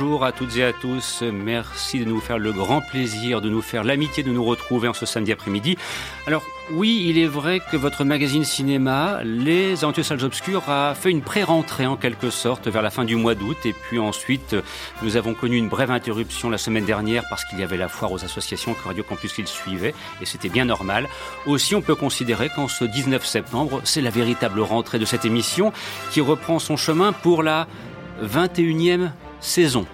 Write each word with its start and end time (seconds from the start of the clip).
Bonjour 0.00 0.24
à 0.24 0.30
toutes 0.30 0.56
et 0.56 0.62
à 0.62 0.72
tous, 0.72 1.24
merci 1.24 1.98
de 1.98 2.04
nous 2.04 2.20
faire 2.20 2.38
le 2.38 2.52
grand 2.52 2.80
plaisir, 2.80 3.40
de 3.40 3.50
nous 3.50 3.62
faire 3.62 3.82
l'amitié 3.82 4.22
de 4.22 4.30
nous 4.30 4.44
retrouver 4.44 4.86
en 4.86 4.92
ce 4.92 5.06
samedi 5.06 5.32
après-midi. 5.32 5.76
Alors 6.28 6.44
oui, 6.70 7.06
il 7.08 7.18
est 7.18 7.26
vrai 7.26 7.58
que 7.72 7.76
votre 7.76 8.04
magazine 8.04 8.44
cinéma, 8.44 9.18
Les 9.24 9.82
Aventures 9.82 10.04
Salles 10.04 10.22
Obscures, 10.22 10.70
a 10.70 10.94
fait 10.94 11.10
une 11.10 11.22
pré-rentrée 11.22 11.86
en 11.86 11.96
quelque 11.96 12.30
sorte 12.30 12.68
vers 12.68 12.80
la 12.80 12.90
fin 12.90 13.04
du 13.04 13.16
mois 13.16 13.34
d'août 13.34 13.56
et 13.64 13.72
puis 13.72 13.98
ensuite 13.98 14.54
nous 15.02 15.16
avons 15.16 15.34
connu 15.34 15.56
une 15.56 15.68
brève 15.68 15.90
interruption 15.90 16.48
la 16.48 16.58
semaine 16.58 16.84
dernière 16.84 17.24
parce 17.28 17.44
qu'il 17.46 17.58
y 17.58 17.64
avait 17.64 17.76
la 17.76 17.88
foire 17.88 18.12
aux 18.12 18.24
associations 18.24 18.74
que 18.74 18.86
Radio 18.86 19.02
Campus 19.02 19.36
Lille 19.36 19.48
suivait 19.48 19.94
et 20.20 20.26
c'était 20.26 20.48
bien 20.48 20.66
normal. 20.66 21.08
Aussi 21.44 21.74
on 21.74 21.82
peut 21.82 21.96
considérer 21.96 22.50
qu'en 22.54 22.68
ce 22.68 22.84
19 22.84 23.26
septembre, 23.26 23.80
c'est 23.82 24.00
la 24.02 24.10
véritable 24.10 24.60
rentrée 24.60 25.00
de 25.00 25.04
cette 25.04 25.24
émission 25.24 25.72
qui 26.12 26.20
reprend 26.20 26.60
son 26.60 26.76
chemin 26.76 27.10
pour 27.10 27.42
la 27.42 27.66
21e 28.22 29.10
saison. 29.40 29.86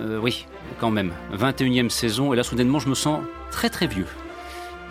Euh, 0.00 0.18
oui, 0.18 0.46
quand 0.78 0.90
même. 0.90 1.12
21e 1.32 1.88
saison, 1.88 2.32
et 2.32 2.36
là 2.36 2.42
soudainement 2.42 2.78
je 2.78 2.88
me 2.88 2.94
sens 2.94 3.20
très 3.50 3.70
très 3.70 3.86
vieux. 3.86 4.06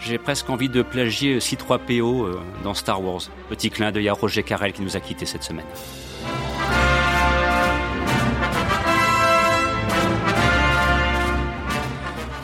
J'ai 0.02 0.18
presque 0.18 0.50
envie 0.50 0.70
de 0.70 0.82
plagier 0.82 1.40
C3PO 1.40 2.26
euh, 2.26 2.40
dans 2.64 2.74
Star 2.74 3.04
Wars. 3.04 3.22
Petit 3.50 3.70
clin 3.70 3.92
d'œil 3.92 4.08
à 4.08 4.14
Roger 4.14 4.44
Carrel 4.44 4.72
qui 4.72 4.82
nous 4.82 4.96
a 4.96 5.00
quittés 5.00 5.26
cette 5.26 5.44
semaine. 5.44 5.66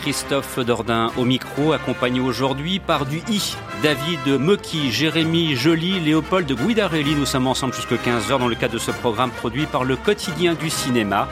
Christophe 0.02 0.60
Dordain 0.60 1.12
au 1.18 1.26
micro, 1.26 1.72
accompagné 1.74 2.20
aujourd'hui 2.20 2.80
par 2.80 3.08
du 3.08 3.24
I, 3.28 3.56
David 3.86 4.26
Moki, 4.40 4.92
Jérémy 4.92 5.56
Joly, 5.56 6.00
Léopold 6.00 6.52
Guidarelli. 6.52 7.14
Nous 7.14 7.28
sommes 7.28 7.46
ensemble 7.46 7.76
jusqu'à 7.76 7.98
15h 7.98 8.40
dans 8.40 8.48
le 8.48 8.56
cadre 8.56 8.74
de 8.74 8.80
ce 8.80 8.90
programme 8.90 9.30
produit 9.30 9.68
par 9.68 9.84
le 9.84 9.96
quotidien 9.96 10.56
du 10.56 10.72
cinéma. 10.72 11.30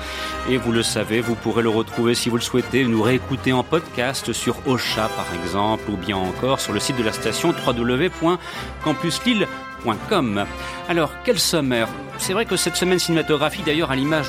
Et 0.48 0.58
vous 0.58 0.72
le 0.72 0.84
savez, 0.84 1.20
vous 1.20 1.34
pourrez 1.34 1.64
le 1.64 1.70
retrouver 1.70 2.14
si 2.14 2.30
vous 2.30 2.36
le 2.36 2.44
souhaitez, 2.44 2.84
nous 2.84 3.02
réécouter 3.02 3.54
en 3.54 3.64
podcast 3.64 4.34
sur 4.34 4.56
Ocha 4.68 5.10
par 5.16 5.34
exemple, 5.34 5.90
ou 5.90 5.98
bien 5.98 6.16
encore 6.16 6.60
sur 6.60 6.74
le 6.74 6.80
site 6.80 6.98
de 6.98 7.04
la 7.04 7.12
station 7.12 7.56
www.campuslille.com. 7.66 10.46
Alors, 10.88 11.10
quel 11.26 11.40
sommaire? 11.40 11.88
C'est 12.20 12.34
vrai 12.34 12.46
que 12.46 12.56
cette 12.56 12.76
semaine 12.76 13.00
cinématographique, 13.00 13.66
d'ailleurs, 13.66 13.92
à 13.92 13.96
l'image 13.96 14.28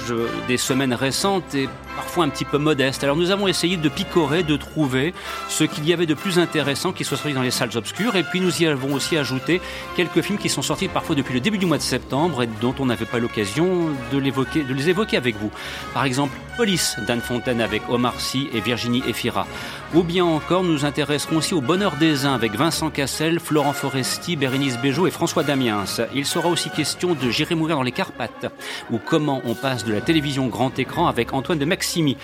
des 0.49 0.57
semaines 0.57 0.95
récentes, 0.95 1.55
est 1.55 1.69
parfois 1.97 2.25
un 2.25 2.29
petit 2.29 2.45
peu 2.45 2.59
modeste. 2.59 3.05
Alors, 3.05 3.17
nous 3.17 3.31
avons 3.31 3.47
essayé 3.47 3.77
de 3.77 3.89
picorer, 3.89 4.43
de 4.43 4.57
trouver 4.57 5.15
ce 5.49 5.65
qu'il 5.65 5.87
y 5.87 5.93
avait 5.93 6.07
de 6.07 6.15
plus 6.15 6.39
intéressant 6.39 6.93
qui 6.93 7.05
soit 7.05 7.17
sorti 7.17 7.35
dans 7.35 7.43
les 7.43 7.51
salles 7.51 7.77
obscures. 7.77 8.14
Et 8.17 8.23
puis, 8.23 8.41
nous 8.41 8.63
y 8.63 8.67
avons 8.67 8.95
aussi 8.95 9.17
ajouté 9.17 9.61
quelques 9.97 10.23
films 10.23 10.39
qui 10.39 10.49
sont 10.49 10.63
sortis 10.63 10.89
parfois 10.89 11.17
depuis 11.17 11.35
le 11.35 11.41
début 11.41 11.59
du 11.59 11.67
mois 11.67 11.79
de 11.79 11.83
septembre 11.83 12.43
et 12.43 12.49
dont 12.61 12.75
on 12.79 12.87
n'avait 12.87 13.05
pas 13.05 13.19
l'occasion 13.19 13.89
de, 14.13 14.19
les 14.19 14.89
évoquer 14.89 15.17
avec 15.17 15.37
vous. 15.37 15.51
Par 15.93 16.05
exemple, 16.05 16.37
Police 16.57 16.97
d'Anne 17.07 17.21
Fontaine 17.21 17.61
avec 17.61 17.83
Omar 17.89 18.21
Sy 18.21 18.49
et 18.53 18.61
Virginie 18.61 19.03
Efira. 19.09 19.47
Ou 19.93 20.03
bien 20.03 20.25
encore, 20.25 20.63
nous 20.63 20.73
nous 20.73 20.85
intéresserons 20.85 21.37
aussi 21.37 21.55
au 21.55 21.61
Bonheur 21.61 21.97
des 21.97 22.27
uns 22.27 22.35
avec 22.35 22.55
Vincent 22.55 22.91
Cassel, 22.91 23.41
Florent 23.41 23.73
Foresti, 23.73 24.37
Bérénice 24.37 24.79
Bejo 24.79 25.07
et 25.07 25.11
François 25.11 25.43
Damiens. 25.43 25.85
Il 26.15 26.27
sera 26.27 26.49
aussi 26.49 26.71
question 26.71 27.15
de 27.15 27.31
J'irai 27.31 27.55
mourir 27.55 27.77
dans 27.77 27.83
les 27.83 27.93
Carpates, 27.93 28.53
ou 28.91 28.99
comment 28.99 29.41
on 29.45 29.55
passe 29.55 29.85
de 29.85 29.93
la 29.93 30.01
télévision 30.01 30.47
grand 30.47 30.79
écran 30.79 31.07
avec 31.07 31.33
Antoine 31.33 31.59
de 31.59 31.65
Maximi. 31.65 32.17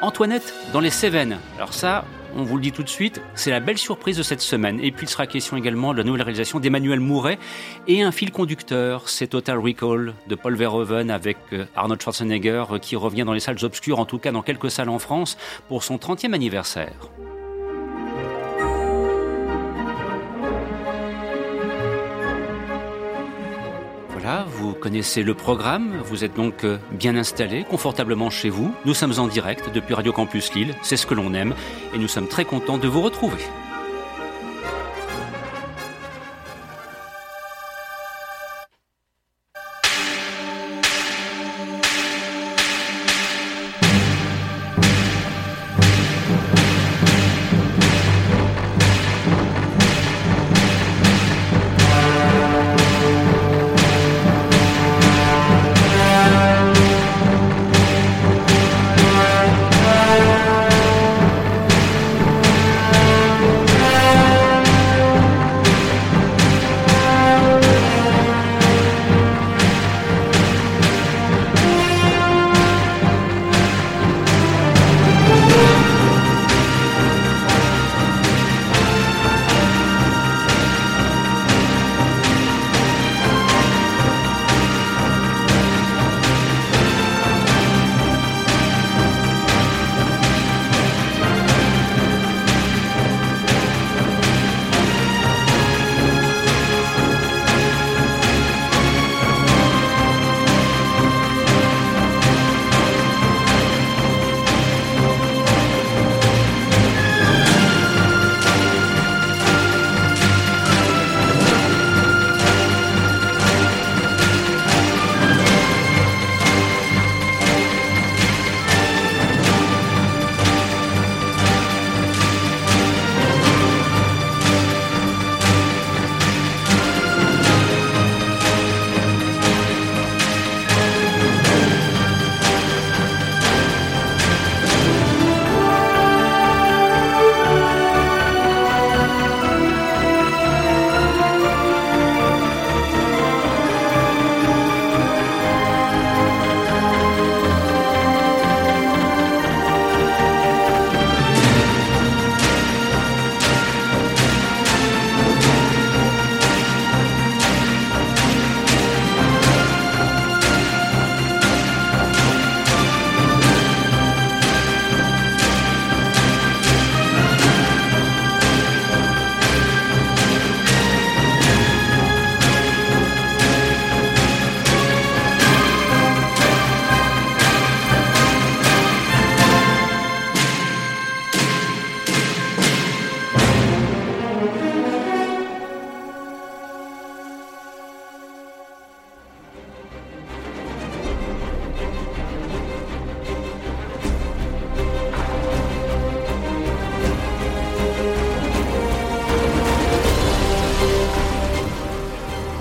Antoinette 0.00 0.54
dans 0.72 0.80
les 0.80 0.90
Cévennes. 0.90 1.38
Alors 1.56 1.74
ça, 1.74 2.04
on 2.36 2.42
vous 2.42 2.56
le 2.56 2.62
dit 2.62 2.72
tout 2.72 2.82
de 2.82 2.88
suite, 2.88 3.20
c'est 3.34 3.50
la 3.50 3.60
belle 3.60 3.78
surprise 3.78 4.16
de 4.16 4.22
cette 4.22 4.40
semaine. 4.40 4.78
Et 4.80 4.92
puis 4.92 5.06
il 5.06 5.08
sera 5.08 5.26
question 5.26 5.56
également 5.56 5.92
de 5.92 5.98
la 5.98 6.04
nouvelle 6.04 6.22
réalisation 6.22 6.60
d'Emmanuel 6.60 7.00
Mouret 7.00 7.38
et 7.86 8.02
un 8.02 8.12
fil 8.12 8.30
conducteur, 8.30 9.08
c'est 9.08 9.28
Total 9.28 9.58
Recall 9.58 10.14
de 10.26 10.34
Paul 10.34 10.54
Verhoeven 10.54 11.10
avec 11.10 11.38
euh, 11.52 11.64
Arnold 11.74 12.00
Schwarzenegger 12.00 12.64
euh, 12.70 12.78
qui 12.78 12.96
revient 12.96 13.24
dans 13.24 13.32
les 13.32 13.40
salles 13.40 13.62
obscures, 13.62 13.98
en 13.98 14.04
tout 14.04 14.18
cas 14.18 14.30
dans 14.30 14.42
quelques 14.42 14.70
salles 14.70 14.88
en 14.88 14.98
France, 14.98 15.36
pour 15.68 15.82
son 15.82 15.96
30e 15.96 16.32
anniversaire. 16.32 16.92
Vous 24.46 24.74
connaissez 24.74 25.22
le 25.22 25.34
programme, 25.34 26.02
vous 26.04 26.22
êtes 26.22 26.34
donc 26.34 26.64
euh, 26.64 26.78
bien 26.92 27.16
installé, 27.16 27.64
confortablement 27.64 28.28
chez 28.28 28.50
vous. 28.50 28.74
Nous 28.84 28.92
sommes 28.92 29.14
en 29.18 29.26
direct 29.26 29.70
depuis 29.72 29.94
Radio 29.94 30.12
Campus 30.12 30.52
Lille, 30.54 30.74
c'est 30.82 30.96
ce 30.96 31.06
que 31.06 31.14
l'on 31.14 31.32
aime, 31.32 31.54
et 31.94 31.98
nous 31.98 32.08
sommes 32.08 32.28
très 32.28 32.44
contents 32.44 32.78
de 32.78 32.88
vous 32.88 33.00
retrouver. 33.00 33.42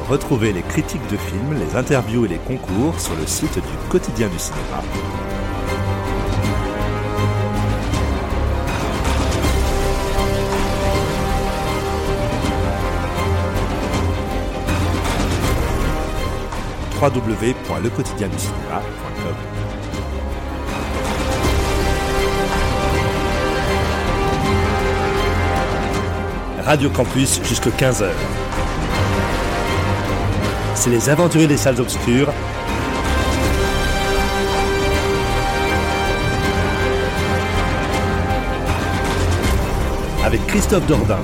Retrouvez 0.09 0.53
les 0.53 0.61
critiques 0.61 1.05
de 1.11 1.17
films, 1.17 1.59
les 1.59 1.75
interviews 1.75 2.23
et 2.23 2.29
les 2.29 2.37
concours 2.37 2.97
sur 2.97 3.13
le 3.15 3.27
site 3.27 3.55
du 3.55 3.89
quotidien 3.89 4.29
du 4.29 4.39
cinéma. 4.39 4.81
www.lequotidienducinéma.com 16.99 19.35
Radio 26.63 26.89
Campus 26.89 27.39
jusqu'à 27.43 27.69
15h. 27.69 28.09
C'est 30.79 30.91
les 30.91 31.09
aventuriers 31.09 31.47
des 31.47 31.57
salles 31.57 31.81
obscures. 31.81 32.31
Avec 40.23 40.45
Christophe 40.45 40.85
Dordain 40.85 41.17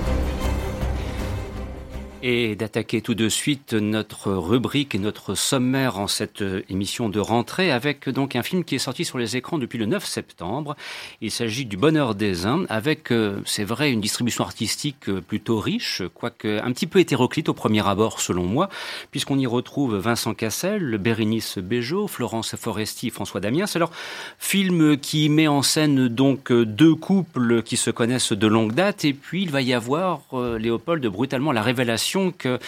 et 2.26 2.56
d'attaquer 2.56 3.02
tout 3.02 3.16
de 3.16 3.28
suite 3.28 3.74
notre 3.74 4.32
rubrique 4.32 4.96
et 4.96 4.98
notre 4.98 5.36
sommaire 5.36 6.00
en 6.00 6.08
cette 6.08 6.42
euh, 6.42 6.64
émission 6.70 7.10
de 7.10 7.20
rentrée 7.20 7.70
avec 7.70 8.08
donc 8.08 8.38
un 8.38 8.44
film 8.44 8.64
qui 8.64 8.76
est 8.76 8.80
sorti 8.80 9.04
sur 9.04 9.18
les 9.18 9.36
écrans 9.36 9.58
depuis 9.58 9.78
le 9.78 9.86
9 9.86 10.06
septembre. 10.06 10.78
Il 11.20 11.32
s'agit 11.32 11.66
du 11.66 11.76
Bonheur 11.76 12.16
des 12.16 12.46
uns 12.46 12.64
avec, 12.70 13.12
euh, 13.12 13.42
c'est 13.46 13.66
vrai, 13.66 13.92
une 13.92 14.00
distribution 14.00 14.46
artistique 14.46 15.10
euh, 15.10 15.20
plutôt 15.20 15.60
riche, 15.60 16.02
quoique 16.14 16.62
un 16.64 16.72
petit 16.72 16.88
peu 16.88 17.00
hétéroclite 17.00 17.50
au 17.50 17.54
premier 17.54 17.86
abord 17.86 18.22
selon 18.22 18.46
moi, 18.46 18.70
puisqu'on 19.12 19.38
y 19.38 19.46
retrouve 19.46 19.98
Vincent 19.98 20.34
Cassel, 20.34 20.98
Bérénice 21.00 21.58
Bejo, 21.58 22.08
Florence 22.08 22.56
Foresti, 22.56 23.10
François 23.10 23.42
Damiens. 23.42 23.66
Alors, 23.76 23.92
film 24.40 24.96
qui 24.96 25.28
met 25.28 25.50
en 25.50 25.62
scène 25.62 26.08
donc 26.08 26.54
deux 26.54 26.96
couples 26.96 27.64
qui 27.64 27.76
se 27.76 27.92
connaissent 27.92 28.32
de 28.32 28.48
longue 28.48 28.72
date 28.72 29.04
et 29.04 29.12
puis 29.12 29.44
il 29.44 29.52
va 29.52 29.62
y 29.62 29.74
avoir, 29.74 30.22
Léopold, 30.32 31.06
brutalement 31.08 31.52
la 31.52 31.62
révélation 31.62 32.13
que 32.32 32.60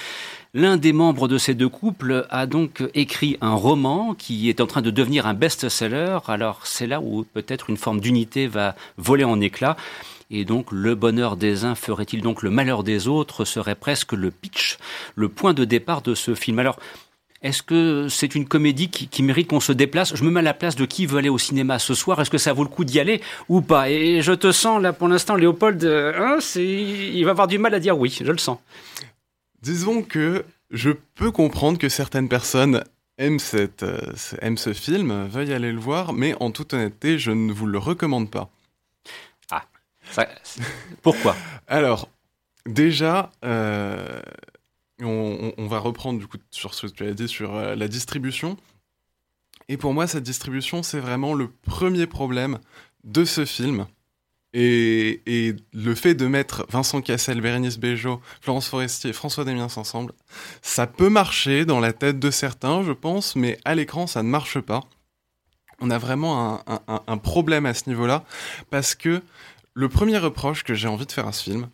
L'un 0.58 0.78
des 0.78 0.94
membres 0.94 1.28
de 1.28 1.38
ces 1.38 1.54
deux 1.54 1.68
couples 1.68 2.26
a 2.30 2.46
donc 2.46 2.82
écrit 2.94 3.38
un 3.42 3.56
roman 3.56 4.14
qui 4.14 4.48
est 4.48 4.62
en 4.62 4.68
train 4.68 4.82
de 4.82 4.90
devenir 4.90 5.28
un 5.28 5.34
best-seller. 5.34 6.20
Alors 6.28 6.62
c'est 6.64 6.88
là 6.88 7.02
où 7.02 7.26
peut-être 7.34 7.70
une 7.70 7.76
forme 7.76 8.00
d'unité 8.00 8.48
va 8.48 8.74
voler 8.96 9.26
en 9.26 9.42
éclats. 9.42 9.76
Et 10.32 10.46
donc 10.46 10.68
le 10.72 10.96
bonheur 10.96 11.36
des 11.36 11.66
uns 11.66 11.76
ferait-il 11.76 12.22
donc 12.22 12.42
le 12.42 12.52
malheur 12.52 12.84
des 12.84 13.10
autres 13.10 13.44
serait 13.44 13.76
presque 13.76 14.14
le 14.14 14.32
pitch, 14.32 14.78
le 15.16 15.28
point 15.28 15.54
de 15.54 15.66
départ 15.66 16.02
de 16.02 16.16
ce 16.16 16.36
film. 16.36 16.58
Alors 16.60 16.80
est-ce 17.42 17.62
que 17.62 18.08
c'est 18.08 18.34
une 18.34 18.48
comédie 18.48 18.90
qui, 18.90 19.24
mérite 19.24 19.50
qu'on 19.50 19.60
se 19.60 19.74
déplace? 19.74 20.16
Je 20.16 20.24
me 20.24 20.32
mets 20.32 20.40
à 20.40 20.44
la 20.44 20.54
place 20.54 20.78
de 20.78 20.86
qui 20.86 21.06
veut 21.06 21.18
aller 21.18 21.28
au 21.28 21.38
cinéma 21.38 21.80
ce 21.80 21.94
soir. 21.94 22.22
Est-ce 22.22 22.30
que 22.30 22.38
ça 22.38 22.54
vaut 22.54 22.64
le 22.64 22.70
coup 22.70 22.86
d'y 22.86 23.02
aller 23.02 23.20
ou 23.50 23.60
pas? 23.60 23.90
Et 23.90 24.22
je 24.22 24.32
te 24.32 24.54
sens 24.54 24.82
là 24.82 24.94
pour 24.94 25.10
l'instant, 25.10 25.36
Léopold, 25.36 25.84
euh, 25.84 26.14
hein, 26.18 26.40
il 26.56 27.24
va 27.26 27.32
avoir 27.32 27.48
du 27.48 27.58
mal 27.58 27.74
à 27.74 27.82
dire 27.82 28.00
oui, 28.00 28.18
je 28.24 28.32
le 28.32 28.38
sens. 28.38 28.58
Disons 29.66 30.04
que 30.04 30.46
je 30.70 30.92
peux 30.92 31.32
comprendre 31.32 31.80
que 31.80 31.90
certaines 31.90 32.30
personnes 32.30 32.84
aiment, 33.18 33.40
cette, 33.40 33.82
euh, 33.82 34.14
aiment 34.40 34.60
ce 34.60 34.74
film, 34.74 35.26
veuillent 35.26 35.54
aller 35.54 35.72
le 35.72 35.80
voir, 35.80 36.14
mais 36.14 36.36
en 36.40 36.52
toute 36.52 36.76
honnêteté, 36.76 37.18
je 37.18 37.32
ne 37.32 37.52
vous 37.52 37.66
le 37.66 37.80
recommande 37.80 38.30
pas. 38.30 38.52
Ah, 39.50 39.64
pourquoi? 41.02 41.36
Alors, 41.66 42.10
déjà, 42.68 43.32
euh, 43.44 44.22
on, 45.02 45.66
va 45.66 45.80
reprendre 45.80 46.20
du 46.20 46.28
coup 46.28 46.38
sur 46.52 46.76
ce 46.76 46.86
que 46.86 46.92
tu 46.92 47.08
as 47.08 47.16
dit 47.16 47.28
sur 47.28 47.56
euh, 47.56 47.74
la 47.74 47.88
distribution. 47.88 48.58
Et 49.68 49.78
pour 49.78 49.96
moi, 49.96 50.06
cette 50.06 50.22
distribution, 50.22 50.84
c'est 50.84 51.00
vraiment 51.00 51.34
le 51.34 51.50
premier 51.50 52.06
problème 52.06 52.60
de 53.04 53.26
ce 53.26 53.46
film. 53.46 53.88
Et, 54.58 55.54
le 55.74 55.96
fait 55.96 56.16
de 56.16 56.28
mettre 56.28 56.66
Vincent 56.70 57.02
Cassel, 57.02 57.42
Bérénice 57.42 57.78
Bejo, 57.78 58.22
Florence 58.40 58.70
Forestier 58.70 59.10
et 59.10 59.14
François 59.14 59.44
Demiens 59.44 59.68
ensemble, 59.76 60.14
ça 60.62 60.88
peut 60.88 61.10
marcher 61.10 61.66
dans 61.66 61.82
la 61.82 61.92
tête 61.92 62.20
de 62.20 62.32
certains, 62.32 62.82
je 62.82 62.94
pense, 62.94 63.36
mais 63.36 63.58
à 63.66 63.76
l'écran, 63.76 64.08
ça 64.08 64.24
ne 64.24 64.30
marche 64.30 64.62
pas. 64.62 64.82
On 65.82 65.92
a 65.92 65.98
vraiment 65.98 66.64
un, 66.88 67.18
problème 67.18 67.66
à 67.66 67.74
ce 67.74 67.90
niveau-là, 67.90 68.24
parce 68.70 68.96
que 68.96 69.22
le 69.74 69.90
premier 69.90 70.18
reproche 70.18 70.64
que 70.64 70.74
j'ai 70.74 70.88
envie 70.88 71.06
de 71.06 71.12
faire 71.12 71.28
à 71.28 71.34
ce 71.34 71.44
film, 71.44 71.68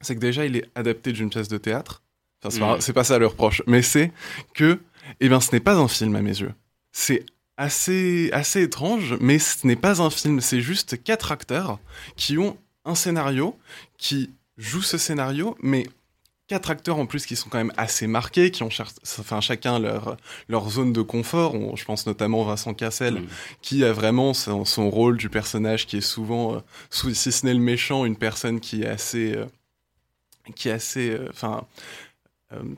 c'est 0.00 0.14
que 0.14 0.20
déjà, 0.20 0.46
il 0.46 0.56
est 0.56 0.70
adapté 0.74 1.12
d'une 1.12 1.28
pièce 1.28 1.48
de 1.48 1.58
théâtre. 1.58 2.02
Enfin, 2.42 2.78
c'est 2.80 2.94
pas, 2.94 3.04
ça 3.04 3.18
le 3.18 3.26
reproche, 3.26 3.62
mais 3.66 3.82
c'est 3.82 4.12
que, 4.54 4.80
eh 5.20 5.28
bien, 5.28 5.40
ce 5.40 5.52
n'est 5.52 5.60
pas 5.60 5.76
un 5.76 5.88
film 5.88 6.16
à 6.16 6.22
mes 6.22 6.40
yeux. 6.40 6.54
C'est 6.92 7.26
assez, 7.56 8.30
assez 8.32 8.62
étrange, 8.62 9.16
mais 9.20 9.38
ce 9.38 9.66
n'est 9.66 9.76
pas 9.76 10.02
un 10.02 10.10
film, 10.10 10.40
c'est 10.40 10.60
juste 10.60 11.02
quatre 11.02 11.32
acteurs 11.32 11.78
qui 12.16 12.38
ont 12.38 12.56
un 12.84 12.94
scénario, 12.94 13.58
qui 13.98 14.30
jouent 14.58 14.82
ce 14.82 14.98
scénario, 14.98 15.56
mais 15.60 15.86
quatre 16.48 16.70
acteurs 16.70 16.98
en 16.98 17.06
plus 17.06 17.26
qui 17.26 17.34
sont 17.34 17.48
quand 17.48 17.58
même 17.58 17.72
assez 17.76 18.06
marqués, 18.06 18.50
qui 18.50 18.62
ont 18.62 18.68
enfin, 19.18 19.40
chacun 19.40 19.78
leur, 19.78 20.16
leur 20.48 20.70
zone 20.70 20.92
de 20.92 21.02
confort. 21.02 21.76
je 21.76 21.84
pense 21.84 22.06
notamment 22.06 22.44
Vincent 22.44 22.74
Cassel, 22.74 23.14
mm. 23.14 23.26
qui 23.62 23.84
a 23.84 23.92
vraiment 23.92 24.34
son, 24.34 24.90
rôle 24.90 25.16
du 25.16 25.28
personnage 25.28 25.86
qui 25.86 25.96
est 25.96 26.00
souvent, 26.00 26.56
euh, 26.56 27.10
si 27.12 27.32
ce 27.32 27.46
n'est 27.46 27.54
le 27.54 27.60
méchant, 27.60 28.04
une 28.04 28.16
personne 28.16 28.60
qui 28.60 28.82
est 28.82 28.88
assez... 28.88 29.34
Euh, 29.34 29.46
qui 30.54 30.68
est 30.68 30.72
assez... 30.72 31.10
Euh, 31.10 31.28
enfin... 31.30 31.66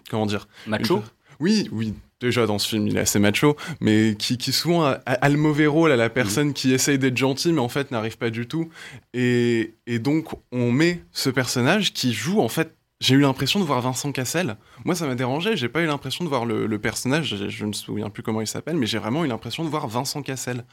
comment 0.09 0.25
dire? 0.25 0.49
Macho? 0.67 1.03
Oui, 1.39 1.69
oui, 1.71 1.95
déjà 2.21 2.47
dans 2.47 2.59
ce 2.59 2.69
film 2.69 2.87
il 2.87 2.97
est 2.97 3.01
assez 3.01 3.19
macho, 3.19 3.57
mais 3.81 4.17
qui, 4.19 4.39
qui 4.39 4.53
souvent 4.53 4.85
a, 4.85 5.29
le 5.29 5.37
mauvais 5.37 5.67
rôle 5.67 5.93
à 5.93 5.97
la 5.97 6.11
personne 6.11 6.53
qui 6.53 6.73
essaye 6.73 6.99
d'être 6.99 7.17
gentil 7.17 7.53
mais 7.53 7.61
en 7.61 7.69
fait 7.69 7.91
n'arrive 7.91 8.19
pas 8.19 8.31
du 8.31 8.47
tout. 8.47 8.69
Et, 9.15 9.75
et, 9.87 9.99
donc 9.99 10.29
on 10.53 10.71
met 10.73 11.03
ce 11.13 11.31
personnage 11.31 11.93
qui 11.93 12.13
joue 12.13 12.41
en 12.41 12.49
fait. 12.49 12.75
J'ai 13.01 13.15
eu 13.15 13.21
l'impression 13.21 13.61
de 13.61 13.65
voir 13.65 13.81
Vincent 13.81 14.11
Cassel. 14.11 14.57
Moi, 14.85 14.97
ça 14.97 15.07
m'a 15.07 15.15
dérangé. 15.15 15.57
J'ai 15.57 15.69
pas 15.69 15.83
eu 15.83 15.87
l'impression 15.87 16.25
de 16.25 16.29
voir 16.29 16.45
le, 16.45 16.79
personnage. 16.81 17.37
Je, 17.37 17.49
je, 17.49 17.63
ne 17.63 17.69
me 17.69 17.73
souviens 17.73 18.11
plus 18.11 18.25
comment 18.25 18.41
il 18.41 18.49
s'appelle, 18.49 18.75
mais 18.75 18.87
j'ai 18.87 18.99
vraiment 18.99 19.25
eu 19.25 19.29
l'impression 19.29 19.63
de 19.63 19.69
voir 19.69 19.87
Vincent 19.87 20.21
Cassel. 20.21 20.65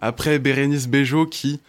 Après, 0.00 0.40
Bérénice 0.40 0.88
Bejo 0.88 1.24
qui, 1.26 1.60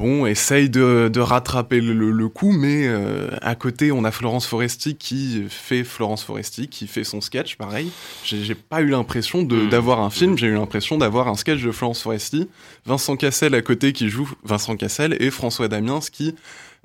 bon, 0.00 0.26
essaye 0.26 0.70
de, 0.70 1.20
rattraper 1.20 1.80
le, 1.80 2.28
coup, 2.28 2.52
mais 2.52 2.86
euh, 2.86 3.28
à 3.42 3.54
côté, 3.54 3.92
on 3.92 4.04
a 4.04 4.10
Florence 4.10 4.46
Foresti 4.46 4.96
qui 4.96 5.44
fait 5.48 5.84
Florence 5.84 6.24
Foresti, 6.24 6.68
qui 6.68 6.86
fait 6.86 7.04
son 7.04 7.20
sketch, 7.20 7.56
pareil. 7.56 7.90
J'ai 8.24 8.54
pas 8.54 8.80
eu 8.80 8.88
l'impression 8.88 9.42
mmh. 9.42 9.68
d'avoir 9.68 10.00
un 10.00 10.10
film, 10.10 10.38
j'ai 10.38 10.46
eu 10.46 10.54
l'impression 10.54 10.96
d'avoir 10.98 11.28
un 11.28 11.36
sketch 11.36 11.62
de 11.62 11.70
Florence 11.70 12.02
Foresti, 12.02 12.48
Vincent 12.86 13.16
Cassel 13.16 13.54
à 13.54 13.62
côté 13.62 13.92
qui 13.92 14.08
joue 14.08 14.30
Vincent 14.42 14.76
Cassel, 14.76 15.16
et 15.20 15.30
François 15.30 15.68
Damiens 15.68 16.00
qui 16.10 16.34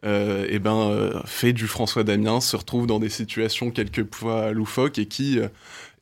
euh, 0.04 0.46
eh 0.50 0.60
ben, 0.60 0.92
euh, 0.92 1.22
fait 1.26 1.54
du 1.54 1.68
François 1.68 2.04
Damiens, 2.04 2.42
se 2.42 2.56
retrouve 2.56 2.86
dans 2.86 3.00
des 3.00 3.10
situations 3.10 3.72
quelquefois 3.72 4.52
loufoques 4.52 5.00
et 5.00 5.06
qui 5.08 5.40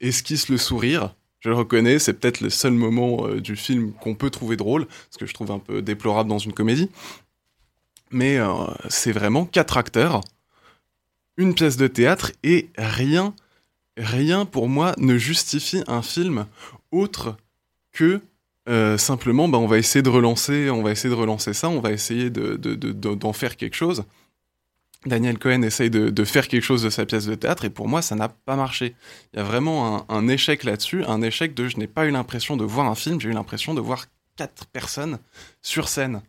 esquisse 0.01 0.50
le 0.50 0.58
sourire 0.58 1.13
je 1.43 1.50
le 1.50 1.55
reconnais, 1.55 2.00
c'est 2.00 2.13
peut-être 2.13 2.39
le 2.39 2.50
seul 2.50 2.71
moment 2.71 3.27
euh, 3.27 3.41
du 3.41 3.55
film 3.55 3.91
qu'on 3.93 4.15
peut 4.15 4.29
trouver 4.29 4.55
drôle, 4.55 4.88
ce 5.12 5.17
que 5.17 5.25
je 5.25 5.33
trouve 5.33 5.51
un 5.51 5.59
peu 5.59 5.81
déplorable 5.81 6.29
dans 6.29 6.38
une 6.38 6.53
comédie. 6.53 6.89
Mais 8.12 8.38
euh, 8.38 8.47
c'est 8.89 9.12
vraiment 9.12 9.45
quatre 9.45 9.77
acteurs, 9.77 10.21
une 11.35 11.53
pièce 11.53 11.75
de 11.75 11.88
théâtre 11.88 12.31
et 12.43 12.69
rien, 12.77 13.33
rien 13.97 14.45
pour 14.45 14.69
moi 14.69 14.93
ne 14.97 15.17
justifie 15.17 15.83
un 15.88 16.01
film 16.01 16.45
autre 16.91 17.35
que 17.91 18.21
euh, 18.69 18.97
simplement, 18.97 19.50
bah, 19.50 19.57
on 19.57 19.67
va 19.67 19.77
essayer 19.77 20.01
de 20.01 20.09
relancer, 20.09 20.69
on 20.69 20.81
va 20.81 20.91
essayer 20.91 21.13
de 21.13 21.19
relancer 21.19 21.53
ça, 21.53 21.67
on 21.67 21.81
va 21.81 21.91
essayer 21.91 22.29
d'en 22.29 23.33
faire 23.33 23.57
quelque 23.57 23.75
chose. 23.75 24.05
Daniel 25.05 25.38
Cohen 25.38 25.62
essaye 25.63 25.89
de, 25.89 26.24
faire 26.24 26.48
quelque 26.48 26.63
chose 26.63 26.83
de 26.83 26.89
sa 26.89 27.05
pièce 27.05 27.25
de 27.25 27.36
théâtre 27.36 27.65
et 27.65 27.69
pour 27.69 27.88
moi 27.88 28.01
ça 28.01 28.15
n'a 28.15 28.29
pas 28.29 28.55
marché. 28.55 28.95
Il 29.33 29.38
y 29.38 29.39
a 29.39 29.43
vraiment 29.43 30.10
un, 30.10 30.27
échec 30.27 30.63
là-dessus, 30.63 31.03
un 31.05 31.22
échec 31.22 31.53
de 31.53 31.67
je 31.67 31.77
n'ai 31.77 31.88
pas 31.88 32.05
eu 32.05 32.12
l'impression 32.12 32.57
de 32.57 32.63
voir 32.63 32.88
un 32.88 32.95
film, 32.95 33.19
j'ai 33.19 33.29
eu 33.29 33.33
l'impression 33.33 33.74
de 33.74 33.81
voir 33.81 34.05
quatre 34.36 34.65
personnes 34.67 35.19
sur 35.62 35.89
scène. 35.89 36.22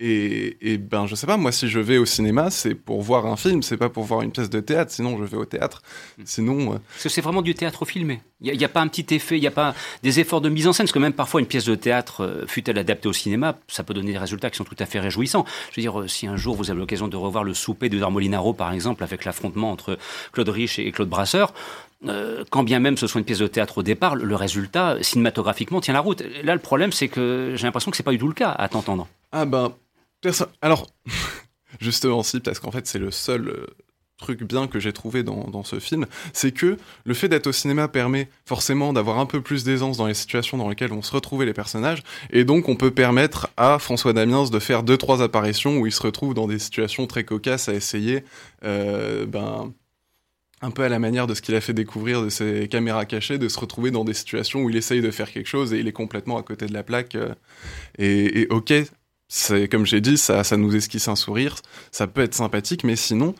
Et, 0.00 0.76
ben, 0.78 1.06
je 1.06 1.14
sais 1.14 1.26
pas, 1.26 1.36
moi, 1.36 1.52
si 1.52 1.68
je 1.68 1.78
vais 1.78 1.98
au 1.98 2.04
cinéma, 2.04 2.50
c'est 2.50 2.74
pour 2.74 3.00
voir 3.00 3.26
un 3.26 3.36
film, 3.36 3.62
c'est 3.62 3.76
pas 3.76 3.88
pour 3.88 4.02
voir 4.02 4.22
une 4.22 4.32
pièce 4.32 4.50
de 4.50 4.58
théâtre. 4.58 4.90
Sinon, 4.90 5.16
je 5.18 5.24
vais 5.24 5.36
au 5.36 5.44
théâtre. 5.44 5.82
Hmm. 6.18 6.22
Sinon. 6.24 6.72
Euh, 6.74 6.78
parce 6.88 7.04
que 7.04 7.08
c'est 7.08 7.20
vraiment 7.20 7.42
du 7.42 7.54
théâtre 7.54 7.84
filmé. 7.84 8.20
Il 8.40 8.58
n'y 8.58 8.64
a, 8.64 8.68
pas 8.68 8.80
un 8.80 8.88
petit 8.88 9.14
effet, 9.14 9.38
il 9.38 9.40
n'y 9.40 9.46
a 9.46 9.52
pas 9.52 9.72
des 10.02 10.18
efforts 10.18 10.40
de 10.40 10.48
mise 10.48 10.66
en 10.66 10.72
scène. 10.72 10.84
Parce 10.86 10.92
que 10.92 10.98
même 10.98 11.12
parfois, 11.12 11.40
une 11.40 11.46
pièce 11.46 11.64
de 11.64 11.76
théâtre, 11.76 12.24
euh, 12.24 12.44
fut-elle 12.48 12.76
adaptée 12.76 13.08
au 13.08 13.12
cinéma, 13.12 13.56
ça 13.68 13.84
peut 13.84 13.94
donner 13.94 14.12
des 14.12 14.18
résultats 14.18 14.50
qui 14.50 14.56
sont 14.56 14.64
tout 14.64 14.76
à 14.80 14.86
fait 14.86 14.98
réjouissants. 14.98 15.44
Je 15.70 15.76
veux 15.76 15.82
dire, 15.82 16.00
euh, 16.00 16.08
si 16.08 16.26
un 16.26 16.36
jour 16.36 16.56
vous 16.56 16.70
avez 16.70 16.80
l'occasion 16.80 17.06
de 17.06 17.16
revoir 17.16 17.44
le 17.44 17.54
souper 17.54 17.88
de 17.88 18.04
Molinaro, 18.04 18.52
par 18.52 18.72
exemple, 18.72 19.04
avec 19.04 19.24
l'affrontement 19.24 19.70
entre 19.70 19.96
Claude 20.32 20.48
Rich 20.48 20.80
et 20.80 20.90
Claude 20.90 21.08
Brasseur, 21.08 21.54
quand 22.50 22.64
bien 22.64 22.80
même 22.80 22.98
ce 22.98 23.06
soit 23.06 23.18
une 23.18 23.24
pièce 23.24 23.38
de 23.38 23.46
théâtre 23.46 23.78
au 23.78 23.82
départ, 23.82 24.14
le 24.14 24.36
résultat, 24.36 24.98
cinématographiquement, 25.00 25.80
tient 25.80 25.94
la 25.94 26.00
route. 26.00 26.22
Là, 26.42 26.52
le 26.52 26.60
problème, 26.60 26.92
c'est 26.92 27.08
que 27.08 27.54
j'ai 27.56 27.66
l'impression 27.66 27.90
que 27.90 27.96
c'est 27.96 28.02
pas 28.02 28.10
du 28.10 28.18
tout 28.18 28.28
le 28.28 28.34
cas, 28.34 28.50
à 28.50 28.68
t'entendre. 28.68 29.08
Ah 29.32 29.46
ben, 29.46 29.72
alors, 30.62 30.90
justement, 31.80 32.22
si, 32.22 32.40
parce 32.40 32.58
qu'en 32.60 32.70
fait, 32.70 32.86
c'est 32.86 32.98
le 32.98 33.10
seul, 33.10 33.48
euh, 33.48 33.66
truc 34.18 34.42
bien 34.44 34.68
que 34.68 34.78
j'ai 34.78 34.92
trouvé 34.92 35.22
dans, 35.22 35.64
ce 35.64 35.78
film, 35.80 36.06
c'est 36.32 36.52
que 36.52 36.78
le 37.04 37.14
fait 37.14 37.28
d'être 37.28 37.46
au 37.46 37.52
cinéma 37.52 37.88
permet 37.88 38.28
forcément 38.46 38.92
d'avoir 38.92 39.18
un 39.18 39.26
peu 39.26 39.40
plus 39.40 39.64
d'aisance 39.64 39.96
dans 39.96 40.06
les 40.06 40.14
situations 40.14 40.56
dans 40.56 40.68
lesquelles 40.68 40.90
vont 40.90 41.02
se 41.02 41.12
retrouver 41.12 41.46
les 41.46 41.52
personnages, 41.52 42.02
et 42.30 42.44
donc 42.44 42.68
on 42.68 42.76
peut 42.76 42.90
permettre 42.90 43.48
à 43.56 43.78
François 43.78 44.12
Damiens 44.12 44.44
de 44.44 44.58
faire 44.58 44.82
deux 44.82 44.96
trois 44.96 45.22
apparitions 45.22 45.78
où 45.78 45.86
il 45.86 45.92
se 45.92 46.02
retrouve 46.02 46.34
dans 46.34 46.46
des 46.46 46.58
situations 46.58 47.06
très 47.06 47.24
cocasses 47.24 47.68
à 47.68 47.74
essayer, 47.74 48.24
euh, 48.64 49.26
ben 49.26 49.72
un 50.62 50.70
peu 50.70 50.82
à 50.82 50.88
la 50.88 50.98
manière 50.98 51.26
de 51.26 51.34
ce 51.34 51.42
qu'il 51.42 51.54
a 51.56 51.60
fait 51.60 51.74
découvrir 51.74 52.22
de 52.22 52.30
ses 52.30 52.68
caméras 52.68 53.04
cachées, 53.04 53.36
de 53.36 53.48
se 53.48 53.58
retrouver 53.58 53.90
dans 53.90 54.04
des 54.04 54.14
situations 54.14 54.62
où 54.62 54.70
il 54.70 54.76
essaye 54.76 55.02
de 55.02 55.10
faire 55.10 55.30
quelque 55.30 55.48
chose 55.48 55.74
et 55.74 55.80
il 55.80 55.88
est 55.88 55.92
complètement 55.92 56.38
à 56.38 56.42
côté 56.42 56.64
de 56.64 56.72
la 56.72 56.82
plaque. 56.82 57.16
Euh, 57.16 57.34
et 57.98 58.46
ok, 58.48 58.72
c'est 59.36 59.68
comme 59.68 59.84
j'ai 59.84 60.00
dit, 60.00 60.16
ça, 60.16 60.44
ça 60.44 60.56
nous 60.56 60.76
esquisse 60.76 61.08
un 61.08 61.16
sourire, 61.16 61.56
ça 61.90 62.06
peut 62.06 62.20
être 62.20 62.34
sympathique, 62.34 62.84
mais 62.84 62.94
sinon, 62.94 63.34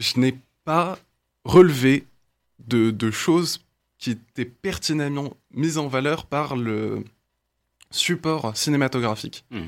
je 0.00 0.18
n'ai 0.18 0.36
pas 0.64 0.98
relevé 1.44 2.04
de, 2.66 2.90
de, 2.90 3.12
choses 3.12 3.64
qui 3.98 4.10
étaient 4.10 4.44
pertinemment 4.44 5.36
mises 5.52 5.78
en 5.78 5.86
valeur 5.86 6.26
par 6.26 6.56
le 6.56 7.04
support 7.92 8.56
cinématographique. 8.56 9.44
Mmh. 9.52 9.60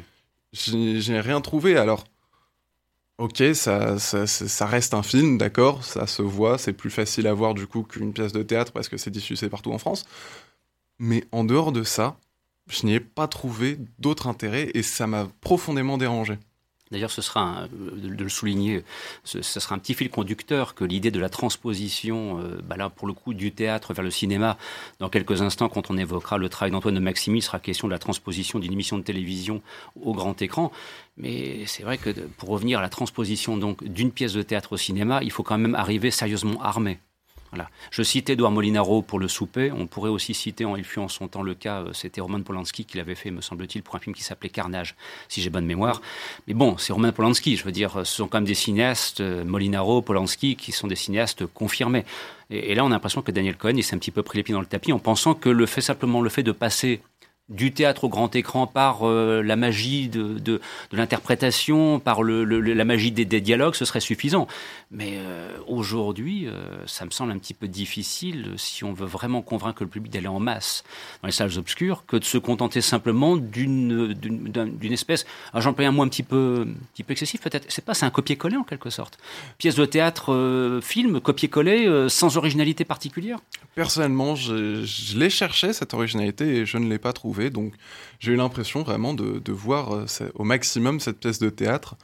J'ai 0.52 1.20
rien 1.20 1.40
trouvé. 1.40 1.76
Alors, 1.76 2.06
ok, 3.18 3.40
ça, 3.54 4.00
ça, 4.00 4.26
ça, 4.26 4.66
reste 4.66 4.94
un 4.94 5.04
film, 5.04 5.38
d'accord, 5.38 5.84
ça 5.84 6.08
se 6.08 6.22
voit, 6.22 6.58
c'est 6.58 6.72
plus 6.72 6.90
facile 6.90 7.28
à 7.28 7.34
voir 7.34 7.54
du 7.54 7.68
coup 7.68 7.84
qu'une 7.84 8.12
pièce 8.12 8.32
de 8.32 8.42
théâtre 8.42 8.72
parce 8.72 8.88
que 8.88 8.96
c'est 8.96 9.12
diffusé 9.12 9.48
partout 9.48 9.70
en 9.70 9.78
France. 9.78 10.06
Mais 10.98 11.24
en 11.30 11.44
dehors 11.44 11.70
de 11.70 11.84
ça, 11.84 12.16
je 12.68 12.86
n'y 12.86 12.94
ai 12.94 13.00
pas 13.00 13.28
trouvé 13.28 13.78
d'autre 13.98 14.26
intérêt 14.26 14.70
et 14.74 14.82
ça 14.82 15.06
m'a 15.06 15.28
profondément 15.40 15.98
dérangé. 15.98 16.38
D'ailleurs, 16.92 17.10
ce 17.10 17.22
sera, 17.22 17.40
un, 17.40 17.68
de 17.68 18.22
le 18.22 18.28
souligner, 18.28 18.84
ce, 19.24 19.40
sera 19.40 19.74
un 19.74 19.78
petit 19.78 19.94
fil 19.94 20.10
conducteur 20.10 20.74
que 20.74 20.84
l'idée 20.84 21.10
de 21.10 21.18
la 21.18 21.30
transposition, 21.30 22.38
euh, 22.38 22.60
bah 22.62 22.76
là, 22.76 22.90
pour 22.90 23.08
le 23.08 23.14
coup, 23.14 23.32
du 23.32 23.50
théâtre 23.50 23.94
vers 23.94 24.04
le 24.04 24.10
cinéma. 24.10 24.58
Dans 24.98 25.08
quelques 25.08 25.40
instants, 25.40 25.70
quand 25.70 25.90
on 25.90 25.96
évoquera 25.96 26.36
le 26.36 26.50
travail 26.50 26.70
d'Antoine 26.70 26.94
de 26.94 27.00
Maximi, 27.00 27.40
sera 27.40 27.58
question 27.60 27.88
de 27.88 27.92
la 27.92 27.98
transposition 27.98 28.58
d'une 28.58 28.74
émission 28.74 28.98
de 28.98 29.02
télévision 29.02 29.62
au 30.02 30.12
grand 30.12 30.40
écran. 30.42 30.70
Mais 31.16 31.64
c'est 31.66 31.82
vrai 31.82 31.96
que 31.96 32.10
pour 32.10 32.50
revenir 32.50 32.78
à 32.78 32.82
la 32.82 32.90
transposition 32.90 33.56
d'une 33.80 34.12
pièce 34.12 34.34
de 34.34 34.42
théâtre 34.42 34.74
au 34.74 34.76
cinéma, 34.76 35.20
il 35.22 35.30
faut 35.30 35.42
quand 35.42 35.56
même 35.56 35.74
arriver 35.74 36.10
sérieusement 36.10 36.60
armé. 36.62 36.98
Je 37.90 38.02
citais 38.02 38.32
Edouard 38.34 38.52
Molinaro 38.52 39.02
pour 39.02 39.18
le 39.18 39.28
souper. 39.28 39.72
On 39.72 39.86
pourrait 39.86 40.10
aussi 40.10 40.34
citer, 40.34 40.66
il 40.76 40.84
fut 40.84 40.98
en 40.98 41.08
son 41.08 41.28
temps 41.28 41.42
le 41.42 41.54
cas, 41.54 41.82
euh, 41.82 41.92
c'était 41.92 42.20
Roman 42.20 42.40
Polanski 42.40 42.84
qui 42.84 42.96
l'avait 42.96 43.14
fait, 43.14 43.30
me 43.30 43.40
semble-t-il, 43.40 43.82
pour 43.82 43.94
un 43.96 43.98
film 43.98 44.14
qui 44.14 44.22
s'appelait 44.22 44.48
Carnage, 44.48 44.94
si 45.28 45.42
j'ai 45.42 45.50
bonne 45.50 45.66
mémoire. 45.66 46.00
Mais 46.46 46.54
bon, 46.54 46.76
c'est 46.78 46.92
Roman 46.92 47.12
Polanski. 47.12 47.56
Je 47.56 47.64
veux 47.64 47.72
dire, 47.72 47.92
ce 48.04 48.16
sont 48.16 48.28
quand 48.28 48.38
même 48.38 48.46
des 48.46 48.54
cinéastes, 48.54 49.20
euh, 49.20 49.44
Molinaro, 49.44 50.02
Polanski, 50.02 50.56
qui 50.56 50.72
sont 50.72 50.86
des 50.86 50.96
cinéastes 50.96 51.46
confirmés. 51.46 52.04
Et, 52.50 52.72
et 52.72 52.74
là, 52.74 52.84
on 52.84 52.88
a 52.88 52.90
l'impression 52.90 53.22
que 53.22 53.32
Daniel 53.32 53.56
Cohen, 53.56 53.74
il 53.76 53.84
s'est 53.84 53.94
un 53.94 53.98
petit 53.98 54.10
peu 54.10 54.22
pris 54.22 54.38
les 54.38 54.42
pieds 54.42 54.54
dans 54.54 54.60
le 54.60 54.66
tapis 54.66 54.92
en 54.92 54.98
pensant 54.98 55.34
que 55.34 55.48
le 55.48 55.66
fait 55.66 55.80
simplement 55.80 56.20
le 56.20 56.30
fait 56.30 56.42
de 56.42 56.52
passer 56.52 57.02
du 57.48 57.72
théâtre 57.72 58.04
au 58.04 58.08
grand 58.08 58.34
écran 58.36 58.66
par 58.66 59.06
euh, 59.06 59.42
la 59.42 59.56
magie 59.56 60.08
de, 60.08 60.60
l'interprétation, 60.92 61.98
par 61.98 62.22
la 62.22 62.84
magie 62.84 63.10
des, 63.10 63.40
dialogues, 63.40 63.74
ce 63.74 63.84
serait 63.84 64.00
suffisant. 64.00 64.46
Mais 64.90 65.14
euh, 65.16 65.56
aujourd'hui, 65.66 66.46
euh, 66.46 66.86
ça 66.86 67.04
me 67.04 67.10
semble 67.10 67.32
un 67.32 67.38
petit 67.38 67.54
peu 67.54 67.66
difficile, 67.66 68.52
si 68.56 68.84
on 68.84 68.92
veut 68.92 69.06
vraiment 69.06 69.42
convaincre 69.42 69.82
le 69.82 69.88
public 69.88 70.12
d'aller 70.12 70.28
en 70.28 70.38
masse 70.38 70.84
dans 71.22 71.26
les 71.26 71.32
salles 71.32 71.58
obscures, 71.58 72.04
que 72.06 72.16
de 72.16 72.24
se 72.24 72.38
contenter 72.38 72.80
simplement 72.80 73.36
d'une 73.36 74.14
espèce, 74.90 75.26
j'emploie 75.54 75.86
un 75.86 75.90
mot 75.90 76.02
un 76.02 76.08
petit 76.08 76.22
peu, 76.22 76.66
un 76.68 76.86
petit 76.94 77.02
peu 77.02 77.12
excessif 77.12 77.40
peut-être, 77.40 77.66
c'est 77.68 77.84
pas, 77.84 77.94
c'est 77.94 78.06
un 78.06 78.10
copier-coller 78.10 78.56
en 78.56 78.64
quelque 78.64 78.90
sorte. 78.90 79.18
Pièce 79.58 79.74
de 79.74 79.84
théâtre, 79.84 80.80
film, 80.82 81.20
copier-coller, 81.20 82.06
sans 82.08 82.36
originalité 82.36 82.84
particulière? 82.84 83.38
Personnellement, 83.74 84.36
je, 84.36 84.84
je 84.84 85.18
l'ai 85.18 85.30
cherché, 85.30 85.72
cette 85.72 85.94
originalité, 85.94 86.56
et 86.56 86.66
je 86.66 86.78
ne 86.78 86.88
l'ai 86.88 86.98
pas 86.98 87.12
trouvée. 87.12 87.31
Donc, 87.50 87.74
j'ai 88.20 88.32
eu 88.32 88.36
l'impression 88.36 88.82
vraiment 88.82 89.14
de, 89.14 89.38
de 89.38 89.52
voir 89.52 89.94
euh, 89.94 90.06
au 90.34 90.44
maximum 90.44 91.00
cette 91.00 91.20
pièce 91.20 91.38
de 91.38 91.50
théâtre. 91.50 91.96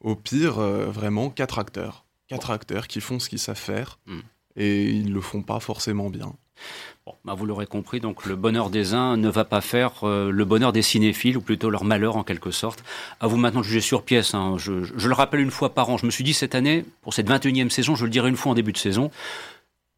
Au 0.00 0.16
pire, 0.16 0.58
euh, 0.58 0.86
vraiment 0.86 1.30
quatre 1.30 1.58
acteurs. 1.58 2.04
Quatre 2.28 2.50
acteurs 2.50 2.88
qui 2.88 3.00
font 3.00 3.18
ce 3.18 3.28
qu'ils 3.28 3.38
savent 3.38 3.56
faire. 3.56 3.98
Mm. 4.06 4.20
Et 4.56 4.90
ils 4.90 5.12
le 5.12 5.20
font 5.20 5.42
pas 5.42 5.60
forcément 5.60 6.10
bien. 6.10 6.34
Bon, 7.06 7.14
bah 7.24 7.34
vous 7.34 7.46
l'aurez 7.46 7.66
compris, 7.66 7.98
donc 7.98 8.26
le 8.26 8.36
bonheur 8.36 8.70
des 8.70 8.94
uns 8.94 9.16
ne 9.16 9.28
va 9.28 9.44
pas 9.44 9.60
faire 9.60 10.04
euh, 10.04 10.30
le 10.30 10.44
bonheur 10.44 10.72
des 10.72 10.82
cinéphiles, 10.82 11.36
ou 11.36 11.40
plutôt 11.40 11.68
leur 11.68 11.84
malheur 11.84 12.16
en 12.16 12.22
quelque 12.22 12.52
sorte. 12.52 12.84
À 13.18 13.26
vous 13.26 13.36
maintenant 13.36 13.60
de 13.60 13.64
juger 13.64 13.80
sur 13.80 14.04
pièce. 14.04 14.34
Hein. 14.34 14.56
Je, 14.58 14.84
je, 14.84 15.08
le 15.08 15.14
rappelle 15.14 15.40
une 15.40 15.50
fois 15.50 15.74
par 15.74 15.90
an. 15.90 15.96
Je 15.96 16.06
me 16.06 16.10
suis 16.10 16.22
dit 16.22 16.34
cette 16.34 16.54
année, 16.54 16.84
pour 17.00 17.14
cette 17.14 17.28
21e 17.28 17.70
saison, 17.70 17.96
je 17.96 18.04
le 18.04 18.10
dirai 18.10 18.28
une 18.28 18.36
fois 18.36 18.52
en 18.52 18.54
début 18.54 18.72
de 18.72 18.78
saison, 18.78 19.10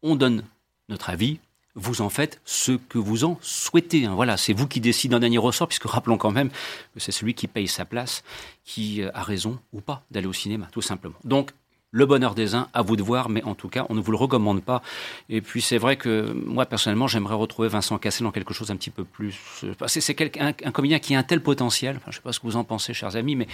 on 0.01 0.15
donne 0.15 0.43
notre 0.89 1.09
avis, 1.09 1.39
vous 1.75 2.01
en 2.01 2.09
faites 2.09 2.41
ce 2.45 2.71
que 2.71 2.97
vous 2.97 3.25
en 3.25 3.37
souhaitez. 3.41 4.05
Hein. 4.05 4.15
Voilà, 4.15 4.37
c'est 4.37 4.53
vous 4.53 4.67
qui 4.67 4.79
décidez 4.79 5.15
en 5.15 5.19
dernier 5.19 5.37
ressort, 5.37 5.67
puisque 5.67 5.85
rappelons 5.85 6.17
quand 6.17 6.31
même 6.31 6.49
que 6.49 6.99
c'est 6.99 7.11
celui 7.11 7.33
qui 7.33 7.47
paye 7.47 7.67
sa 7.67 7.85
place 7.85 8.23
qui 8.63 9.01
euh, 9.01 9.11
a 9.13 9.21
raison 9.21 9.59
ou 9.73 9.81
pas 9.81 10.03
d'aller 10.09 10.27
au 10.27 10.33
cinéma, 10.33 10.67
tout 10.71 10.81
simplement. 10.81 11.15
Donc, 11.23 11.51
le 11.95 12.05
bonheur 12.05 12.35
des 12.35 12.55
uns, 12.55 12.67
à 12.73 12.81
vous 12.81 12.97
de 12.97 13.03
voir, 13.03 13.29
mais 13.29 13.41
en 13.43 13.55
tout 13.55 13.69
cas, 13.69 13.85
on 13.87 13.95
ne 13.95 14.01
vous 14.01 14.11
le 14.11 14.17
recommande 14.17 14.61
pas. 14.61 14.81
Et 15.29 15.39
puis, 15.39 15.61
c'est 15.61 15.77
vrai 15.77 15.95
que 15.95 16.33
moi, 16.33 16.65
personnellement, 16.65 17.07
j'aimerais 17.07 17.35
retrouver 17.35 17.69
Vincent 17.69 17.97
Cassel 17.97 18.25
dans 18.25 18.33
quelque 18.33 18.53
chose 18.53 18.69
un 18.69 18.75
petit 18.75 18.89
peu 18.89 19.05
plus. 19.05 19.39
Euh, 19.63 19.73
c'est 19.87 20.21
un, 20.41 20.47
un 20.49 20.71
comédien 20.71 20.99
qui 20.99 21.15
a 21.15 21.19
un 21.19 21.23
tel 21.23 21.41
potentiel. 21.41 22.01
Je 22.03 22.09
ne 22.09 22.13
sais 22.15 22.19
pas 22.19 22.33
ce 22.33 22.41
que 22.41 22.47
vous 22.47 22.57
en 22.57 22.65
pensez, 22.65 22.93
chers 22.93 23.15
amis, 23.15 23.37
mais 23.37 23.47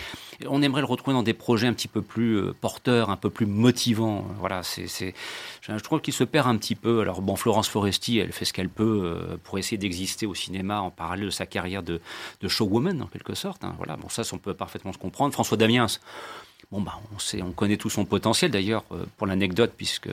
on 0.48 0.64
aimerait 0.64 0.82
le 0.82 0.88
retrouver 0.88 1.14
dans 1.14 1.22
des 1.22 1.36
projets 1.36 1.68
un 1.68 1.74
petit 1.74 1.88
peu 1.88 2.02
plus 2.02 2.38
euh, 2.38 2.56
porteurs, 2.60 3.12
un 3.12 3.16
peu 3.16 3.30
plus 3.30 3.46
motivants. 3.46 4.26
Voilà, 4.40 4.64
c'est, 4.64 5.14
je 5.62 5.84
trouve 5.84 6.02
qu'il 6.02 6.16
se 6.16 6.24
perd 6.24 6.48
un 6.48 6.58
petit 6.58 6.74
peu. 6.74 7.02
Alors, 7.02 7.22
bon, 7.22 7.36
Florence 7.36 7.70
Foresti, 7.70 8.18
elle 8.18 8.32
fait 8.32 8.46
ce 8.46 8.54
qu'elle 8.54 8.70
peut 8.70 9.02
euh, 9.04 9.38
pour 9.44 9.60
essayer 9.60 9.78
d'exister 9.78 10.26
au 10.26 10.34
cinéma 10.34 10.82
en 10.82 10.90
parallèle 10.90 11.26
de 11.26 11.30
sa 11.30 11.46
carrière 11.46 11.84
de, 11.84 12.02
de 12.42 12.48
showwoman, 12.48 13.04
en 13.04 13.06
quelque 13.06 13.36
sorte. 13.36 13.64
Hein. 13.64 13.76
Voilà, 13.78 13.98
bon, 13.98 14.10
ça, 14.10 14.24
on 14.34 14.40
peut 14.40 14.56
parfaitement 14.56 14.94
se 14.94 14.98
comprendre. 14.98 15.32
François 15.32 15.58
Damiens, 15.58 15.86
Bon, 16.72 16.80
bah, 16.80 17.00
on, 17.14 17.20
sait, 17.20 17.42
on 17.42 17.52
connaît 17.52 17.76
tout 17.76 17.90
son 17.90 18.06
potentiel 18.06 18.50
d'ailleurs, 18.50 18.86
euh, 18.94 19.04
pour 19.18 19.28
l'anecdote, 19.28 19.74
puisque 19.76 20.08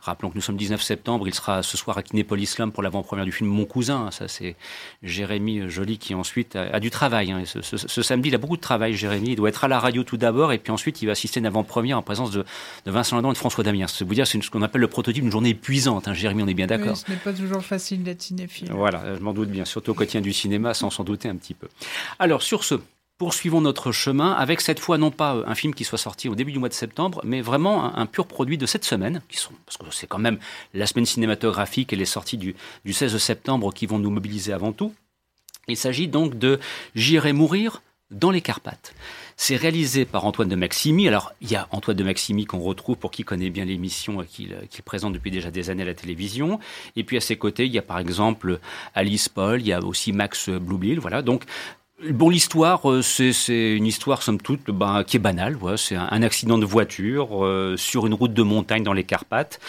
rappelons 0.00 0.30
que 0.30 0.36
nous 0.36 0.40
sommes 0.40 0.56
19 0.56 0.80
septembre, 0.80 1.26
il 1.26 1.34
sera 1.34 1.64
ce 1.64 1.76
soir 1.76 1.98
à 1.98 2.04
Kinépolis 2.04 2.46
Slam 2.46 2.70
pour 2.70 2.84
l'avant-première 2.84 3.24
du 3.24 3.32
film 3.32 3.50
Mon 3.50 3.64
Cousin. 3.64 4.12
Ça, 4.12 4.28
c'est 4.28 4.54
Jérémy 5.02 5.68
Joly 5.68 5.98
qui 5.98 6.14
ensuite 6.14 6.54
a, 6.54 6.62
a 6.72 6.78
du 6.78 6.90
travail. 6.90 7.32
Hein. 7.32 7.42
Ce, 7.46 7.62
ce, 7.62 7.76
ce, 7.76 8.02
samedi, 8.02 8.28
il 8.28 8.34
a 8.36 8.38
beaucoup 8.38 8.56
de 8.56 8.62
travail, 8.62 8.94
Jérémy. 8.94 9.30
Il 9.30 9.36
doit 9.36 9.48
être 9.48 9.64
à 9.64 9.68
la 9.68 9.80
radio 9.80 10.04
tout 10.04 10.16
d'abord, 10.16 10.52
et 10.52 10.58
puis 10.58 10.70
ensuite, 10.70 11.02
il 11.02 11.06
va 11.06 11.12
assister 11.12 11.38
à 11.38 11.40
une 11.40 11.46
avant-première 11.46 11.98
en 11.98 12.02
présence 12.02 12.30
de, 12.30 12.44
de 12.86 12.90
Vincent 12.92 13.16
Landon 13.16 13.30
et 13.30 13.34
de 13.34 13.38
François 13.38 13.64
Damiens. 13.64 13.88
C'est 13.88 14.04
vous 14.04 14.14
dire, 14.14 14.26
c'est 14.26 14.40
ce 14.40 14.50
qu'on 14.50 14.62
appelle 14.62 14.82
le 14.82 14.88
prototype 14.88 15.24
d'une 15.24 15.32
journée 15.32 15.50
épuisante. 15.50 16.06
Hein. 16.06 16.14
Jérémy, 16.14 16.44
on 16.44 16.48
est 16.48 16.54
bien 16.54 16.68
d'accord. 16.68 16.92
Oui, 16.92 17.02
ce 17.06 17.10
n'est 17.10 17.16
pas 17.16 17.32
toujours 17.32 17.64
facile 17.64 18.04
d'être 18.04 18.22
cinéphile. 18.22 18.70
Voilà, 18.70 19.16
je 19.16 19.20
m'en 19.20 19.32
doute 19.32 19.48
bien, 19.48 19.64
surtout 19.64 19.90
au 19.90 19.94
quotidien 19.94 20.20
du 20.20 20.32
cinéma, 20.32 20.74
sans 20.74 20.90
s'en 20.90 21.02
douter 21.02 21.28
un 21.28 21.36
petit 21.36 21.54
peu. 21.54 21.66
Alors, 22.20 22.42
sur 22.42 22.62
ce, 22.62 22.76
poursuivons 23.22 23.60
notre 23.60 23.92
chemin 23.92 24.32
avec 24.32 24.60
cette 24.60 24.80
fois 24.80 24.98
non 24.98 25.12
pas 25.12 25.44
un 25.46 25.54
film 25.54 25.74
qui 25.74 25.84
soit 25.84 25.96
sorti 25.96 26.28
au 26.28 26.34
début 26.34 26.50
du 26.50 26.58
mois 26.58 26.68
de 26.68 26.74
septembre, 26.74 27.20
mais 27.22 27.40
vraiment 27.40 27.96
un, 27.96 28.04
pur 28.06 28.26
produit 28.26 28.58
de 28.58 28.66
cette 28.66 28.84
semaine, 28.84 29.22
parce 29.64 29.76
que 29.76 29.84
c'est 29.94 30.08
quand 30.08 30.18
même 30.18 30.40
la 30.74 30.88
semaine 30.88 31.06
cinématographique 31.06 31.92
et 31.92 31.96
les 31.96 32.04
sorties 32.04 32.36
du, 32.36 32.56
du 32.84 32.92
16 32.92 33.16
septembre 33.18 33.72
qui 33.72 33.86
vont 33.86 34.00
nous 34.00 34.10
mobiliser 34.10 34.52
avant 34.52 34.72
tout. 34.72 34.92
Il 35.68 35.76
s'agit 35.76 36.08
donc 36.08 36.36
de 36.36 36.58
J'irai 36.96 37.32
mourir 37.32 37.80
dans 38.10 38.32
les 38.32 38.40
Carpates. 38.40 38.92
C'est 39.36 39.54
réalisé 39.54 40.04
par 40.04 40.24
Antoine 40.24 40.48
de 40.48 40.56
Maximi. 40.56 41.06
Alors, 41.06 41.32
il 41.40 41.48
y 41.48 41.54
a 41.54 41.68
Antoine 41.70 41.96
de 41.96 42.02
Maximi 42.02 42.44
qu'on 42.44 42.58
retrouve 42.58 42.96
pour 42.96 43.12
qui 43.12 43.22
connaît 43.22 43.50
bien 43.50 43.64
l'émission 43.64 44.24
qu'il 44.24 44.56
qu 44.68 44.82
présente 44.82 45.12
depuis 45.12 45.30
déjà 45.30 45.52
des 45.52 45.70
années 45.70 45.82
à 45.84 45.86
la 45.86 45.94
télévision. 45.94 46.58
Et 46.96 47.04
puis 47.04 47.16
à 47.16 47.20
ses 47.20 47.36
côtés, 47.36 47.66
il 47.66 47.72
y 47.72 47.78
a 47.78 47.82
par 47.82 48.00
exemple 48.00 48.58
Alice 48.94 49.28
Paul, 49.28 49.60
il 49.60 49.68
y 49.68 49.72
a 49.72 49.80
aussi 49.80 50.12
Max 50.12 50.50
Bloublil. 50.50 50.98
Voilà. 50.98 51.22
Donc, 51.22 51.44
Bon, 52.10 52.30
l'histoire, 52.30 52.90
euh, 52.90 53.00
c'est 53.00 53.76
une 53.76 53.86
histoire, 53.86 54.22
somme 54.22 54.40
toute, 54.40 54.72
bah, 54.72 55.04
qui 55.06 55.18
est 55.18 55.20
banale. 55.20 55.54
Ouais. 55.56 55.76
C'est 55.76 55.94
un, 55.94 56.22
accident 56.22 56.58
de 56.58 56.66
voiture 56.66 57.44
euh, 57.44 57.76
sur 57.76 58.08
une 58.08 58.14
route 58.14 58.34
de 58.34 58.42
montagne 58.42 58.82
dans 58.82 58.92
les 58.92 59.04
Carpates. 59.04 59.60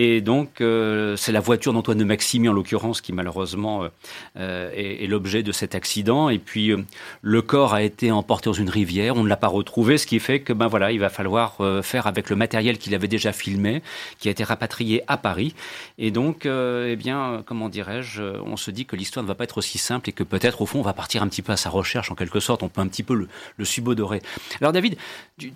Et 0.00 0.20
donc, 0.20 0.60
euh, 0.60 1.16
c'est 1.16 1.32
la 1.32 1.40
voiture 1.40 1.72
d'Antoine 1.72 1.98
de 1.98 2.04
Maximi, 2.04 2.48
en 2.48 2.52
l'occurrence, 2.52 3.00
qui 3.00 3.12
malheureusement 3.12 3.88
euh, 4.36 4.70
est, 4.72 5.02
est 5.02 5.06
l'objet 5.08 5.42
de 5.42 5.50
cet 5.50 5.74
accident. 5.74 6.28
Et 6.28 6.38
puis, 6.38 6.70
euh, 6.70 6.84
le 7.20 7.42
corps 7.42 7.74
a 7.74 7.82
été 7.82 8.12
emporté 8.12 8.48
dans 8.48 8.54
une 8.54 8.70
rivière. 8.70 9.16
On 9.16 9.24
ne 9.24 9.28
l'a 9.28 9.36
pas 9.36 9.48
retrouvé, 9.48 9.98
ce 9.98 10.06
qui 10.06 10.20
fait 10.20 10.38
que, 10.38 10.52
ben 10.52 10.68
voilà, 10.68 10.92
il 10.92 11.00
va 11.00 11.08
falloir 11.08 11.56
faire 11.82 12.06
avec 12.06 12.30
le 12.30 12.36
matériel 12.36 12.78
qu'il 12.78 12.94
avait 12.94 13.08
déjà 13.08 13.32
filmé, 13.32 13.82
qui 14.20 14.28
a 14.28 14.30
été 14.30 14.44
rapatrié 14.44 15.02
à 15.08 15.16
Paris. 15.16 15.54
Et 15.98 16.12
donc, 16.12 16.46
eh 16.46 16.96
bien, 16.96 17.42
comment 17.44 17.68
dirais-je, 17.68 18.22
on 18.44 18.56
se 18.56 18.70
dit 18.70 18.86
que 18.86 18.94
l'histoire 18.94 19.24
ne 19.24 19.28
va 19.28 19.34
pas 19.34 19.44
être 19.44 19.58
aussi 19.58 19.78
simple 19.78 20.10
et 20.10 20.12
que 20.12 20.22
peut-être, 20.22 20.62
au 20.62 20.66
fond, 20.66 20.78
on 20.78 20.82
va 20.82 20.92
partir 20.92 21.24
un 21.24 21.28
petit 21.28 21.42
peu 21.42 21.52
à 21.52 21.56
sa 21.56 21.70
recherche 21.78 22.10
en 22.10 22.14
quelque 22.14 22.40
sorte, 22.40 22.62
on 22.62 22.68
peut 22.68 22.80
un 22.80 22.88
petit 22.88 23.02
peu 23.02 23.14
le, 23.14 23.64
subodorer. 23.64 24.22
Alors 24.60 24.72
David, 24.72 24.96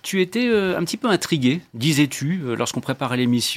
tu, 0.01 0.21
étais 0.21 0.47
euh, 0.47 0.77
un 0.77 0.83
petit 0.83 0.97
peu 0.97 1.09
intrigué, 1.09 1.61
disais-tu, 1.73 2.41
euh, 2.43 2.55
lorsqu'on 2.55 2.81
préparait 2.81 3.17
l'émission, 3.17 3.53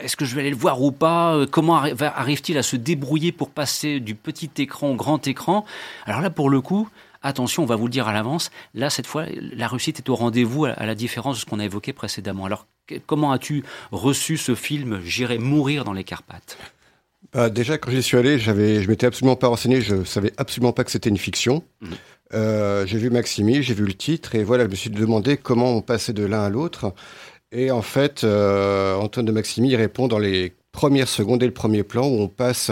est-ce 0.00 0.16
que 0.16 0.24
je 0.24 0.34
vais 0.34 0.42
aller 0.42 0.50
le 0.50 0.56
voir 0.56 0.82
ou 0.82 0.92
pas 0.92 1.46
Comment 1.50 1.76
arrive-t-il 1.76 2.58
à 2.58 2.62
se 2.62 2.76
débrouiller 2.76 3.32
pour 3.32 3.50
passer 3.50 4.00
du 4.00 4.14
petit 4.14 4.50
écran 4.58 4.90
au 4.90 4.94
grand 4.94 5.26
écran? 5.26 5.64
Alors 6.06 6.20
là, 6.20 6.30
pour 6.30 6.50
le 6.50 6.60
coup, 6.60 6.88
attention, 7.22 7.62
on 7.62 7.66
va 7.66 7.76
vous 7.76 7.86
le 7.86 7.90
dire 7.90 8.08
à 8.08 8.12
l'avance, 8.12 8.50
là, 8.74 8.90
cette 8.90 9.06
fois, 9.06 9.26
la 9.28 9.68
réussite 9.68 9.98
est 9.98 10.08
au 10.08 10.14
rendez-vous 10.14 10.64
à 10.64 10.86
la 10.86 10.94
différence 10.94 11.36
de 11.36 11.40
ce 11.40 11.46
qu'on 11.46 11.58
a 11.58 11.64
évoqué 11.64 11.92
précédemment. 11.92 12.46
Alors, 12.46 12.66
comment 13.06 13.32
as-tu 13.32 13.64
reçu 13.90 14.36
ce 14.36 14.54
film 14.54 15.00
J'irai 15.04 15.38
mourir 15.38 15.84
dans 15.84 15.92
les 15.92 16.04
Carpates? 16.04 16.58
Bah, 17.36 17.50
déjà, 17.50 17.76
quand 17.76 17.90
j'y 17.90 18.02
suis 18.02 18.16
allé, 18.16 18.38
j'avais, 18.38 18.82
je 18.82 18.88
m'étais 18.88 19.06
absolument 19.06 19.36
pas 19.36 19.48
renseigné, 19.48 19.82
je 19.82 20.04
savais 20.04 20.32
absolument 20.38 20.72
pas 20.72 20.84
que 20.84 20.90
c'était 20.90 21.10
une 21.10 21.18
fiction. 21.18 21.62
Mhm. 21.82 21.90
Euh, 22.32 22.86
j'ai 22.86 22.96
vu 22.96 23.10
Maximi, 23.10 23.62
j'ai 23.62 23.74
vu 23.74 23.84
le 23.84 23.92
titre, 23.92 24.34
et 24.34 24.42
voilà, 24.42 24.64
je 24.64 24.70
me 24.70 24.74
suis 24.74 24.88
demandé 24.88 25.36
comment 25.36 25.70
on 25.76 25.82
passait 25.82 26.14
de 26.14 26.24
l'un 26.24 26.42
à 26.44 26.48
l'autre. 26.48 26.94
Et 27.52 27.70
en 27.70 27.82
fait, 27.82 28.24
euh, 28.24 28.94
Antoine 28.96 29.26
de 29.26 29.32
Maximi 29.32 29.76
répond 29.76 30.08
dans 30.08 30.18
les 30.18 30.54
premières 30.72 31.08
secondes 31.08 31.42
et 31.42 31.46
le 31.46 31.52
premier 31.52 31.82
plan 31.82 32.06
où 32.06 32.20
on 32.20 32.28
passe 32.28 32.70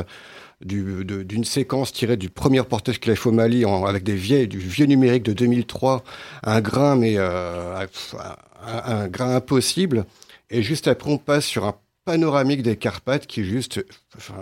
d'une 0.63 1.45
séquence 1.45 1.93
tirée 1.93 2.17
du 2.17 2.31
premier 2.31 2.61
reportage 2.61 3.01
qu'il 3.01 3.13
a 3.13 3.17
fait 3.17 3.29
au 3.29 3.33
Mali 3.33 3.67
avec 3.67 4.03
des 4.03 4.15
vieilles, 4.15 4.49
du 4.49 4.59
vieux 4.59 4.87
numérique 4.87 5.25
de 5.25 5.35
2003, 5.35 6.03
un 6.43 6.61
grain 6.63 6.97
mais 6.97 7.19
euh, 7.19 7.77
un, 7.77 8.87
un, 8.87 9.09
grain 9.09 9.37
impossible. 9.37 10.07
Et 10.49 10.63
juste 10.63 10.89
après, 10.89 11.11
on 11.11 11.19
passe 11.19 11.45
sur 11.45 11.67
un 11.67 11.75
panoramique 12.05 12.63
des 12.63 12.77
Carpates 12.77 13.27
qui 13.27 13.45
juste 13.45 13.85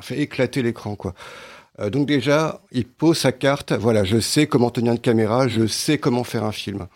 fait 0.01 0.19
éclater 0.19 0.63
l'écran, 0.63 0.97
quoi. 0.97 1.15
Euh, 1.81 1.91
donc 1.91 2.07
déjà, 2.07 2.61
il 2.71 2.87
pose 2.87 3.19
sa 3.19 3.33
carte. 3.33 3.73
Voilà, 3.73 4.05
je 4.05 4.21
sais 4.21 4.47
comment 4.47 4.71
tenir 4.71 4.93
une 4.93 4.99
caméra, 4.99 5.49
je 5.49 5.67
sais 5.67 5.99
comment 5.99 6.25
faire 6.25 6.45
un 6.45 6.53
film. 6.53 6.87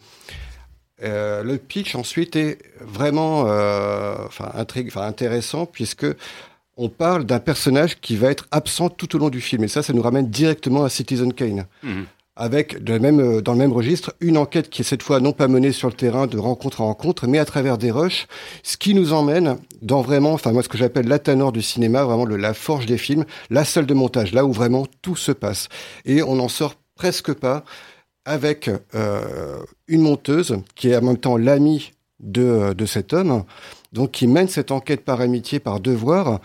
Euh, 1.03 1.43
le 1.43 1.59
pitch 1.59 1.95
ensuite 1.95 2.37
est 2.37 2.59
vraiment, 2.81 3.47
euh, 3.49 4.17
enfin, 4.27 4.51
intéressant 4.97 5.67
puisque 5.67 6.07
on 6.79 6.89
parle 6.89 7.25
d'un 7.25 7.39
personnage 7.39 8.01
qui 8.01 8.17
va 8.17 8.31
être 8.31 8.47
absent 8.51 8.89
tout 8.89 9.15
au 9.17 9.19
long 9.19 9.29
du 9.29 9.41
film 9.41 9.65
et 9.65 9.69
ça, 9.69 9.83
ça 9.83 9.93
nous 9.93 10.03
ramène 10.03 10.29
directement 10.29 10.85
à 10.85 10.89
Citizen 10.89 11.33
Kane. 11.33 11.67
Mhm 11.83 12.07
avec 12.37 12.77
euh, 12.89 13.41
dans 13.41 13.53
le 13.53 13.59
même 13.59 13.73
registre 13.73 14.15
une 14.21 14.37
enquête 14.37 14.69
qui 14.69 14.83
est 14.83 14.85
cette 14.85 15.03
fois 15.03 15.21
non 15.21 15.33
pas 15.33 15.49
menée 15.49 15.73
sur 15.73 15.89
le 15.89 15.95
terrain 15.95 16.27
de 16.27 16.39
rencontre 16.39 16.83
en 16.83 16.87
rencontre, 16.87 17.27
mais 17.27 17.39
à 17.39 17.45
travers 17.45 17.79
des 17.79 17.91
rushs, 17.91 18.27
ce 18.63 18.77
qui 18.77 18.95
nous 18.95 19.13
emmène 19.13 19.57
dans 19.83 20.03
vraiment, 20.03 20.33
enfin 20.35 20.53
moi 20.53 20.63
ce 20.63 20.69
que 20.69 20.79
j'appelle 20.79 21.09
l'atanor 21.09 21.51
du 21.53 21.63
cinéma, 21.63 22.05
vraiment 22.05 22.27
le, 22.27 22.37
la 22.37 22.55
forge 22.55 22.87
des 22.87 22.99
films, 22.99 23.25
la 23.51 23.65
salle 23.65 23.87
de 23.87 23.95
montage, 23.95 24.33
là 24.33 24.45
où 24.45 24.53
vraiment 24.53 24.87
tout 25.03 25.17
se 25.17 25.33
passe. 25.33 25.69
Et 26.05 26.23
on 26.23 26.37
n'en 26.37 26.49
sort 26.49 26.75
presque 26.95 27.33
pas 27.33 27.65
avec 28.27 28.71
euh, 28.95 29.59
une 29.89 30.03
monteuse 30.03 30.59
qui 30.75 30.91
est 30.91 30.97
en 30.97 31.03
même 31.03 31.19
temps 31.19 31.37
l'amie 31.37 31.93
de, 32.21 32.75
de 32.75 32.87
cet 32.87 33.13
homme, 33.13 33.45
donc 33.93 34.11
qui 34.11 34.27
mène 34.27 34.49
cette 34.49 34.73
enquête 34.73 35.05
par 35.05 35.21
amitié, 35.21 35.61
par 35.61 35.81
devoir, 35.81 36.41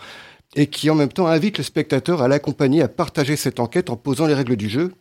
et 0.54 0.66
qui 0.66 0.90
en 0.90 0.94
même 0.94 1.08
temps 1.08 1.26
invite 1.26 1.58
le 1.58 1.64
spectateur 1.64 2.22
à 2.22 2.28
l'accompagner, 2.28 2.82
à 2.82 2.88
partager 2.88 3.36
cette 3.36 3.58
enquête 3.58 3.90
en 3.90 3.96
posant 3.96 4.26
les 4.26 4.34
règles 4.34 4.56
du 4.56 4.68
jeu, 4.68 4.92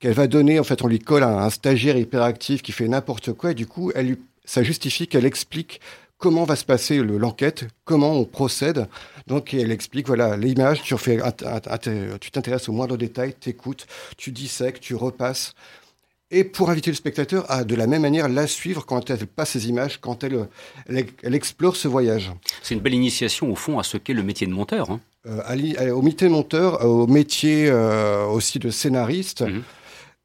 qu'elle 0.00 0.12
va 0.12 0.26
donner, 0.26 0.58
en 0.58 0.64
fait, 0.64 0.82
on 0.82 0.88
lui 0.88 0.98
colle 0.98 1.22
un, 1.22 1.38
un 1.38 1.50
stagiaire 1.50 1.96
hyperactif 1.96 2.62
qui 2.62 2.72
fait 2.72 2.88
n'importe 2.88 3.32
quoi, 3.32 3.52
et 3.52 3.54
du 3.54 3.66
coup, 3.66 3.92
elle 3.94 4.06
lui, 4.06 4.18
ça 4.44 4.62
justifie 4.62 5.08
qu'elle 5.08 5.24
explique 5.24 5.80
comment 6.18 6.44
va 6.44 6.56
se 6.56 6.64
passer 6.64 6.98
l'enquête, 6.98 7.66
comment 7.84 8.12
on 8.12 8.24
procède. 8.24 8.86
Donc, 9.26 9.52
elle 9.52 9.70
explique, 9.70 10.06
voilà, 10.06 10.36
l'image, 10.36 10.82
tu 10.82 10.96
fais, 10.96 11.18
tu 12.20 12.30
t'intéresses 12.30 12.68
au 12.68 12.72
moindre 12.72 12.96
détail, 12.96 13.34
t'écoutes, 13.34 13.86
tu 14.16 14.32
dissèques, 14.32 14.80
tu 14.80 14.94
repasses. 14.94 15.54
Et 16.30 16.42
pour 16.42 16.70
inviter 16.70 16.90
le 16.90 16.96
spectateur 16.96 17.44
à, 17.50 17.62
de 17.64 17.74
la 17.74 17.86
même 17.86 18.02
manière, 18.02 18.28
la 18.28 18.46
suivre 18.46 18.86
quand 18.86 19.10
elle 19.10 19.26
passe 19.26 19.50
ces 19.50 19.68
images, 19.68 20.00
quand 20.00 20.24
elle, 20.24 20.48
elle, 20.88 21.34
explore 21.34 21.76
ce 21.76 21.86
voyage. 21.88 22.32
C'est 22.62 22.74
une 22.74 22.80
belle 22.80 22.94
initiation, 22.94 23.52
au 23.52 23.54
fond, 23.54 23.78
à 23.78 23.82
ce 23.82 23.98
qu'est 23.98 24.14
le 24.14 24.22
métier 24.22 24.46
de 24.46 24.52
monteur. 24.52 24.90
Hein. 24.90 25.00
Euh, 25.26 25.90
au 25.92 26.02
métier 26.02 26.26
de 26.26 26.32
monteur, 26.32 26.84
au 26.84 27.06
métier 27.06 27.68
euh, 27.68 28.24
aussi 28.26 28.58
de 28.58 28.70
scénariste. 28.70 29.42
Mhm. 29.42 29.62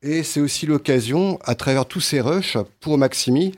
Et 0.01 0.23
c'est 0.23 0.39
aussi 0.39 0.65
l'occasion, 0.65 1.39
à 1.43 1.55
travers 1.55 1.85
tous 1.85 1.99
ces 1.99 2.21
rushs, 2.21 2.57
pour 2.79 2.97
Maximi, 2.97 3.53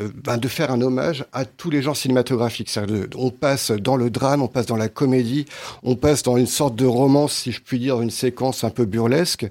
euh, 0.00 0.08
ben, 0.14 0.38
de 0.38 0.48
faire 0.48 0.70
un 0.70 0.80
hommage 0.80 1.26
à 1.32 1.44
tous 1.44 1.68
les 1.68 1.82
genres 1.82 1.96
cinématographiques. 1.96 2.70
on 3.14 3.30
passe 3.30 3.70
dans 3.72 3.96
le 3.96 4.08
drame, 4.08 4.40
on 4.40 4.48
passe 4.48 4.66
dans 4.66 4.76
la 4.76 4.88
comédie, 4.88 5.44
on 5.82 5.96
passe 5.96 6.22
dans 6.22 6.38
une 6.38 6.46
sorte 6.46 6.76
de 6.76 6.86
romance, 6.86 7.34
si 7.34 7.52
je 7.52 7.60
puis 7.60 7.78
dire, 7.78 8.00
une 8.00 8.10
séquence 8.10 8.64
un 8.64 8.70
peu 8.70 8.86
burlesque. 8.86 9.46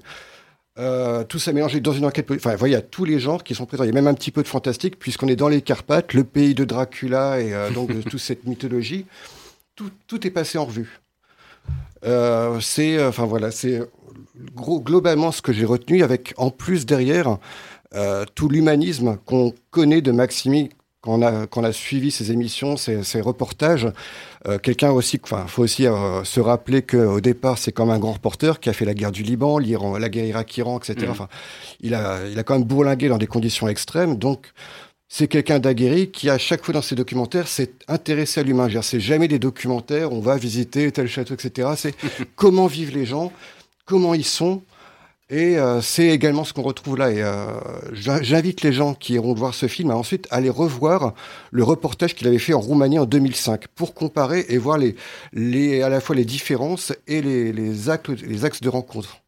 Euh, 0.78 1.22
tout 1.24 1.38
ça 1.38 1.52
mélangé 1.52 1.80
dans 1.80 1.92
une 1.92 2.06
enquête. 2.06 2.28
Enfin, 2.30 2.56
il 2.66 2.72
y 2.72 2.74
a 2.74 2.80
tous 2.80 3.04
les 3.04 3.20
genres 3.20 3.44
qui 3.44 3.54
sont 3.54 3.66
présents. 3.66 3.84
Il 3.84 3.88
y 3.88 3.90
a 3.90 3.94
même 3.94 4.06
un 4.06 4.14
petit 4.14 4.30
peu 4.30 4.42
de 4.42 4.48
fantastique, 4.48 4.98
puisqu'on 4.98 5.28
est 5.28 5.36
dans 5.36 5.48
les 5.48 5.60
Carpates, 5.60 6.14
le 6.14 6.24
pays 6.24 6.54
de 6.54 6.64
Dracula 6.64 7.40
et 7.40 7.52
euh, 7.52 7.70
donc 7.70 7.92
de 7.94 8.02
toute 8.08 8.20
cette 8.20 8.46
mythologie. 8.46 9.06
Tout, 9.76 9.90
tout, 10.06 10.26
est 10.26 10.30
passé 10.30 10.58
en 10.58 10.64
revue. 10.64 11.00
Euh, 12.04 12.58
c'est, 12.60 13.04
enfin 13.04 13.26
voilà, 13.26 13.50
c'est 13.50 13.80
globalement 14.56 15.32
ce 15.32 15.42
que 15.42 15.52
j'ai 15.52 15.64
retenu, 15.64 16.02
avec 16.02 16.34
en 16.36 16.50
plus 16.50 16.86
derrière 16.86 17.38
euh, 17.94 18.24
tout 18.34 18.48
l'humanisme 18.48 19.18
qu'on 19.26 19.52
connaît 19.70 20.00
de 20.00 20.12
Maximi 20.12 20.70
quand 21.02 21.14
on 21.18 21.22
a, 21.22 21.46
quand 21.48 21.62
on 21.62 21.64
a 21.64 21.72
suivi 21.72 22.12
ses 22.12 22.30
émissions, 22.30 22.76
ses, 22.76 23.02
ses 23.02 23.20
reportages. 23.20 23.88
Euh, 24.46 24.58
quelqu'un 24.58 24.92
aussi, 24.92 25.20
enfin, 25.22 25.46
faut 25.48 25.64
aussi 25.64 25.86
euh, 25.86 26.22
se 26.22 26.38
rappeler 26.40 26.82
qu'au 26.82 27.20
départ, 27.20 27.58
c'est 27.58 27.72
comme 27.72 27.90
un 27.90 27.98
grand 27.98 28.12
reporter 28.12 28.60
qui 28.60 28.70
a 28.70 28.72
fait 28.72 28.84
la 28.84 28.94
guerre 28.94 29.10
du 29.10 29.24
Liban, 29.24 29.58
l'Iran, 29.58 29.98
la 29.98 30.08
guerre 30.08 30.26
Irak-Iran, 30.26 30.78
etc. 30.78 31.06
Mmh. 31.06 31.10
Enfin, 31.10 31.28
il 31.80 31.94
a, 31.94 32.20
il 32.30 32.38
a 32.38 32.44
quand 32.44 32.54
même 32.54 32.64
bourlingué 32.64 33.08
dans 33.08 33.18
des 33.18 33.26
conditions 33.26 33.66
extrêmes. 33.66 34.16
Donc, 34.16 34.52
c'est 35.08 35.28
quelqu'un 35.28 35.58
d'aguerri 35.58 36.10
qui, 36.10 36.30
à 36.30 36.38
chaque 36.38 36.64
fois 36.64 36.72
dans 36.72 36.82
ses 36.82 36.94
documentaires, 36.94 37.46
s'est 37.46 37.72
intéressé 37.88 38.40
à 38.40 38.44
l'humain. 38.44 38.68
C'est 38.80 39.00
jamais 39.00 39.28
des 39.28 39.38
documentaires, 39.38 40.12
on 40.12 40.20
va 40.20 40.36
visiter 40.36 40.90
tel 40.90 41.06
château, 41.08 41.34
etc. 41.34 41.68
C'est 41.76 41.94
comment 42.36 42.66
vivent 42.66 42.94
les 42.94 43.04
gens, 43.04 43.32
comment 43.84 44.14
ils 44.14 44.24
sont. 44.24 44.62
Et 45.30 45.58
euh, 45.58 45.80
c'est 45.80 46.08
également 46.08 46.44
ce 46.44 46.52
qu'on 46.52 46.62
retrouve 46.62 46.98
là. 46.98 47.10
Et 47.10 47.22
euh, 47.22 47.46
j'invite 47.92 48.60
les 48.62 48.72
gens 48.72 48.92
qui 48.92 49.14
iront 49.14 49.32
voir 49.32 49.54
ce 49.54 49.66
film 49.66 49.90
à 49.90 49.96
ensuite 49.96 50.28
aller 50.30 50.50
revoir 50.50 51.14
le 51.50 51.64
reportage 51.64 52.14
qu'il 52.14 52.28
avait 52.28 52.38
fait 52.38 52.52
en 52.52 52.60
Roumanie 52.60 52.98
en 52.98 53.06
2005 53.06 53.68
pour 53.68 53.94
comparer 53.94 54.44
et 54.50 54.58
voir 54.58 54.76
les, 54.76 54.94
les, 55.32 55.82
à 55.82 55.88
la 55.88 56.00
fois 56.00 56.16
les 56.16 56.26
différences 56.26 56.92
et 57.06 57.22
les, 57.22 57.52
les, 57.52 57.88
actes, 57.88 58.08
les 58.08 58.44
axes 58.44 58.60
de 58.60 58.68
rencontre. 58.68 59.22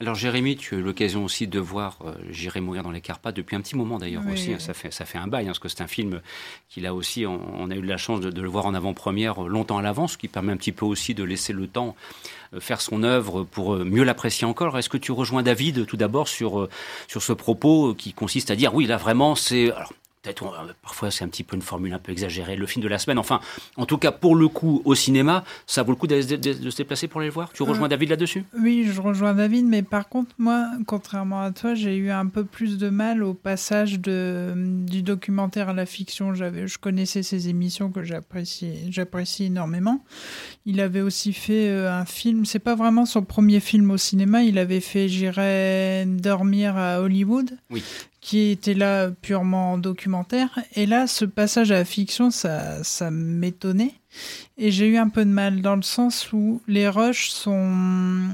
Alors 0.00 0.14
Jérémy, 0.14 0.56
tu 0.56 0.74
as 0.74 0.78
eu 0.78 0.82
l'occasion 0.82 1.24
aussi 1.24 1.46
de 1.46 1.58
voir 1.58 1.98
euh, 2.06 2.14
J'irai 2.30 2.60
mourir 2.60 2.82
dans 2.82 2.90
les 2.90 3.02
Carpates 3.02 3.36
depuis 3.36 3.54
un 3.54 3.60
petit 3.60 3.76
moment 3.76 3.98
d'ailleurs 3.98 4.22
aussi. 4.32 4.54
Hein, 4.54 4.58
ça 4.58 4.72
fait 4.72 4.90
ça 4.90 5.04
fait 5.04 5.18
un 5.18 5.26
bail 5.26 5.44
hein, 5.44 5.48
parce 5.48 5.58
que 5.58 5.68
c'est 5.68 5.82
un 5.82 5.86
film 5.86 6.22
qu'il 6.70 6.86
a 6.86 6.94
aussi. 6.94 7.26
On, 7.26 7.70
a 7.70 7.74
eu 7.74 7.82
la 7.82 7.98
chance 7.98 8.20
de, 8.20 8.30
de 8.30 8.40
le 8.40 8.48
voir 8.48 8.64
en 8.64 8.72
avant-première 8.72 9.42
longtemps 9.42 9.76
à 9.76 9.82
l'avance, 9.82 10.12
ce 10.12 10.18
qui 10.18 10.28
permet 10.28 10.52
un 10.52 10.56
petit 10.56 10.72
peu 10.72 10.86
aussi 10.86 11.14
de 11.14 11.22
laisser 11.22 11.52
le 11.52 11.66
temps 11.66 11.96
euh, 12.54 12.60
faire 12.60 12.80
son 12.80 13.02
œuvre 13.02 13.44
pour 13.44 13.74
euh, 13.74 13.84
mieux 13.84 14.02
l'apprécier 14.02 14.46
encore. 14.46 14.76
Est-ce 14.76 14.88
que 14.88 14.96
tu 14.96 15.12
rejoins 15.12 15.42
David 15.42 15.86
tout 15.86 15.96
d'abord 15.96 16.28
sur 16.28 16.60
euh, 16.60 16.68
sur 17.06 17.22
ce 17.22 17.32
propos 17.32 17.94
qui 17.94 18.12
consiste 18.12 18.50
à 18.50 18.56
dire 18.56 18.74
oui 18.74 18.86
là 18.86 18.96
vraiment 18.96 19.34
c'est 19.34 19.72
peut-être 20.22 20.44
euh, 20.44 20.72
parfois 20.82 21.10
c'est 21.10 21.24
un 21.24 21.28
petit 21.28 21.44
peu 21.44 21.56
une 21.56 21.62
formule 21.62 21.92
un 21.92 21.98
peu 21.98 22.12
exagérée, 22.12 22.56
le 22.56 22.66
film 22.66 22.82
de 22.82 22.88
la 22.88 22.98
semaine. 22.98 23.18
Enfin, 23.18 23.40
en 23.76 23.86
tout 23.86 23.98
cas, 23.98 24.12
pour 24.12 24.36
le 24.36 24.48
coup, 24.48 24.82
au 24.84 24.94
cinéma, 24.94 25.44
ça 25.66 25.82
vaut 25.82 25.92
le 25.92 25.96
coup 25.96 26.06
de, 26.06 26.20
se 26.20 26.76
déplacer 26.76 27.08
pour 27.08 27.20
aller 27.20 27.28
le 27.28 27.34
voir? 27.34 27.52
Tu 27.52 27.62
rejoins 27.62 27.86
euh, 27.86 27.88
David 27.88 28.10
là-dessus? 28.10 28.44
Oui, 28.58 28.88
je 28.92 29.00
rejoins 29.00 29.34
David, 29.34 29.66
mais 29.66 29.82
par 29.82 30.08
contre, 30.08 30.34
moi, 30.38 30.68
contrairement 30.86 31.42
à 31.42 31.52
toi, 31.52 31.74
j'ai 31.74 31.96
eu 31.96 32.10
un 32.10 32.26
peu 32.26 32.44
plus 32.44 32.78
de 32.78 32.88
mal 32.90 33.22
au 33.22 33.34
passage 33.34 34.00
de, 34.00 34.52
du 34.56 35.02
documentaire 35.02 35.70
à 35.70 35.72
la 35.72 35.86
fiction. 35.86 36.34
J'avais, 36.34 36.66
je 36.66 36.78
connaissais 36.78 37.22
ses 37.22 37.48
émissions 37.48 37.90
que 37.90 38.02
j'apprécie, 38.02 38.90
j'apprécie 38.90 39.44
énormément. 39.44 40.04
Il 40.66 40.80
avait 40.80 41.00
aussi 41.00 41.32
fait 41.32 41.68
euh, 41.68 41.92
un 41.92 42.04
film, 42.04 42.44
c'est 42.44 42.58
pas 42.58 42.74
vraiment 42.74 43.06
son 43.06 43.22
premier 43.22 43.60
film 43.60 43.90
au 43.90 43.96
cinéma, 43.96 44.42
il 44.42 44.58
avait 44.58 44.80
fait 44.80 45.08
J'irai 45.08 46.04
dormir 46.06 46.76
à 46.76 47.00
Hollywood. 47.00 47.58
Oui 47.70 47.82
qui 48.20 48.50
était 48.50 48.74
là 48.74 49.10
purement 49.10 49.78
documentaire. 49.78 50.58
Et 50.74 50.86
là, 50.86 51.06
ce 51.06 51.24
passage 51.24 51.70
à 51.70 51.76
la 51.76 51.84
fiction, 51.84 52.30
ça, 52.30 52.84
ça 52.84 53.10
m'étonnait. 53.10 53.94
Et 54.58 54.70
j'ai 54.70 54.88
eu 54.88 54.96
un 54.98 55.08
peu 55.08 55.24
de 55.24 55.30
mal 55.30 55.62
dans 55.62 55.76
le 55.76 55.82
sens 55.82 56.32
où 56.32 56.60
les 56.68 56.88
rushs 56.88 57.30
sont, 57.30 58.28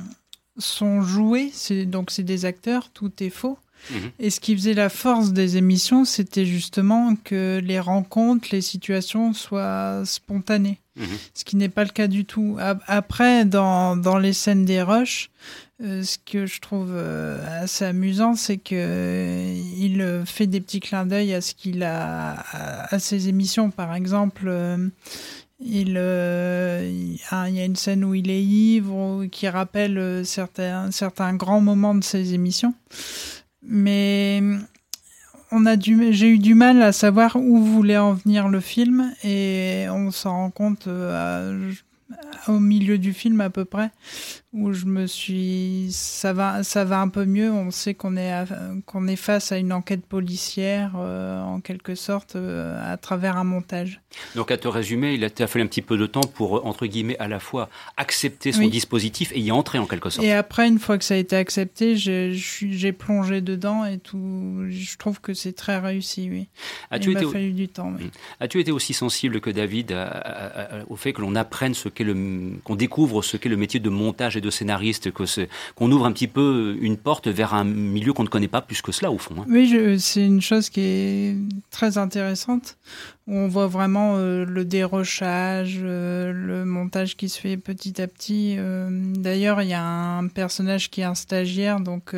sont 0.58 1.02
joués, 1.02 1.52
donc 1.86 2.10
c'est 2.10 2.24
des 2.24 2.44
acteurs, 2.44 2.90
tout 2.90 3.12
est 3.22 3.30
faux. 3.30 3.58
Mhm. 3.90 4.10
Et 4.18 4.30
ce 4.30 4.40
qui 4.40 4.54
faisait 4.56 4.74
la 4.74 4.88
force 4.88 5.32
des 5.32 5.56
émissions, 5.56 6.04
c'était 6.04 6.46
justement 6.46 7.16
que 7.16 7.60
les 7.62 7.80
rencontres, 7.80 8.48
les 8.52 8.60
situations 8.60 9.32
soient 9.32 10.02
spontanées. 10.04 10.80
Mhm. 10.96 11.06
Ce 11.34 11.44
qui 11.44 11.56
n'est 11.56 11.68
pas 11.68 11.84
le 11.84 11.90
cas 11.90 12.06
du 12.06 12.24
tout. 12.24 12.56
Après, 12.86 13.44
dans, 13.44 13.96
dans 13.96 14.18
les 14.18 14.32
scènes 14.32 14.64
des 14.64 14.82
rushs, 14.82 15.30
euh, 15.82 16.02
ce 16.02 16.16
que 16.16 16.46
je 16.46 16.58
trouve 16.60 16.92
euh, 16.94 17.62
assez 17.62 17.84
amusant, 17.84 18.34
c'est 18.34 18.56
que 18.56 18.74
euh, 18.74 19.62
il 19.76 20.22
fait 20.24 20.46
des 20.46 20.62
petits 20.62 20.80
clins 20.80 21.04
d'œil 21.04 21.34
à 21.34 21.42
ce 21.42 21.54
qu'il 21.54 21.82
a 21.82 22.36
à, 22.90 22.98
ses 22.98 23.28
émissions. 23.28 23.70
Par 23.70 23.94
exemple, 23.94 24.50
il, 25.60 25.88
il, 25.88 27.18
y 27.18 27.30
a 27.30 27.64
une 27.64 27.76
scène 27.76 28.04
où 28.04 28.14
il 28.14 28.30
est 28.30 28.42
ivre, 28.42 29.26
qui 29.26 29.48
rappelle 29.48 30.24
certains, 30.24 30.90
certains 30.92 31.34
grands 31.34 31.60
moments 31.60 31.94
de 31.94 32.04
ses 32.04 32.32
émissions. 32.32 32.74
Mais 33.66 34.42
on 35.50 35.66
a 35.66 35.76
du, 35.76 36.12
j'ai 36.12 36.28
eu 36.28 36.38
du 36.38 36.54
mal 36.54 36.82
à 36.82 36.92
savoir 36.92 37.36
où 37.36 37.58
voulait 37.58 37.98
en 37.98 38.14
venir 38.14 38.48
le 38.48 38.60
film 38.60 39.12
et 39.22 39.86
on 39.90 40.10
s'en 40.10 40.32
rend 40.32 40.50
compte 40.50 40.86
euh, 40.88 41.72
au 42.48 42.58
milieu 42.58 42.98
du 42.98 43.12
film 43.12 43.40
à 43.40 43.50
peu 43.50 43.64
près 43.64 43.90
où 44.56 44.72
je 44.72 44.86
me 44.86 45.06
suis 45.06 45.88
ça 45.90 46.32
va 46.32 46.62
ça 46.62 46.84
va 46.84 47.00
un 47.00 47.08
peu 47.08 47.26
mieux. 47.26 47.52
On 47.52 47.70
sait 47.70 47.94
qu'on 47.94 48.16
est 48.16 48.32
qu'on 48.86 49.06
est 49.06 49.16
face 49.16 49.52
à 49.52 49.58
une 49.58 49.72
enquête 49.72 50.06
policière 50.06 50.92
euh, 50.96 51.42
en 51.42 51.60
quelque 51.60 51.94
sorte 51.94 52.36
euh, 52.36 52.92
à 52.92 52.96
travers 52.96 53.36
un 53.36 53.44
montage. 53.44 54.00
Donc 54.34 54.50
à 54.50 54.56
te 54.56 54.66
résumer 54.66 55.14
il 55.14 55.24
a, 55.24 55.46
fallu 55.46 55.64
un 55.64 55.66
petit 55.66 55.82
peu 55.82 55.98
de 55.98 56.06
temps 56.06 56.22
pour 56.22 56.66
entre 56.66 56.86
guillemets 56.86 57.18
à 57.18 57.28
la 57.28 57.38
fois 57.38 57.68
accepter 57.96 58.52
son 58.52 58.66
dispositif 58.68 59.30
et 59.34 59.40
y 59.40 59.52
entrer 59.52 59.78
en 59.78 59.86
quelque 59.86 60.08
sorte. 60.08 60.26
Et 60.26 60.32
après 60.32 60.66
une 60.66 60.78
fois 60.78 60.96
que 60.96 61.04
ça 61.04 61.14
a 61.14 61.18
été 61.18 61.36
accepté 61.36 61.96
j'ai 61.96 62.92
plongé 62.92 63.42
dedans 63.42 63.84
et 63.84 63.98
tout 63.98 64.64
je 64.68 64.96
trouve 64.96 65.20
que 65.20 65.34
c'est 65.34 65.52
très 65.52 65.78
réussi 65.78 66.28
oui. 66.30 66.48
As-tu 66.90 67.10
il 67.10 67.16
été 67.16 67.26
m'a 67.26 67.32
fallu 67.32 67.52
du 67.52 67.68
temps 67.68 67.92
oui. 67.98 68.10
as-tu 68.40 68.60
été 68.60 68.72
aussi 68.72 68.94
sensible 68.94 69.40
que 69.40 69.50
David 69.50 69.94
au 70.88 70.96
fait 70.96 71.12
que 71.12 71.20
l'on 71.20 71.34
apprenne 71.34 71.74
ce 71.74 71.90
qu'est 71.96 72.04
le 72.04 72.52
qu'on 72.64 72.76
découvre 72.76 73.22
ce 73.22 73.36
qu'est 73.36 73.48
le 73.48 73.56
métier 73.56 73.80
de 73.80 73.90
montage 73.90 74.36
et 74.36 74.40
de 74.40 74.50
scénariste, 74.50 75.10
qu'on 75.10 75.90
ouvre 75.90 76.06
un 76.06 76.12
petit 76.12 76.28
peu 76.28 76.76
une 76.80 76.96
porte 76.96 77.28
vers 77.28 77.54
un 77.54 77.64
milieu 77.64 78.12
qu'on 78.12 78.24
ne 78.24 78.28
connaît 78.28 78.48
pas 78.48 78.60
plus 78.60 78.82
que 78.82 78.92
cela 78.92 79.10
au 79.10 79.18
fond. 79.18 79.34
Hein. 79.40 79.46
Oui, 79.48 79.98
c'est 79.98 80.24
une 80.24 80.40
chose 80.40 80.70
qui 80.70 80.80
est 80.80 81.36
très 81.70 81.98
intéressante. 81.98 82.76
On 83.28 83.48
voit 83.48 83.66
vraiment 83.66 84.14
euh, 84.16 84.44
le 84.44 84.64
dérochage, 84.64 85.80
euh, 85.82 86.32
le 86.32 86.64
montage 86.64 87.16
qui 87.16 87.28
se 87.28 87.40
fait 87.40 87.56
petit 87.56 88.00
à 88.00 88.06
petit. 88.06 88.54
Euh, 88.56 88.88
d'ailleurs, 89.16 89.62
il 89.62 89.68
y 89.68 89.74
a 89.74 89.84
un 89.84 90.28
personnage 90.28 90.90
qui 90.90 91.00
est 91.00 91.04
un 91.04 91.16
stagiaire, 91.16 91.80
donc 91.80 92.14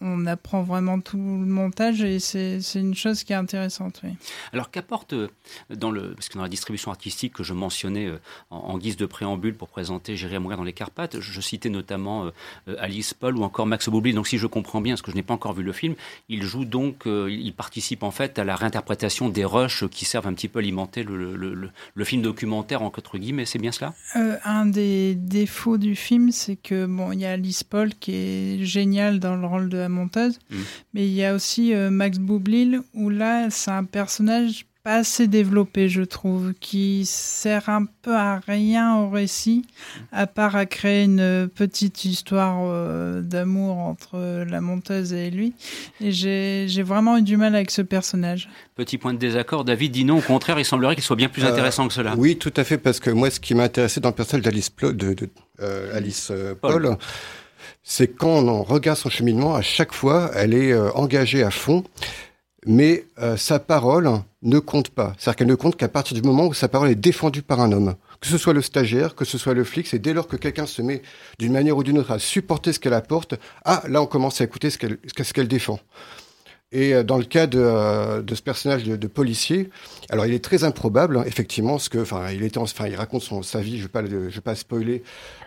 on 0.00 0.26
apprend 0.26 0.62
vraiment 0.62 1.00
tout 1.00 1.16
le 1.16 1.46
montage 1.46 2.02
et 2.02 2.18
c'est 2.18 2.60
une 2.74 2.94
chose 2.94 3.24
qui 3.24 3.32
est 3.32 3.36
intéressante. 3.36 4.00
Oui. 4.04 4.10
Alors 4.52 4.70
qu'apporte 4.70 5.12
euh, 5.12 5.28
dans 5.70 5.90
le 5.90 6.14
parce 6.14 6.28
que 6.28 6.36
dans 6.36 6.42
la 6.42 6.48
distribution 6.48 6.90
artistique 6.90 7.34
que 7.34 7.42
je 7.42 7.52
mentionnais 7.52 8.06
euh, 8.06 8.18
en, 8.50 8.78
guise 8.78 8.96
de 8.96 9.06
préambule 9.06 9.54
pour 9.54 9.68
présenter 9.68 10.16
J'irai 10.16 10.38
mourir 10.38 10.58
dans 10.58 10.64
les 10.64 10.72
Carpates, 10.72 11.20
je 11.20 11.40
citais 11.40 11.70
notamment 11.70 12.26
euh, 12.68 12.76
Alice 12.78 13.14
Paul 13.14 13.36
ou 13.36 13.42
encore 13.42 13.66
Max 13.66 13.88
Boublil. 13.88 14.14
Donc 14.14 14.28
si 14.28 14.38
je 14.38 14.46
comprends 14.46 14.80
bien, 14.80 14.94
parce 14.94 15.02
que 15.02 15.10
je 15.10 15.16
n'ai 15.16 15.22
pas 15.22 15.34
encore 15.34 15.52
vu 15.52 15.62
le 15.62 15.72
film, 15.72 15.94
il 16.28 16.42
joue 16.42 16.64
donc, 16.64 17.04
il 17.06 17.52
participe 17.54 18.02
en 18.02 18.10
fait 18.10 18.38
à 18.38 18.44
la 18.44 18.56
réinterprétation 18.56 19.28
des 19.28 19.44
rushs 19.44 19.88
qui 19.88 20.04
servent 20.04 20.26
un 20.26 20.34
petit 20.34 20.48
peu 20.48 20.58
à 20.58 20.62
alimenter 20.62 21.02
le, 21.02 21.34
le, 21.36 22.04
film 22.04 22.22
documentaire 22.22 22.82
en 22.82 22.90
quatre 22.90 23.18
guillemets. 23.18 23.46
C'est 23.46 23.58
bien 23.58 23.72
cela? 23.72 23.94
Un 24.44 24.66
des 24.66 25.14
défauts 25.14 25.78
du 25.78 25.96
film, 25.96 26.30
c'est 26.32 26.56
que 26.56 26.86
bon, 26.86 27.12
il 27.12 27.20
y 27.20 27.26
a 27.26 27.32
Alice 27.32 27.64
Paul 27.64 27.94
qui 27.94 28.14
est 28.14 28.64
géniale 28.64 29.18
dans 29.18 29.36
le 29.36 29.46
rôle 29.46 29.68
de 29.68 29.75
la 29.76 29.88
monteuse. 29.88 30.38
Mm. 30.50 30.56
Mais 30.94 31.06
il 31.06 31.12
y 31.12 31.24
a 31.24 31.34
aussi 31.34 31.74
euh, 31.74 31.90
Max 31.90 32.18
Boublil, 32.18 32.80
où 32.94 33.10
là, 33.10 33.48
c'est 33.50 33.70
un 33.70 33.84
personnage 33.84 34.66
pas 34.86 34.98
assez 34.98 35.26
développé, 35.26 35.88
je 35.88 36.02
trouve, 36.02 36.54
qui 36.60 37.02
sert 37.06 37.68
un 37.68 37.86
peu 38.02 38.14
à 38.14 38.38
rien 38.38 38.94
au 38.98 39.10
récit, 39.10 39.64
à 40.12 40.28
part 40.28 40.54
à 40.54 40.64
créer 40.64 41.02
une 41.02 41.50
petite 41.52 42.04
histoire 42.04 42.58
euh, 42.60 43.20
d'amour 43.20 43.78
entre 43.78 44.44
la 44.48 44.60
monteuse 44.60 45.12
et 45.12 45.32
lui. 45.32 45.54
Et 46.00 46.12
j'ai 46.12 46.82
vraiment 46.84 47.18
eu 47.18 47.22
du 47.22 47.36
mal 47.36 47.56
avec 47.56 47.72
ce 47.72 47.82
personnage. 47.82 48.48
Petit 48.76 48.96
point 48.96 49.12
de 49.12 49.18
désaccord, 49.18 49.64
David 49.64 49.90
dit 49.90 50.04
non, 50.04 50.18
au 50.18 50.22
contraire, 50.22 50.56
il 50.60 50.64
semblerait 50.64 50.94
qu'il 50.94 51.02
soit 51.02 51.16
bien 51.16 51.28
plus 51.28 51.42
euh, 51.42 51.50
intéressant 51.50 51.88
que 51.88 51.94
cela. 51.94 52.14
Oui, 52.16 52.36
tout 52.36 52.54
à 52.56 52.62
fait, 52.62 52.78
parce 52.78 53.00
que 53.00 53.10
moi, 53.10 53.28
ce 53.30 53.40
qui 53.40 53.56
m'a 53.56 53.64
intéressé 53.64 53.98
dans 53.98 54.10
le 54.10 54.14
personnage 54.14 54.44
d'Alice 54.44 54.70
de, 54.82 55.16
Alice 55.92 56.30
Paul 56.60 56.96
c'est 57.88 58.08
quand 58.08 58.48
on 58.48 58.64
regarde 58.64 58.98
son 58.98 59.10
cheminement, 59.10 59.54
à 59.54 59.62
chaque 59.62 59.94
fois, 59.94 60.32
elle 60.34 60.54
est 60.54 60.72
euh, 60.72 60.90
engagée 60.94 61.44
à 61.44 61.52
fond, 61.52 61.84
mais 62.66 63.06
euh, 63.20 63.36
sa 63.36 63.60
parole 63.60 64.10
ne 64.42 64.58
compte 64.58 64.90
pas. 64.90 65.12
C'est-à-dire 65.16 65.36
qu'elle 65.36 65.46
ne 65.46 65.54
compte 65.54 65.76
qu'à 65.76 65.86
partir 65.86 66.20
du 66.20 66.22
moment 66.26 66.46
où 66.46 66.52
sa 66.52 66.66
parole 66.66 66.90
est 66.90 66.96
défendue 66.96 67.42
par 67.42 67.60
un 67.60 67.70
homme. 67.70 67.94
Que 68.20 68.26
ce 68.26 68.38
soit 68.38 68.54
le 68.54 68.60
stagiaire, 68.60 69.14
que 69.14 69.24
ce 69.24 69.38
soit 69.38 69.54
le 69.54 69.62
flic, 69.62 69.86
c'est 69.86 70.00
dès 70.00 70.14
lors 70.14 70.26
que 70.26 70.34
quelqu'un 70.34 70.66
se 70.66 70.82
met 70.82 71.00
d'une 71.38 71.52
manière 71.52 71.76
ou 71.76 71.84
d'une 71.84 71.98
autre 71.98 72.10
à 72.10 72.18
supporter 72.18 72.72
ce 72.72 72.80
qu'elle 72.80 72.92
apporte, 72.92 73.36
ah, 73.64 73.84
là, 73.86 74.02
on 74.02 74.06
commence 74.06 74.40
à 74.40 74.44
écouter 74.44 74.70
ce 74.70 74.78
qu'elle 74.78 74.98
ce 75.16 75.32
qu'elle 75.32 75.48
défend. 75.48 75.78
Et 76.72 76.94
euh, 76.94 77.04
dans 77.04 77.18
le 77.18 77.24
cas 77.24 77.46
de, 77.46 77.60
euh, 77.60 78.22
de 78.22 78.34
ce 78.34 78.42
personnage 78.42 78.84
de, 78.84 78.96
de, 78.96 79.06
policier, 79.06 79.70
alors 80.10 80.26
il 80.26 80.34
est 80.34 80.44
très 80.44 80.64
improbable, 80.64 81.18
hein, 81.18 81.24
effectivement, 81.26 81.78
ce 81.78 81.88
que, 81.88 81.98
enfin, 81.98 82.30
il 82.30 82.42
était, 82.42 82.58
enfin, 82.58 82.88
il 82.88 82.96
raconte 82.96 83.22
son, 83.22 83.42
sa 83.42 83.60
vie. 83.60 83.78
Je 83.78 83.82
vais 83.82 83.88
pas, 83.88 84.04
je 84.04 84.16
vais 84.16 84.40
pas 84.40 84.54
spoiler, 84.54 85.02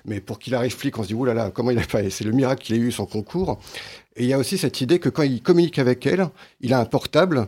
mais 0.05 0.21
pour 0.21 0.39
qu'il 0.39 0.55
arrive 0.55 0.75
flic, 0.75 0.97
on 0.97 1.03
se 1.03 1.09
dit, 1.09 1.13
oulala, 1.13 1.41
là 1.41 1.45
là, 1.47 1.51
comment 1.51 1.71
il 1.71 1.79
a 1.79 1.83
fait 1.83 2.09
C'est 2.09 2.23
le 2.23 2.31
miracle 2.31 2.63
qu'il 2.63 2.75
ait 2.75 2.79
eu 2.79 2.91
son 2.91 3.05
concours. 3.05 3.59
Et 4.15 4.23
il 4.23 4.29
y 4.29 4.33
a 4.33 4.37
aussi 4.37 4.57
cette 4.57 4.81
idée 4.81 4.99
que 4.99 5.09
quand 5.09 5.23
il 5.23 5.41
communique 5.41 5.79
avec 5.79 6.05
elle, 6.05 6.29
il 6.61 6.73
a 6.73 6.79
un 6.79 6.85
portable 6.85 7.47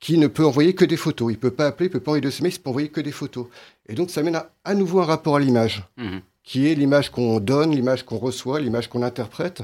qui 0.00 0.18
ne 0.18 0.26
peut 0.26 0.44
envoyer 0.44 0.74
que 0.74 0.84
des 0.84 0.96
photos. 0.96 1.32
Il 1.32 1.38
peut 1.38 1.52
pas 1.52 1.68
appeler, 1.68 1.86
il 1.86 1.90
peut 1.90 2.00
pas 2.00 2.10
envoyer 2.10 2.22
de 2.22 2.28
SMS, 2.28 2.56
il 2.56 2.60
peut 2.60 2.70
envoyer 2.70 2.88
que 2.88 3.00
des 3.00 3.12
photos. 3.12 3.46
Et 3.88 3.94
donc 3.94 4.10
ça 4.10 4.22
mène 4.24 4.34
à, 4.34 4.50
à 4.64 4.74
nouveau 4.74 5.00
un 5.00 5.04
rapport 5.04 5.36
à 5.36 5.40
l'image, 5.40 5.84
mmh 5.96 6.18
qui 6.44 6.68
est 6.68 6.74
l'image 6.74 7.10
qu'on 7.10 7.40
donne, 7.40 7.74
l'image 7.74 8.04
qu'on 8.04 8.18
reçoit, 8.18 8.60
l'image 8.60 8.88
qu'on 8.88 9.02
interprète. 9.02 9.62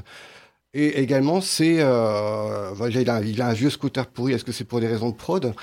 Et 0.75 0.99
également, 0.99 1.41
c'est, 1.41 1.77
euh, 1.79 2.73
il, 2.89 3.09
a, 3.09 3.21
il, 3.21 3.41
a, 3.41 3.47
un 3.47 3.53
vieux 3.53 3.71
scooter 3.71 4.05
pourri. 4.05 4.33
Est-ce 4.33 4.45
que 4.45 4.51
c'est 4.51 4.65
pour 4.65 4.79
des 4.79 4.87
raisons 4.87 5.09
de 5.09 5.15
prod? 5.15 5.53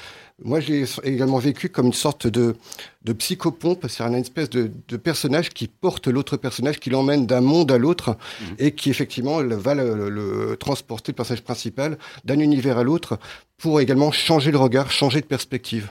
Moi, 0.42 0.59
je 0.59 0.73
l'ai 0.73 0.85
également 1.05 1.38
vécu 1.38 1.69
comme 1.69 1.87
une 1.87 1.92
sorte 1.92 2.27
de, 2.27 2.57
de 3.05 3.12
psychopompe. 3.12 3.87
C'est 3.88 4.03
une 4.03 4.14
espèce 4.14 4.51
de, 4.51 4.71
de, 4.88 4.97
personnage 4.97 5.51
qui 5.51 5.69
porte 5.69 6.09
l'autre 6.09 6.37
personnage, 6.37 6.81
qui 6.81 6.90
l'emmène 6.90 7.25
d'un 7.25 7.40
monde 7.40 7.71
à 7.71 7.79
l'autre 7.79 8.11
mmh. 8.11 8.45
et 8.59 8.73
qui 8.73 8.90
effectivement 8.90 9.42
va 9.42 9.75
le, 9.75 10.11
le, 10.11 10.57
transporter, 10.57 11.12
le 11.12 11.16
personnage 11.16 11.45
principal, 11.45 11.99
d'un 12.25 12.40
univers 12.40 12.77
à 12.77 12.83
l'autre 12.83 13.21
pour 13.59 13.81
également 13.81 14.11
changer 14.11 14.51
le 14.51 14.59
regard, 14.59 14.90
changer 14.90 15.21
de 15.21 15.27
perspective. 15.27 15.88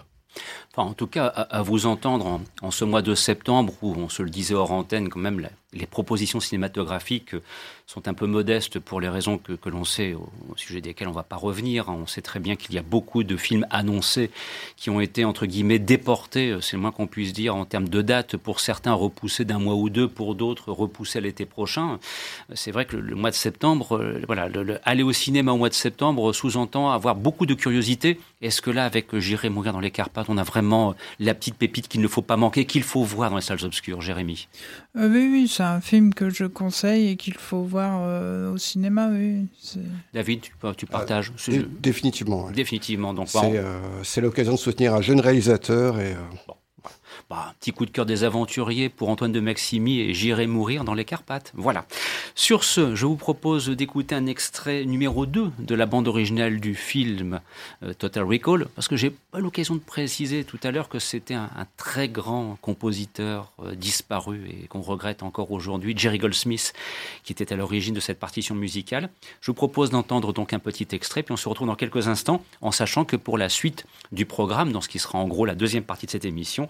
Enfin, 0.74 0.90
en 0.90 0.94
tout 0.94 1.08
cas, 1.08 1.28
à, 1.28 1.62
vous 1.62 1.86
entendre 1.86 2.26
en, 2.28 2.42
en, 2.62 2.70
ce 2.70 2.84
mois 2.84 3.02
de 3.02 3.16
septembre 3.16 3.74
où 3.82 3.96
on 3.96 4.10
se 4.10 4.22
le 4.22 4.30
disait 4.30 4.56
hors 4.56 4.72
antenne, 4.72 5.08
quand 5.08 5.22
même, 5.22 5.48
les 5.72 5.86
propositions 5.86 6.42
cinématographiques 6.42 7.34
sont 7.88 8.08
un 8.08 8.14
peu 8.14 8.26
modestes 8.26 8.80
pour 8.80 9.00
les 9.00 9.10
raisons 9.10 9.38
que, 9.38 9.70
l'on 9.70 9.86
sait, 9.86 10.14
au, 10.14 10.30
sujet 10.56 10.82
desquelles 10.82 11.08
on 11.08 11.12
ne 11.12 11.16
va 11.16 11.24
pas 11.24 11.36
revenir. 11.36 11.90
On 11.90 12.08
sait 12.08 12.22
très 12.22 12.40
bien 12.40 12.56
qu'il 12.56 12.74
y 12.74 12.80
a 12.80 12.82
beaucoup 12.82 13.24
de 13.24 13.38
films 13.38 13.68
annoncés 13.70 14.32
qui 14.76 14.90
ont 14.90 15.00
été, 15.00 15.24
entre 15.24 15.46
guillemets, 15.46 15.78
déportés, 15.78 16.58
c'est 16.62 16.78
le 16.78 16.82
moins 16.82 16.92
qu'on 16.92 17.06
puisse 17.06 17.34
dire, 17.34 17.56
en 17.56 17.66
termes 17.66 17.88
de 17.88 18.02
date, 18.02 18.38
pour 18.38 18.60
certains 18.60 18.94
repoussés 18.94 19.46
d'un 19.46 19.60
mois 19.60 19.76
ou 19.76 19.90
deux, 19.90 20.08
pour 20.08 20.34
d'autres 20.34 20.72
repoussés 20.72 21.20
à 21.20 21.22
l'été 21.22 21.46
prochain. 21.46 22.00
C'est 22.54 22.72
vrai 22.72 22.86
que 22.86 22.96
le, 22.96 23.16
mois 23.16 23.30
de 23.30 23.36
septembre, 23.36 23.98
euh, 23.98 24.22
voilà, 24.26 24.48
le, 24.50 24.80
aller 24.84 25.04
au 25.04 25.14
cinéma 25.14 25.52
au 25.52 25.58
mois 25.58 25.70
de 25.70 25.76
septembre 25.76 26.34
sous-entend 26.34 26.92
avoir 26.92 27.16
beaucoup 27.16 27.46
de 27.46 27.54
curiosité. 27.54 28.20
Est-ce 28.42 28.62
que 28.62 28.72
là, 28.72 28.86
avec 28.86 29.18
J'irai 29.20 29.50
mourir 29.50 29.74
dans 29.74 29.80
les 29.80 29.92
Carpates, 29.92 30.28
on 30.30 30.38
a 30.38 30.44
vraiment 30.44 30.96
la 31.20 31.34
petite 31.36 31.56
pépite 31.56 31.88
qu'il 31.88 32.02
ne 32.02 32.08
faut 32.08 32.22
pas 32.22 32.38
manquer, 32.38 32.66
qu'il 32.66 32.84
faut 32.84 33.04
voir 33.04 33.30
dans 33.30 33.38
les 33.38 33.42
salles 33.42 33.64
obscures, 33.64 34.02
Jérémy? 34.02 34.48
Euh, 34.98 35.08
Oui, 35.10 35.30
oui, 35.32 35.48
c'est 35.48 35.64
un 35.64 35.82
film 35.82 36.14
que 36.14 36.30
je 36.30 36.46
conseille 36.46 37.10
et 37.10 37.16
qu'il 37.16 37.36
faut 37.36 37.62
voir 37.62 37.75
euh, 37.84 38.54
au 38.54 38.58
cinéma, 38.58 39.10
oui. 39.12 39.48
David, 40.14 40.42
tu, 40.42 40.52
tu 40.78 40.86
partages 40.86 41.32
euh, 41.50 41.64
Définitivement. 41.80 42.52
Définitivement. 42.52 43.14
Donc, 43.14 43.30
c'est 44.04 44.22
l'occasion 44.22 44.54
de 44.54 44.60
soutenir 44.60 44.94
un 44.94 45.02
jeune 45.02 45.20
réalisateur 45.20 46.00
et. 46.00 46.16
Bah, 47.28 47.48
un 47.50 47.54
petit 47.54 47.72
coup 47.72 47.88
de 47.88 47.90
cœur 47.90 48.06
des 48.06 48.24
aventuriers 48.24 48.88
pour 48.88 49.10
Antoine 49.10 49.32
de 49.32 49.40
Maximi 49.40 50.00
et 50.00 50.14
J'irai 50.14 50.46
mourir 50.46 50.84
dans 50.84 50.94
les 50.94 51.06
Carpates. 51.06 51.52
Voilà. 51.56 51.86
Sur 52.36 52.64
ce, 52.64 52.94
je 52.94 53.08
vous 53.08 53.16
propose 53.16 53.68
d'écouter 53.70 54.14
un 54.14 54.28
extrait 54.28 54.86
numéro 54.86 55.26
2 55.26 55.52
de 55.58 55.76
la 55.76 55.88
bande 55.88 56.08
originale 56.08 56.60
du 56.60 56.76
film 56.76 57.40
euh, 57.82 57.96
Total 57.96 58.24
Recall, 58.24 58.68
parce 58.76 58.88
que 58.88 58.96
j'ai 58.96 59.10
pas 59.10 59.40
l'occasion 59.40 59.74
de 59.74 59.80
préciser 59.80 60.44
tout 60.44 60.60
à 60.62 60.70
l'heure 60.70 60.88
que 60.88 61.00
c'était 61.00 61.34
un, 61.34 61.50
très 61.78 62.10
grand 62.10 62.60
compositeur 62.62 63.52
euh, 63.64 63.74
disparu 63.74 64.48
et 64.48 64.68
qu'on 64.68 64.82
regrette 64.82 65.24
encore 65.24 65.52
aujourd'hui, 65.52 65.98
Jerry 65.98 66.20
Goldsmith, 66.20 66.74
qui 67.24 67.34
était 67.34 67.52
à 67.52 67.56
l'origine 67.56 67.96
de 67.96 68.00
cette 68.00 68.20
partition 68.20 68.54
musicale. 68.54 69.10
Je 69.42 69.48
vous 69.48 69.56
propose 69.56 69.90
d'entendre 69.90 70.32
donc 70.32 70.54
un 70.54 70.60
petit 70.60 70.88
extrait, 70.92 71.24
puis 71.24 71.34
on 71.34 71.38
se 71.38 71.50
retrouve 71.50 71.68
dans 71.68 71.76
quelques 71.76 72.08
instants, 72.08 72.44
en 72.62 72.72
sachant 72.72 73.04
que 73.04 73.16
pour 73.16 73.40
la 73.40 73.50
suite 73.50 73.88
du 74.12 74.28
programme, 74.28 74.72
dans 74.72 74.82
ce 74.82 74.90
qui 74.90 75.00
sera 75.00 75.18
en 75.18 75.28
gros 75.28 75.48
la 75.48 75.56
deuxième 75.56 75.84
partie 75.84 76.06
de 76.06 76.12
cette 76.12 76.26
émission, 76.26 76.68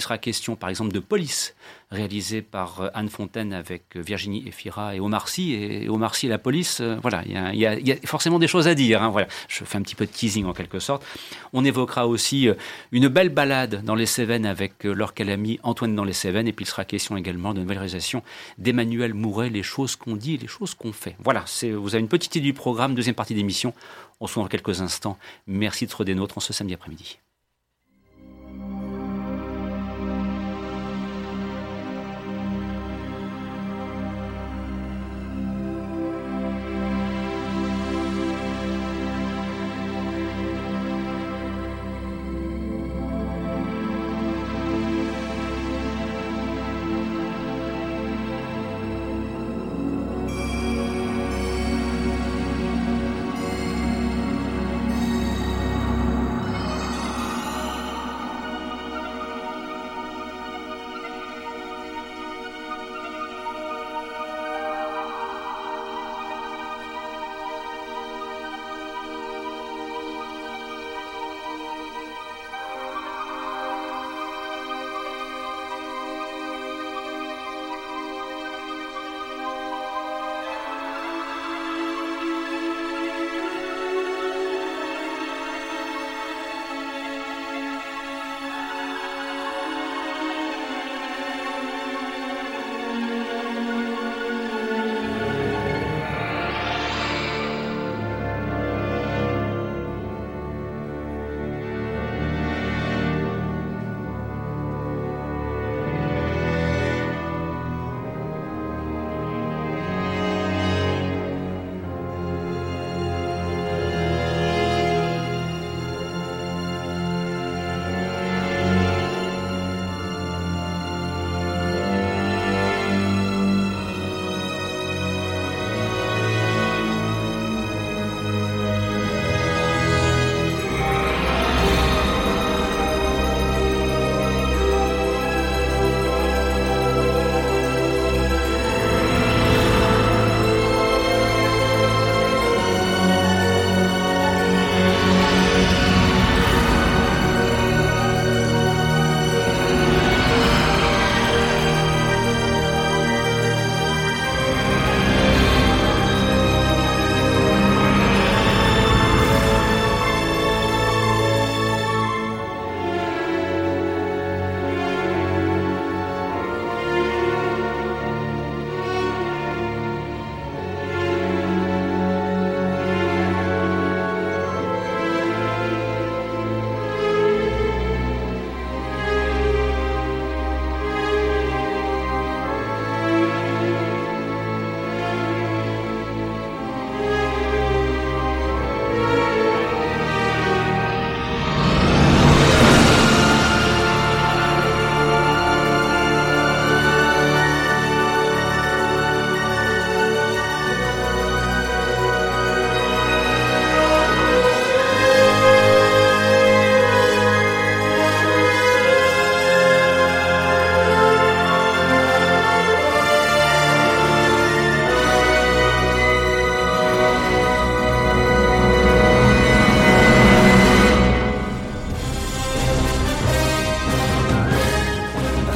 sera 0.00 0.18
question, 0.18 0.56
par 0.56 0.68
exemple, 0.68 0.92
de 0.92 1.00
Police, 1.00 1.54
réalisé 1.90 2.42
par 2.42 2.80
euh, 2.80 2.88
Anne 2.94 3.08
Fontaine 3.08 3.52
avec 3.52 3.96
euh, 3.96 4.00
Virginie 4.00 4.46
Efira 4.46 4.94
et 4.94 5.00
Omar 5.00 5.28
Sy. 5.28 5.52
Et 5.52 5.88
Omar 5.88 6.14
Sy 6.14 6.26
et 6.26 6.28
la 6.28 6.38
police, 6.38 6.80
euh, 6.80 6.96
voilà, 7.02 7.22
il 7.24 7.58
y, 7.58 7.66
a 7.92 7.96
forcément 8.04 8.38
des 8.38 8.48
choses 8.48 8.68
à 8.68 8.74
dire. 8.74 9.02
Hein, 9.02 9.08
voilà. 9.08 9.28
Je 9.48 9.64
fais 9.64 9.78
un 9.78 9.82
petit 9.82 9.94
peu 9.94 10.06
de 10.06 10.10
teasing 10.10 10.44
en 10.44 10.52
quelque 10.52 10.78
sorte. 10.78 11.04
On 11.52 11.64
évoquera 11.64 12.06
aussi 12.06 12.48
une 12.92 13.08
belle 13.08 13.30
balade 13.30 13.82
dans 13.84 13.94
les 13.94 14.06
Cévennes 14.06 14.46
avec 14.46 14.84
leur 14.84 15.14
calami 15.14 15.58
Antoine 15.62 15.94
dans 15.94 16.04
les 16.04 16.12
Cévennes. 16.12 16.48
Et 16.48 16.52
puis 16.52 16.64
il 16.64 16.68
sera 16.68 16.84
question 16.84 17.16
également 17.16 17.54
de 17.54 17.60
nouvelle 17.60 17.78
réalisation 17.78 18.22
d'Emmanuel 18.58 19.14
Mouret, 19.14 19.50
les 19.50 19.62
choses 19.62 19.96
qu'on 19.96 20.16
dit 20.16 20.34
et 20.34 20.38
les 20.38 20.46
choses 20.46 20.74
qu'on 20.74 20.92
fait. 20.92 21.16
Voilà, 21.20 21.44
vous 21.74 21.94
avez 21.94 22.00
une 22.00 22.08
petite 22.08 22.36
idée 22.36 22.46
du 22.46 22.54
programme, 22.54 22.94
deuxième 22.94 23.14
partie 23.14 23.34
d'émission. 23.34 23.72
On 24.20 24.26
se 24.26 24.32
retrouve 24.32 24.44
dans 24.44 24.48
quelques 24.48 24.80
instants. 24.80 25.18
Merci 25.46 25.86
de 25.86 26.04
des 26.04 26.14
nôtres 26.14 26.38
en 26.38 26.40
ce 26.40 26.52
samedi 26.52 26.74
après-midi. 26.74 27.18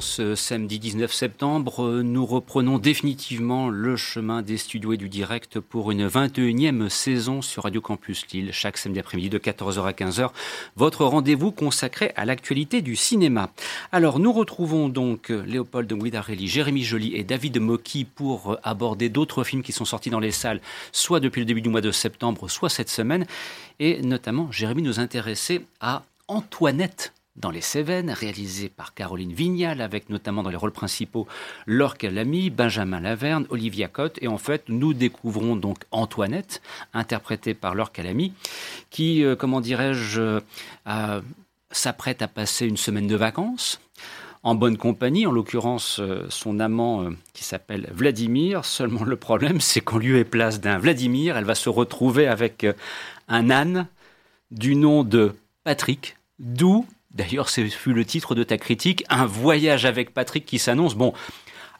Ce 0.00 0.34
samedi 0.34 0.78
19 0.78 1.12
septembre, 1.12 2.02
nous 2.02 2.26
reprenons 2.26 2.78
définitivement 2.78 3.68
le 3.68 3.96
chemin 3.96 4.42
des 4.42 4.56
studios 4.56 4.92
et 4.92 4.96
du 4.96 5.08
direct 5.08 5.60
pour 5.60 5.90
une 5.90 6.06
21e 6.08 6.88
saison 6.88 7.42
sur 7.42 7.64
Radio 7.64 7.80
Campus 7.80 8.26
Lille, 8.32 8.52
chaque 8.52 8.78
samedi 8.78 9.00
après-midi 9.00 9.30
de 9.30 9.38
14h 9.38 9.84
à 9.84 9.92
15h. 9.92 10.30
Votre 10.76 11.04
rendez-vous 11.04 11.52
consacré 11.52 12.12
à 12.16 12.24
l'actualité 12.24 12.82
du 12.82 12.96
cinéma. 12.96 13.50
Alors, 13.92 14.18
nous 14.18 14.32
retrouvons 14.32 14.88
donc 14.88 15.28
Léopold 15.28 15.92
Guidarelli, 15.92 16.48
Jérémy 16.48 16.82
Joly 16.82 17.14
et 17.14 17.24
David 17.24 17.60
Mocky 17.60 18.04
pour 18.04 18.58
aborder 18.62 19.08
d'autres 19.08 19.44
films 19.44 19.62
qui 19.62 19.72
sont 19.72 19.84
sortis 19.84 20.10
dans 20.10 20.20
les 20.20 20.32
salles, 20.32 20.60
soit 20.92 21.20
depuis 21.20 21.40
le 21.40 21.46
début 21.46 21.62
du 21.62 21.68
mois 21.68 21.80
de 21.80 21.92
septembre, 21.92 22.48
soit 22.48 22.68
cette 22.68 22.90
semaine. 22.90 23.26
Et 23.80 24.02
notamment, 24.02 24.50
Jérémy 24.52 24.82
nous 24.82 25.00
intéressait 25.00 25.62
à 25.80 26.02
Antoinette 26.28 27.12
dans 27.36 27.50
les 27.50 27.60
Cévennes, 27.60 28.10
réalisé 28.10 28.68
par 28.68 28.94
Caroline 28.94 29.32
Vignal, 29.32 29.80
avec 29.80 30.08
notamment 30.08 30.42
dans 30.42 30.50
les 30.50 30.56
rôles 30.56 30.72
principaux 30.72 31.26
Laure 31.66 31.96
Calamy, 31.96 32.50
Benjamin 32.50 33.00
Laverne, 33.00 33.46
Olivia 33.50 33.88
Cotte. 33.88 34.18
Et 34.22 34.28
en 34.28 34.38
fait, 34.38 34.64
nous 34.68 34.94
découvrons 34.94 35.56
donc 35.56 35.78
Antoinette, 35.90 36.62
interprétée 36.94 37.54
par 37.54 37.74
Laure 37.74 37.92
Calamy, 37.92 38.32
qui, 38.90 39.22
euh, 39.22 39.36
comment 39.36 39.60
dirais-je, 39.60 40.40
euh, 40.88 41.20
s'apprête 41.70 42.22
à 42.22 42.28
passer 42.28 42.66
une 42.66 42.76
semaine 42.76 43.06
de 43.06 43.16
vacances 43.16 43.80
en 44.42 44.54
bonne 44.54 44.76
compagnie, 44.76 45.26
en 45.26 45.32
l'occurrence 45.32 45.98
euh, 45.98 46.24
son 46.28 46.60
amant 46.60 47.10
qui 47.34 47.44
s'appelle 47.44 47.90
Vladimir. 47.92 48.64
Seulement 48.64 49.04
le 49.04 49.16
problème, 49.16 49.60
c'est 49.60 49.80
qu'en 49.80 49.98
lieu 49.98 50.18
et 50.18 50.24
place 50.24 50.60
d'un 50.60 50.78
Vladimir, 50.78 51.36
elle 51.36 51.44
va 51.44 51.54
se 51.54 51.68
retrouver 51.68 52.28
avec 52.28 52.66
un 53.28 53.50
âne 53.50 53.88
du 54.52 54.76
nom 54.76 55.02
de 55.02 55.34
Patrick, 55.64 56.16
d'où 56.38 56.86
D'ailleurs, 57.16 57.48
ce 57.48 57.66
fut 57.66 57.94
le 57.94 58.04
titre 58.04 58.34
de 58.34 58.42
ta 58.42 58.58
critique, 58.58 59.02
un 59.08 59.24
voyage 59.24 59.86
avec 59.86 60.12
Patrick 60.12 60.44
qui 60.44 60.58
s'annonce. 60.58 60.94
Bon, 60.94 61.14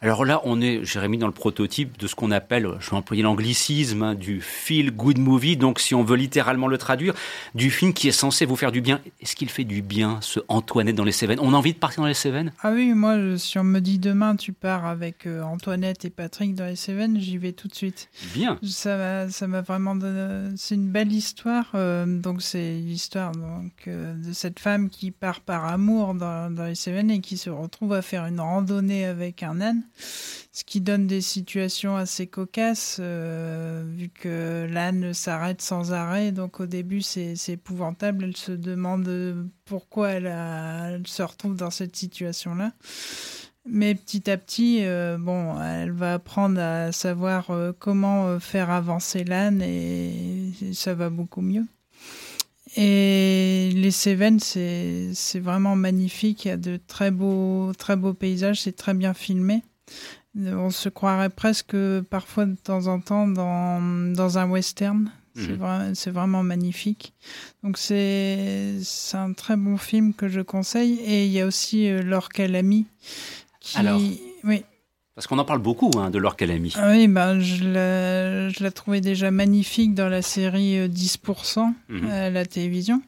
alors 0.01 0.25
là, 0.25 0.41
on 0.43 0.61
est, 0.61 0.83
Jérémy, 0.83 1.17
dans 1.17 1.27
le 1.27 1.33
prototype 1.33 1.97
de 1.97 2.07
ce 2.07 2.15
qu'on 2.15 2.31
appelle, 2.31 2.67
je 2.79 2.89
vais 2.89 2.95
employer 2.95 3.23
l'anglicisme, 3.23 4.03
hein, 4.03 4.15
du 4.15 4.41
feel 4.41 4.91
good 4.91 5.17
movie. 5.17 5.57
Donc, 5.57 5.79
si 5.79 5.95
on 5.95 6.03
veut 6.03 6.15
littéralement 6.15 6.67
le 6.67 6.77
traduire, 6.77 7.13
du 7.55 7.71
film 7.71 7.93
qui 7.93 8.07
est 8.07 8.11
censé 8.11 8.45
vous 8.45 8.55
faire 8.55 8.71
du 8.71 8.81
bien. 8.81 9.01
Est-ce 9.21 9.35
qu'il 9.35 9.49
fait 9.49 9.63
du 9.63 9.81
bien, 9.81 10.19
ce 10.21 10.39
Antoinette 10.47 10.95
dans 10.95 11.03
les 11.03 11.11
Cévennes? 11.11 11.39
On 11.41 11.53
a 11.53 11.57
envie 11.57 11.73
de 11.73 11.79
partir 11.79 12.01
dans 12.01 12.07
les 12.07 12.13
Cévennes? 12.13 12.51
Ah 12.61 12.71
oui, 12.73 12.93
moi, 12.93 13.37
si 13.37 13.57
on 13.57 13.63
me 13.63 13.79
dit 13.79 13.99
demain, 13.99 14.35
tu 14.35 14.53
pars 14.53 14.85
avec 14.85 15.25
euh, 15.25 15.41
Antoinette 15.41 16.05
et 16.05 16.09
Patrick 16.09 16.55
dans 16.55 16.65
les 16.65 16.75
Cévennes, 16.75 17.19
j'y 17.19 17.37
vais 17.37 17.53
tout 17.53 17.67
de 17.67 17.75
suite. 17.75 18.09
Bien. 18.33 18.59
Ça 18.63 18.97
m'a, 18.97 19.29
ça 19.29 19.47
vraiment 19.47 19.95
donné... 19.95 20.51
C'est 20.57 20.75
une 20.75 20.89
belle 20.89 21.11
histoire. 21.11 21.71
euh, 21.75 22.05
donc, 22.05 22.41
c'est 22.41 22.73
l'histoire 22.73 23.31
donc, 23.31 23.71
euh, 23.87 24.13
de 24.15 24.33
cette 24.33 24.59
femme 24.59 24.89
qui 24.89 25.11
part 25.11 25.41
par 25.41 25.65
amour 25.65 26.13
dans, 26.13 26.53
dans 26.53 26.65
les 26.65 26.75
Cévennes 26.75 27.11
et 27.11 27.21
qui 27.21 27.37
se 27.37 27.49
retrouve 27.49 27.93
à 27.93 28.01
faire 28.01 28.25
une 28.25 28.39
randonnée 28.39 29.05
avec 29.05 29.43
un 29.43 29.61
âne. 29.61 29.83
Ce 29.97 30.63
qui 30.63 30.81
donne 30.81 31.07
des 31.07 31.21
situations 31.21 31.95
assez 31.95 32.27
cocasses, 32.27 32.97
euh, 32.99 33.83
vu 33.85 34.09
que 34.09 34.67
l'âne 34.69 35.13
s'arrête 35.13 35.61
sans 35.61 35.93
arrêt. 35.93 36.31
Donc, 36.31 36.59
au 36.59 36.65
début, 36.65 37.01
c'est, 37.01 37.35
épouvantable. 37.47 38.25
Elle 38.25 38.37
se 38.37 38.51
demande 38.51 39.49
pourquoi 39.65 40.09
elle, 40.09 41.03
se 41.05 41.23
retrouve 41.23 41.55
dans 41.55 41.69
cette 41.69 41.95
situation-là. 41.95 42.71
Mais 43.69 43.95
petit 43.95 44.31
à 44.31 44.37
petit, 44.37 44.79
euh, 44.83 45.17
bon, 45.19 45.61
elle 45.61 45.91
va 45.91 46.15
apprendre 46.15 46.59
à 46.59 46.91
savoir 46.91 47.51
euh, 47.51 47.73
comment 47.77 48.39
faire 48.39 48.69
avancer 48.69 49.25
l'âne 49.25 49.61
et 49.61 50.53
ça 50.73 50.93
va 50.93 51.09
beaucoup 51.09 51.41
mieux. 51.41 51.65
Et 52.75 53.71
les 53.73 53.91
Cévennes, 53.91 54.39
c'est 54.39 55.11
c'est 55.13 55.39
vraiment 55.39 55.75
magnifique. 55.75 56.45
Il 56.45 56.47
y 56.49 56.51
a 56.51 56.57
de 56.57 56.77
très 56.77 57.11
beaux, 57.11 57.73
très 57.77 57.95
beaux 57.95 58.13
paysages. 58.13 58.61
C'est 58.61 58.75
très 58.75 58.93
bien 58.93 59.13
filmé. 59.13 59.63
On 60.39 60.69
se 60.69 60.89
croirait 60.89 61.29
presque 61.29 61.75
parfois 62.09 62.45
de 62.45 62.55
temps 62.55 62.87
en 62.87 62.99
temps 62.99 63.27
dans, 63.27 63.81
dans 64.13 64.37
un 64.37 64.49
western. 64.49 65.11
C'est 65.35 65.49
Mhm. 65.49 65.55
vrai- 65.57 65.93
vraiment 66.11 66.41
magnifique. 66.43 67.13
Donc 67.63 67.77
c'est 67.77 68.79
un 69.13 69.33
très 69.33 69.55
bon 69.55 69.77
film 69.77 70.13
que 70.13 70.27
je 70.27 70.41
conseille. 70.41 70.99
Et 71.05 71.25
il 71.25 71.31
y 71.31 71.41
a 71.41 71.45
aussi 71.45 71.87
euh, 71.89 72.01
Laure 72.01 72.29
Calamy. 72.29 72.85
Qui... 73.59 73.77
Alors. 73.77 74.01
Oui. 74.43 74.63
Parce 75.17 75.25
qu'on 75.25 75.39
en 75.39 75.45
parle 75.45 75.63
beaucoup 75.63 75.89
hein, 75.97 76.11
de 76.11 76.19
Laure 76.19 76.35
Calamy. 76.35 76.73
Ah 76.77 76.91
oui, 76.91 77.07
ben, 77.07 77.39
je 77.39 77.63
la, 77.63 78.49
je 78.49 78.61
la 78.63 78.69
trouvais 78.69 79.01
déjà 79.01 79.31
magnifique 79.31 79.95
dans 79.95 80.09
la 80.09 80.21
série 80.21 80.77
euh, 80.77 80.87
10% 80.87 81.73
Mhm. 81.89 82.05
à 82.11 82.29
la 82.29 82.45
télévision. 82.45 83.01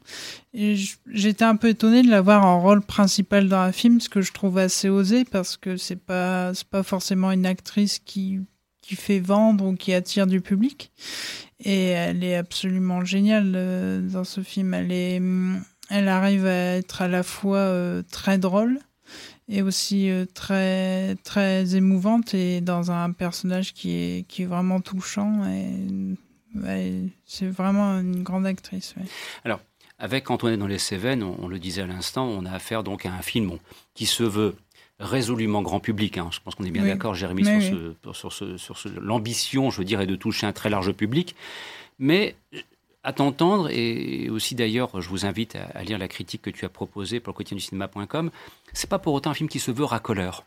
Et 0.55 0.75
j'étais 1.13 1.45
un 1.45 1.55
peu 1.55 1.69
étonnée 1.69 2.01
de 2.01 2.09
la 2.09 2.21
voir 2.21 2.43
en 2.47 2.59
rôle 2.61 2.81
principal 2.81 3.47
dans 3.47 3.59
un 3.59 3.71
film, 3.71 4.01
ce 4.01 4.09
que 4.09 4.21
je 4.21 4.31
trouve 4.33 4.57
assez 4.57 4.89
osé 4.89 5.23
parce 5.23 5.55
que 5.55 5.77
c'est 5.77 6.03
pas, 6.03 6.51
c'est 6.55 6.67
pas 6.67 6.81
forcément 6.81 7.31
une 7.31 7.45
actrice 7.45 7.99
qui, 7.99 8.39
qui 8.81 8.95
fait 8.95 9.19
vendre 9.19 9.67
ou 9.67 9.75
qui 9.75 9.93
attire 9.93 10.25
du 10.25 10.41
public. 10.41 10.91
Et 11.63 11.89
elle 11.89 12.23
est 12.23 12.35
absolument 12.37 13.05
géniale 13.05 13.53
euh, 13.55 14.01
dans 14.01 14.23
ce 14.23 14.41
film. 14.41 14.73
Elle 14.73 14.91
est, 14.91 15.21
elle 15.91 16.07
arrive 16.07 16.47
à 16.47 16.77
être 16.77 17.03
à 17.03 17.07
la 17.07 17.21
fois 17.21 17.57
euh, 17.59 18.01
très 18.11 18.39
drôle 18.39 18.79
et 19.49 19.61
aussi 19.61 20.09
euh, 20.09 20.25
très 20.33 21.15
très 21.23 21.75
émouvante 21.75 22.33
et 22.33 22.61
dans 22.61 22.91
un 22.91 23.11
personnage 23.11 23.73
qui 23.73 23.91
est 23.95 24.25
qui 24.27 24.43
est 24.43 24.45
vraiment 24.45 24.79
touchant 24.79 25.43
et 25.49 26.15
ouais, 26.55 27.01
c'est 27.25 27.47
vraiment 27.47 27.99
une 27.99 28.23
grande 28.23 28.45
actrice. 28.45 28.95
ouais. 28.97 29.53
Avec 30.01 30.31
Antoinette 30.31 30.59
dans 30.61 30.67
les 30.67 30.77
Cévennes, 30.77 31.23
on, 31.23 31.35
on 31.39 31.47
le 31.49 31.59
disait 31.59 31.81
à 31.81 31.87
l'instant, 31.87 32.25
on 32.25 32.45
a 32.45 32.51
affaire 32.51 32.83
donc 32.83 33.05
à 33.05 33.11
un 33.13 33.21
film 33.21 33.57
qui 33.95 34.05
se 34.05 34.23
veut 34.23 34.55
résolument 34.97 35.61
grand 35.61 35.81
public. 35.81 36.17
hein. 36.17 36.29
Je 36.31 36.39
pense 36.41 36.55
qu'on 36.55 36.63
est 36.63 36.71
bien 36.71 36.83
Oui. 36.83 36.89
d'accord, 36.89 37.15
Jérémy, 37.15 37.43
sur, 37.43 37.53
oui. 37.55 37.69
ce- 37.69 37.91
pour- 38.01 38.15
sur, 38.15 38.31
ce- 38.31 38.55
sur 38.55 38.77
ce- 38.77 38.87
l'ambition, 38.87 39.69
je 39.71 39.77
veux 39.79 39.83
dire, 39.83 39.99
est 39.99 40.07
de 40.07 40.15
toucher 40.15 40.47
un 40.47 40.53
très 40.53 40.69
large 40.69 40.93
public. 40.93 41.35
Mais 41.99 42.35
à 43.03 43.13
t'entendre, 43.13 43.69
et 43.71 44.29
aussi 44.29 44.55
d'ailleurs, 44.55 44.99
je 45.01 45.07
vous 45.09 45.25
invite 45.25 45.55
à, 45.55 45.63
à 45.77 45.83
lire 45.83 45.97
la 45.97 46.07
critique 46.07 46.41
que 46.41 46.49
tu 46.49 46.65
as 46.65 46.69
proposée 46.69 47.19
pour 47.19 47.31
le 47.33 47.37
quotidien 47.37 47.55
du 47.57 47.63
cinéma.com, 47.63 48.29
c'est 48.73 48.89
pas 48.89 48.99
pour 48.99 49.13
autant 49.13 49.29
un 49.29 49.33
film 49.33 49.49
qui 49.49 49.59
se 49.59 49.71
veut 49.71 49.85
racoleur. 49.85 50.45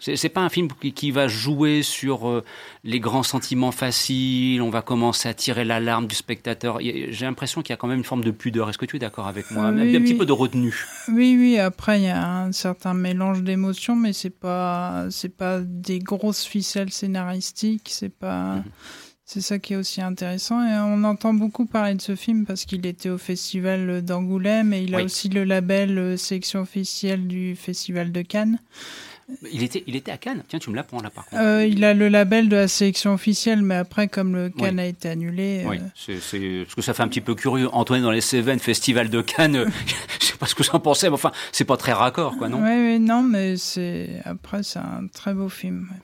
C'est 0.00 0.28
pas 0.28 0.40
un 0.42 0.48
film 0.48 0.68
qui, 0.80 0.92
qui 0.92 1.10
va 1.10 1.26
jouer 1.26 1.82
sur 1.82 2.28
euh, 2.28 2.44
les 2.84 3.00
grands 3.00 3.24
sentiments 3.24 3.72
faciles, 3.72 4.62
on 4.62 4.70
va 4.70 4.80
commencer 4.80 5.28
à 5.28 5.34
tirer 5.34 5.64
l'alarme 5.64 6.06
du 6.06 6.14
spectateur. 6.14 6.78
J'ai 6.80 7.24
l'impression 7.24 7.62
qu'il 7.62 7.70
y 7.70 7.74
a 7.74 7.76
quand 7.76 7.88
même 7.88 7.98
une 7.98 8.04
forme 8.04 8.22
de 8.22 8.30
pudeur. 8.30 8.70
Est-ce 8.70 8.78
que 8.78 8.86
tu 8.86 8.94
es 8.96 8.98
d'accord 9.00 9.26
avec 9.26 9.50
moi? 9.50 9.64
Euh, 9.64 9.68
Un, 9.68 9.80
oui, 9.82 9.96
un 9.96 10.00
petit 10.00 10.12
oui. 10.12 10.18
peu 10.18 10.26
de 10.26 10.32
retenue. 10.32 10.84
Oui, 11.08 11.36
oui. 11.36 11.58
Après, 11.58 11.98
il 12.00 12.04
y 12.04 12.08
a 12.08 12.42
un 12.44 12.52
certain 12.52 12.94
mélange 12.94 13.42
d'émotions, 13.42 13.96
mais 13.96 14.12
c'est 14.12 14.30
pas 14.30 15.06
pas 15.36 15.60
des 15.60 15.98
grosses 15.98 16.44
ficelles 16.44 16.92
scénaristiques. 16.92 17.88
C'est 17.92 18.14
pas 18.16 18.54
Mhm. 18.56 18.64
C'est 19.30 19.42
ça 19.42 19.58
qui 19.58 19.74
est 19.74 19.76
aussi 19.76 20.00
intéressant. 20.00 20.66
Et 20.66 20.74
on 20.80 21.04
entend 21.04 21.34
beaucoup 21.34 21.66
parler 21.66 21.94
de 21.94 22.00
ce 22.00 22.16
film 22.16 22.46
parce 22.46 22.64
qu'il 22.64 22.86
était 22.86 23.10
au 23.10 23.18
festival 23.18 24.00
d'Angoulême 24.02 24.72
et 24.72 24.82
il 24.84 24.94
a 24.94 24.98
Oui. 24.98 25.04
aussi 25.04 25.28
le 25.28 25.44
label 25.44 25.98
euh, 25.98 26.16
sélection 26.16 26.60
officielle 26.60 27.26
du 27.28 27.54
festival 27.54 28.10
de 28.10 28.22
Cannes. 28.22 28.58
Il 29.52 29.62
était, 29.62 29.84
il 29.86 29.94
était 29.96 30.10
à 30.12 30.16
Cannes. 30.16 30.42
Tiens, 30.48 30.58
tu 30.58 30.70
me 30.70 30.76
l'apprends 30.76 31.02
là 31.02 31.10
par 31.10 31.26
contre. 31.26 31.42
Euh, 31.42 31.66
il 31.66 31.84
a 31.84 31.92
le 31.92 32.08
label 32.08 32.48
de 32.48 32.56
la 32.56 32.68
sélection 32.68 33.12
officielle, 33.12 33.60
mais 33.60 33.74
après, 33.74 34.08
comme 34.08 34.34
le 34.34 34.48
Cannes 34.48 34.76
Oui. 34.76 34.80
a 34.80 34.86
été 34.86 35.10
annulé, 35.10 35.64
Oui, 35.66 35.76
euh, 35.76 35.80
c'est, 35.94 36.18
c'est- 36.20 36.62
parce 36.64 36.74
que 36.74 36.80
ça 36.80 36.94
fait 36.94 37.02
un 37.02 37.08
petit 37.08 37.20
peu 37.20 37.34
curieux. 37.34 37.68
Antoine 37.74 38.00
dans 38.00 38.10
les 38.10 38.22
Cévennes, 38.22 38.58
Festival 38.60 39.10
de 39.10 39.20
Cannes, 39.20 39.66
je 40.20 40.24
sais 40.24 40.36
pas 40.38 40.46
ce 40.46 40.54
que 40.54 40.64
j'en 40.64 40.80
pensais, 40.80 41.08
mais 41.08 41.14
enfin, 41.14 41.32
c'est 41.52 41.66
pas 41.66 41.76
très 41.76 41.92
raccord, 41.92 42.38
quoi, 42.38 42.48
non? 42.48 42.62
Ouais, 42.62 42.98
non, 42.98 43.22
mais 43.22 43.58
c'est 43.58 44.22
après, 44.24 44.62
c'est 44.62 44.78
un 44.78 45.06
très 45.12 45.34
beau 45.34 45.50
film. 45.50 45.86
ouais. 45.92 45.98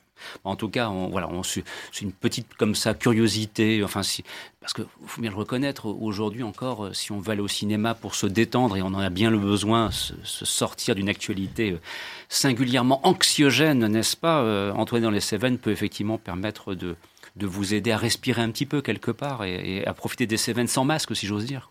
En 0.44 0.56
tout 0.56 0.68
cas, 0.68 0.88
on, 0.88 1.08
voilà, 1.08 1.28
c'est 1.42 1.64
une 2.02 2.12
petite 2.12 2.54
comme 2.54 2.74
ça 2.74 2.94
curiosité. 2.94 3.82
Enfin, 3.84 4.02
si, 4.02 4.24
parce 4.60 4.72
que 4.72 4.82
faut 5.06 5.20
bien 5.20 5.30
le 5.30 5.36
reconnaître. 5.36 5.86
Aujourd'hui 5.86 6.42
encore, 6.42 6.86
euh, 6.86 6.92
si 6.92 7.12
on 7.12 7.18
veut 7.18 7.32
aller 7.32 7.42
au 7.42 7.48
cinéma 7.48 7.94
pour 7.94 8.14
se 8.14 8.26
détendre 8.26 8.76
et 8.76 8.82
on 8.82 8.86
en 8.86 8.98
a 8.98 9.10
bien 9.10 9.30
le 9.30 9.38
besoin, 9.38 9.90
se, 9.90 10.14
sortir 10.24 10.94
d'une 10.94 11.08
actualité 11.08 11.72
euh, 11.72 11.80
singulièrement 12.28 13.06
anxiogène, 13.06 13.86
n'est-ce 13.86 14.16
pas 14.16 14.40
euh, 14.40 14.72
Antoine 14.72 15.02
dans 15.02 15.10
les 15.10 15.20
Cévennes 15.20 15.58
peut 15.58 15.70
effectivement 15.70 16.18
permettre 16.18 16.74
de 16.74 16.96
de 17.36 17.46
vous 17.46 17.74
aider 17.74 17.90
à 17.90 17.98
respirer 17.98 18.42
un 18.42 18.50
petit 18.50 18.66
peu 18.66 18.80
quelque 18.80 19.10
part 19.10 19.44
et, 19.44 19.84
à 19.86 19.92
profiter 19.92 20.26
des 20.26 20.36
Cévennes 20.36 20.68
sans 20.68 20.84
masque, 20.84 21.16
si 21.16 21.26
j'ose 21.26 21.46
dire. 21.46 21.68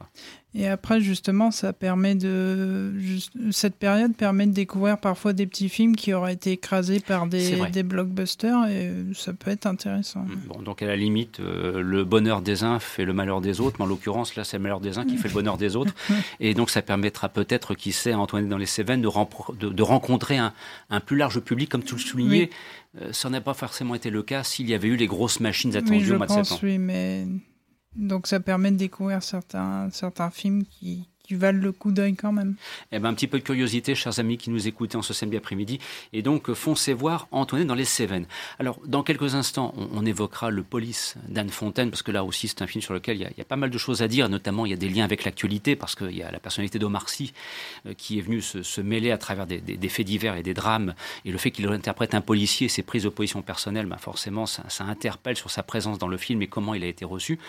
Et 0.56 0.68
après, 0.68 1.02
justement, 1.02 1.50
ça 1.50 1.74
permet 1.74 2.14
de. 2.14 2.94
Cette 3.50 3.76
période 3.76 4.16
permet 4.16 4.46
de 4.46 4.52
découvrir 4.52 5.00
parfois 5.00 5.34
des 5.34 5.48
petits 5.48 5.68
films 5.68 5.96
qui 5.96 6.14
auraient 6.14 6.34
été 6.34 6.52
écrasés 6.52 7.00
par 7.00 7.26
des, 7.26 7.60
des 7.72 7.82
blockbusters 7.82 8.68
et 8.68 8.92
ça 9.16 9.34
peut 9.34 9.50
être 9.50 9.66
intéressant. 9.66 10.20
Mm. 10.20 10.48
Bon, 10.48 10.62
donc 10.62 10.84
à 10.84 10.86
la 10.86 10.96
limite, 10.96 11.40
euh, 11.40 11.82
le 11.82 12.04
bonheur 12.04 12.42
des 12.42 12.64
uns 12.64 12.78
fait 12.78 13.04
le 13.04 13.14
malheur 13.14 13.42
des 13.42 13.62
autres, 13.62 13.78
mais 13.80 13.86
en 13.86 13.88
l'occurrence, 13.88 14.36
là, 14.36 14.44
c'est 14.44 14.58
le 14.58 14.64
malheur 14.64 14.80
des 14.80 15.00
uns 15.00 15.06
qui 15.06 15.18
fait 15.18 15.28
le 15.28 15.34
bonheur 15.34 15.58
des 15.58 15.76
autres. 15.76 15.94
Et 16.40 16.54
donc, 16.54 16.70
ça 16.70 16.84
permettra 16.84 17.30
peut-être, 17.30 17.74
qui 17.74 17.92
sait, 17.92 18.12
à 18.12 18.20
Antoine 18.20 18.48
dans 18.48 18.58
les 18.58 18.68
Cévennes, 18.68 19.02
de, 19.02 19.70
de, 19.70 19.84
rencontrer 19.84 20.38
un, 20.38 20.54
un, 20.92 21.00
plus 21.00 21.18
large 21.18 21.40
public, 21.40 21.70
comme 21.70 21.84
tu 21.84 21.96
le 21.96 22.00
soulignais. 22.00 22.52
Euh, 23.02 23.12
ça 23.12 23.30
n'a 23.30 23.42
pas 23.42 23.56
forcément 23.56 23.96
été 23.96 24.12
le 24.12 24.22
cas 24.22 24.44
s'il 24.44 24.70
y 24.70 24.76
avait 24.76 24.88
eu 24.88 24.98
les 24.98 25.08
grosses 25.08 25.40
machines 25.40 25.76
attendues 25.76 26.14
au 26.14 26.18
mois 26.18 26.28
de 26.28 26.32
septembre. 26.32 26.62
Oui, 26.64 26.78
mais 26.78 27.26
donc 27.96 28.28
ça 28.28 28.40
permet 28.40 28.72
de 28.72 28.78
découvrir 28.78 29.24
certains, 29.24 29.90
certains 29.92 30.32
films 30.32 30.64
qui, 30.66 31.10
qui 31.24 31.36
valent 31.36 31.60
le 31.60 31.72
coup 31.72 31.92
d'œil 31.92 32.16
quand 32.16 32.34
même. 32.34 32.56
Eh 32.92 33.00
ben, 33.00 33.10
un 33.10 33.14
petit 33.14 33.28
peu 33.28 33.40
de 33.40 33.44
curiosité, 33.44 33.96
chers 33.96 34.20
amis 34.20 34.38
qui 34.38 34.50
nous 34.50 34.68
écoutaient 34.68 34.98
en 34.98 35.02
ce 35.02 35.14
samedi 35.14 35.38
après-midi. 35.38 35.80
Et 36.12 36.22
donc, 36.22 36.52
foncez 36.54 36.94
voir 36.94 37.28
Antoine 37.32 37.66
dans 37.66 37.76
les 37.76 37.86
Cévennes. 37.86 38.26
Alors, 38.60 38.80
dans 38.86 39.04
quelques 39.04 39.34
instants, 39.34 39.74
on, 39.78 40.06
évoquera 40.06 40.50
le 40.50 40.64
Police 40.64 41.16
d'Anne 41.30 41.50
Fontaine, 41.50 41.90
parce 41.90 42.02
que 42.02 42.12
là 42.12 42.26
aussi, 42.26 42.50
c'est 42.50 42.62
un 42.62 42.68
film 42.68 42.82
sur 42.82 42.94
lequel 42.94 43.16
il 43.16 43.22
y, 43.22 43.42
a, 43.42 43.46
pas 43.46 43.56
mal 43.56 43.70
de 43.70 43.78
choses 43.78 44.02
à 44.02 44.10
dire. 44.10 44.28
Notamment, 44.28 44.66
il 44.66 44.72
y 44.72 44.74
a 44.74 44.78
des 44.78 44.90
liens 44.90 45.06
avec 45.06 45.24
l'actualité, 45.24 45.78
parce 45.78 45.96
qu'il 45.96 46.12
y 46.12 46.24
a 46.24 46.30
la 46.30 46.40
personnalité 46.40 46.78
d'Omar 46.78 47.08
Sy 47.08 47.34
euh, 47.86 47.94
qui 47.94 48.20
est 48.20 48.22
venu 48.22 48.42
se, 48.42 48.82
mêler 48.82 49.12
à 49.12 49.18
travers 49.18 49.48
des, 49.48 49.90
faits 49.90 50.06
divers 50.06 50.36
et 50.36 50.44
des 50.44 50.54
drames. 50.54 50.94
Et 51.24 51.32
le 51.32 51.38
fait 51.38 51.52
qu'il 51.52 51.66
interprète 51.68 52.14
un 52.16 52.22
policier, 52.22 52.68
ses 52.68 52.84
prises 52.84 53.04
de 53.04 53.10
position 53.10 53.42
personnelles, 53.42 53.86
ben 53.86 53.98
forcément, 53.98 54.46
ça, 54.46 54.66
ça 54.68 54.84
interpelle 54.84 55.38
sur 55.38 55.50
sa 55.50 55.64
présence 55.64 56.00
dans 56.00 56.10
le 56.10 56.18
film 56.18 56.42
et 56.42 56.48
comment 56.48 56.74
il 56.74 56.84
a 56.84 56.88
été 56.88 57.06
reçu. 57.06 57.40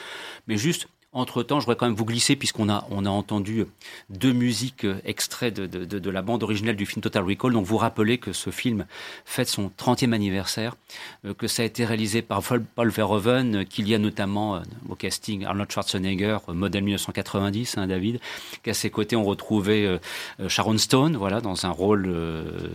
Mais 0.46 0.56
juste, 0.56 0.86
entre-temps, 1.14 1.60
je 1.60 1.66
voudrais 1.66 1.76
quand 1.76 1.86
même 1.86 1.94
vous 1.94 2.04
glisser, 2.04 2.36
puisqu'on 2.36 2.68
a, 2.68 2.86
on 2.90 3.06
a 3.06 3.08
entendu 3.08 3.64
deux 4.10 4.32
musiques 4.32 4.84
euh, 4.84 5.00
extraits 5.04 5.54
de, 5.54 5.66
de, 5.66 5.98
de, 5.98 6.10
la 6.10 6.22
bande 6.22 6.42
originale 6.42 6.76
du 6.76 6.86
film 6.86 7.02
Total 7.02 7.24
Recall. 7.24 7.52
Donc 7.52 7.64
vous 7.64 7.76
rappelez 7.76 8.18
que 8.18 8.32
ce 8.32 8.50
film 8.50 8.84
fête 9.24 9.48
son 9.48 9.70
30e 9.78 10.12
anniversaire, 10.12 10.76
euh, 11.24 11.32
que 11.32 11.46
ça 11.46 11.62
a 11.62 11.64
été 11.64 11.84
réalisé 11.84 12.20
par 12.20 12.42
Paul 12.42 12.88
Verhoeven, 12.90 13.56
euh, 13.56 13.64
qu'il 13.64 13.88
y 13.88 13.94
a 13.94 13.98
notamment 13.98 14.60
au 14.88 14.94
casting 14.96 15.44
Arnold 15.44 15.70
Schwarzenegger, 15.70 16.38
modèle 16.48 16.82
1990, 16.82 17.78
hein, 17.78 17.86
David, 17.86 18.20
qu'à 18.62 18.74
ses 18.74 18.90
côtés 18.90 19.16
on 19.16 19.24
retrouvait 19.24 20.00
Sharon 20.48 20.78
Stone, 20.78 21.16
voilà, 21.16 21.40
dans 21.40 21.66
un 21.66 21.70
rôle 21.70 22.12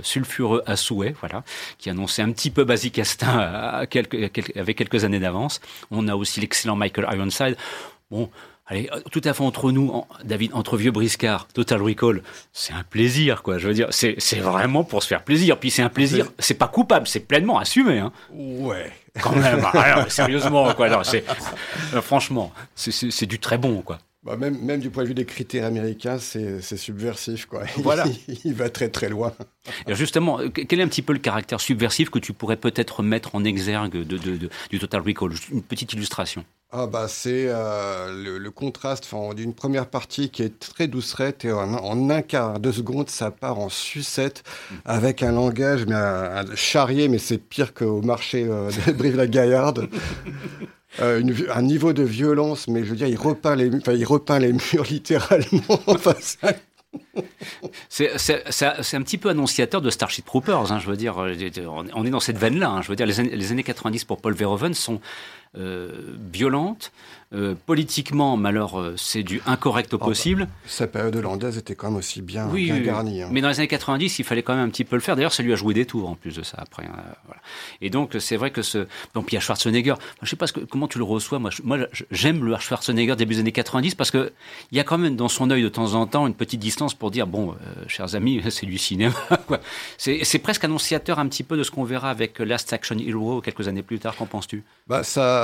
sulfureux 0.01 0.63
à 0.65 0.75
souhait, 0.75 1.13
voilà, 1.19 1.43
qui 1.77 1.89
annonçait 1.89 2.21
un 2.21 2.31
petit 2.31 2.49
peu 2.49 2.63
Basic 2.63 2.93
Castin 2.93 3.37
avec 3.39 4.77
quelques 4.77 5.03
années 5.03 5.19
d'avance. 5.19 5.59
On 5.91 6.07
a 6.07 6.15
aussi 6.15 6.39
l'excellent 6.39 6.75
Michael 6.75 7.07
Ironside. 7.11 7.57
Bon, 8.12 8.30
allez, 8.66 8.89
tout 9.12 9.22
à 9.24 9.34
fait 9.34 9.43
entre 9.43 9.72
nous, 9.72 10.03
David, 10.24 10.51
entre 10.53 10.78
vieux 10.78 10.91
briscards, 10.91 11.47
Total 11.53 11.82
Recall, 11.82 12.24
c'est 12.53 12.74
un 12.74 12.84
plaisir, 12.84 13.43
quoi. 13.43 13.60
Je 13.60 13.68
veux 13.68 13.74
dire, 13.74 13.88
c'est 13.91 14.39
vraiment 14.39 14.84
pour 14.84 15.03
se 15.03 15.07
faire 15.07 15.24
plaisir. 15.24 15.60
Puis 15.60 15.70
c'est 15.70 15.84
un 15.84 15.89
plaisir, 15.89 16.32
c'est 16.39 16.55
pas 16.55 16.68
coupable, 16.68 17.07
c'est 17.07 17.20
pleinement 17.20 17.60
assumé. 17.60 17.99
Hein. 17.99 18.12
Ouais. 18.32 18.91
Quand 19.22 19.36
même, 19.36 19.66
alors, 19.74 20.12
sérieusement, 20.12 20.74
quoi. 20.74 20.88
Alors, 20.88 21.03
euh, 21.14 22.01
franchement, 22.01 22.51
c'est 22.76 23.26
du 23.26 23.39
très 23.39 23.57
bon, 23.57 23.82
quoi. 23.82 23.99
Bah 24.24 24.36
même, 24.36 24.59
même 24.59 24.82
du 24.82 24.89
point 24.89 25.03
de 25.03 25.07
vue 25.07 25.13
des 25.13 25.26
critères 25.26 25.65
américains, 25.65 26.17
c'est 26.20 26.61
subversif. 26.61 27.45
Quoi. 27.45 27.63
Voilà. 27.78 28.05
Il, 28.43 28.53
va 28.53 28.70
très 28.70 28.89
très 28.89 29.07
loin. 29.07 29.34
Justement, 29.88 30.39
euh, 30.39 30.49
quel 30.49 30.82
est 30.82 30.84
un 30.84 30.89
petit 30.89 31.01
peu 31.01 31.13
le 31.13 31.20
caractère 31.20 31.61
subversif 31.61 32.09
que 32.09 32.20
tu 32.20 32.34
pourrais 32.34 32.57
peut-être 32.57 33.01
mettre 33.01 33.36
en 33.36 33.45
exergue 33.45 34.03
de, 34.03 34.17
de, 34.17 34.49
du 34.70 34.80
Total 34.80 35.01
Recall? 35.01 35.32
Une 35.51 35.61
petite 35.61 35.93
illustration. 35.93 36.43
Ah 36.72 36.86
bah 36.86 37.07
c'est 37.07 37.45
euh, 37.47 38.38
le, 38.38 38.51
contraste 38.51 39.09
d'une 39.36 39.55
première 39.55 39.88
partie 39.88 40.30
qui 40.30 40.43
est 40.43 40.59
très 40.59 40.88
doucerette 40.88 41.43
et 41.43 41.51
en, 41.51 42.09
un 42.11 42.22
quart 42.22 42.59
de 42.59 42.72
seconde 42.72 43.09
ça 43.09 43.32
part 43.32 43.57
en 43.57 43.70
sucette 43.70 44.43
avec 44.86 45.24
un 45.24 45.32
langage 45.32 45.88
mais 45.88 45.95
un, 45.95 46.45
charrier 46.53 47.07
mais 47.07 47.17
c'est 47.17 47.39
pire 47.39 47.74
qu'au 47.74 48.03
marché 48.03 48.45
euh, 48.47 48.70
de 48.86 48.91
Brive-la-Gaillarde. 48.91 49.89
Euh, 51.01 51.23
un 51.53 51.61
niveau 51.61 51.93
de 51.93 52.03
violence, 52.03 52.67
mais 52.67 52.83
je 52.83 52.89
veux 52.89 52.95
dire, 52.95 53.07
il 53.07 53.17
repeint 53.17 53.55
les, 53.55 53.73
enfin, 53.75 53.93
il 53.93 54.05
repeint 54.05 54.39
les 54.39 54.53
murs 54.73 54.85
littéralement. 54.89 55.79
c'est 57.89 58.95
un 58.95 59.01
petit 59.01 59.17
peu 59.17 59.29
annonciateur 59.29 59.81
de 59.81 59.89
Starship 59.89 60.25
Troopers. 60.25 60.71
Hein, 60.71 60.79
je 60.79 60.87
veux 60.87 60.97
dire, 60.97 61.17
on 61.93 62.05
est 62.05 62.09
dans 62.09 62.19
cette 62.19 62.37
veine-là. 62.37 62.69
Hein, 62.69 62.81
je 62.81 62.89
veux 62.89 62.95
dire, 62.95 63.05
les 63.05 63.13
les 63.13 63.51
années 63.51 63.63
90 63.63 64.05
pour 64.05 64.19
Paul 64.19 64.33
Verhoeven 64.33 64.73
sont 64.73 64.99
euh, 65.57 66.15
violente. 66.31 66.91
Euh, 67.31 67.53
politiquement, 67.65 68.37
malheur, 68.37 68.79
euh, 68.79 68.95
c'est 68.97 69.21
du 69.21 69.39
incorrect 69.45 69.93
au 69.93 69.99
bah, 69.99 70.05
possible. 70.05 70.47
sa 70.65 70.87
période 70.87 71.15
hollandaise 71.15 71.57
était 71.59 71.75
quand 71.75 71.89
même 71.89 71.97
aussi 71.97 72.23
bien, 72.23 72.47
bien 72.47 72.79
garnie. 72.79 73.21
Hein. 73.21 73.29
Mais 73.31 73.41
dans 73.41 73.49
les 73.49 73.59
années 73.59 73.67
90, 73.67 74.17
il 74.17 74.25
fallait 74.25 74.41
quand 74.41 74.55
même 74.55 74.65
un 74.65 74.69
petit 74.69 74.83
peu 74.83 74.95
le 74.95 75.01
faire. 75.01 75.15
D'ailleurs, 75.15 75.33
ça 75.33 75.43
lui 75.43 75.53
a 75.53 75.55
joué 75.55 75.75
des 75.75 75.85
tours 75.85 76.09
en 76.09 76.15
plus 76.15 76.35
de 76.35 76.41
ça 76.41 76.57
après. 76.59 76.85
Hein, 76.85 77.03
Et 77.81 77.91
donc, 77.91 78.15
c'est 78.19 78.35
vrai 78.35 78.49
que 78.49 78.63
ce. 78.63 78.87
Donc, 79.13 79.31
il 79.31 79.35
y 79.35 79.37
a 79.37 79.41
Schwarzenegger. 79.41 79.93
je 80.21 80.25
ne 80.25 80.27
sais 80.27 80.35
pas 80.35 80.47
ce 80.47 80.53
que, 80.53 80.61
comment 80.61 80.87
tu 80.87 80.97
le 80.97 81.03
reçois. 81.03 81.37
Moi, 81.37 81.51
moi 81.63 81.77
j'aime 82.09 82.43
le 82.45 82.57
Schwarzenegger 82.57 83.15
début 83.15 83.35
des 83.35 83.41
années 83.41 83.51
90 83.51 83.93
parce 83.93 84.09
qu'il 84.09 84.31
y 84.71 84.79
a 84.79 84.83
quand 84.83 84.97
même 84.97 85.15
dans 85.15 85.29
son 85.29 85.51
œil 85.51 85.61
de 85.61 85.69
temps 85.69 85.93
en 85.93 86.07
temps 86.07 86.25
une 86.25 86.33
petite 86.33 86.59
distance 86.59 86.95
pour 86.95 87.11
dire 87.11 87.27
bon, 87.27 87.55
chers 87.87 88.15
amis, 88.15 88.41
c'est 88.49 88.65
du 88.65 88.79
cinéma. 88.79 89.13
c'est 89.97 90.39
presque 90.39 90.63
annonciateur 90.63 91.19
un 91.19 91.27
petit 91.27 91.43
peu 91.43 91.57
de 91.57 91.63
ce 91.63 91.69
qu'on 91.69 91.83
verra 91.83 92.09
avec 92.09 92.39
Last 92.39 92.73
Action 92.73 92.97
Hero 92.97 93.41
quelques 93.41 93.67
années 93.67 93.83
plus 93.83 93.99
tard. 93.99 94.15
Qu'en 94.15 94.25
penses-tu? 94.25 94.63
Bah, 94.87 95.03
ça 95.03 95.38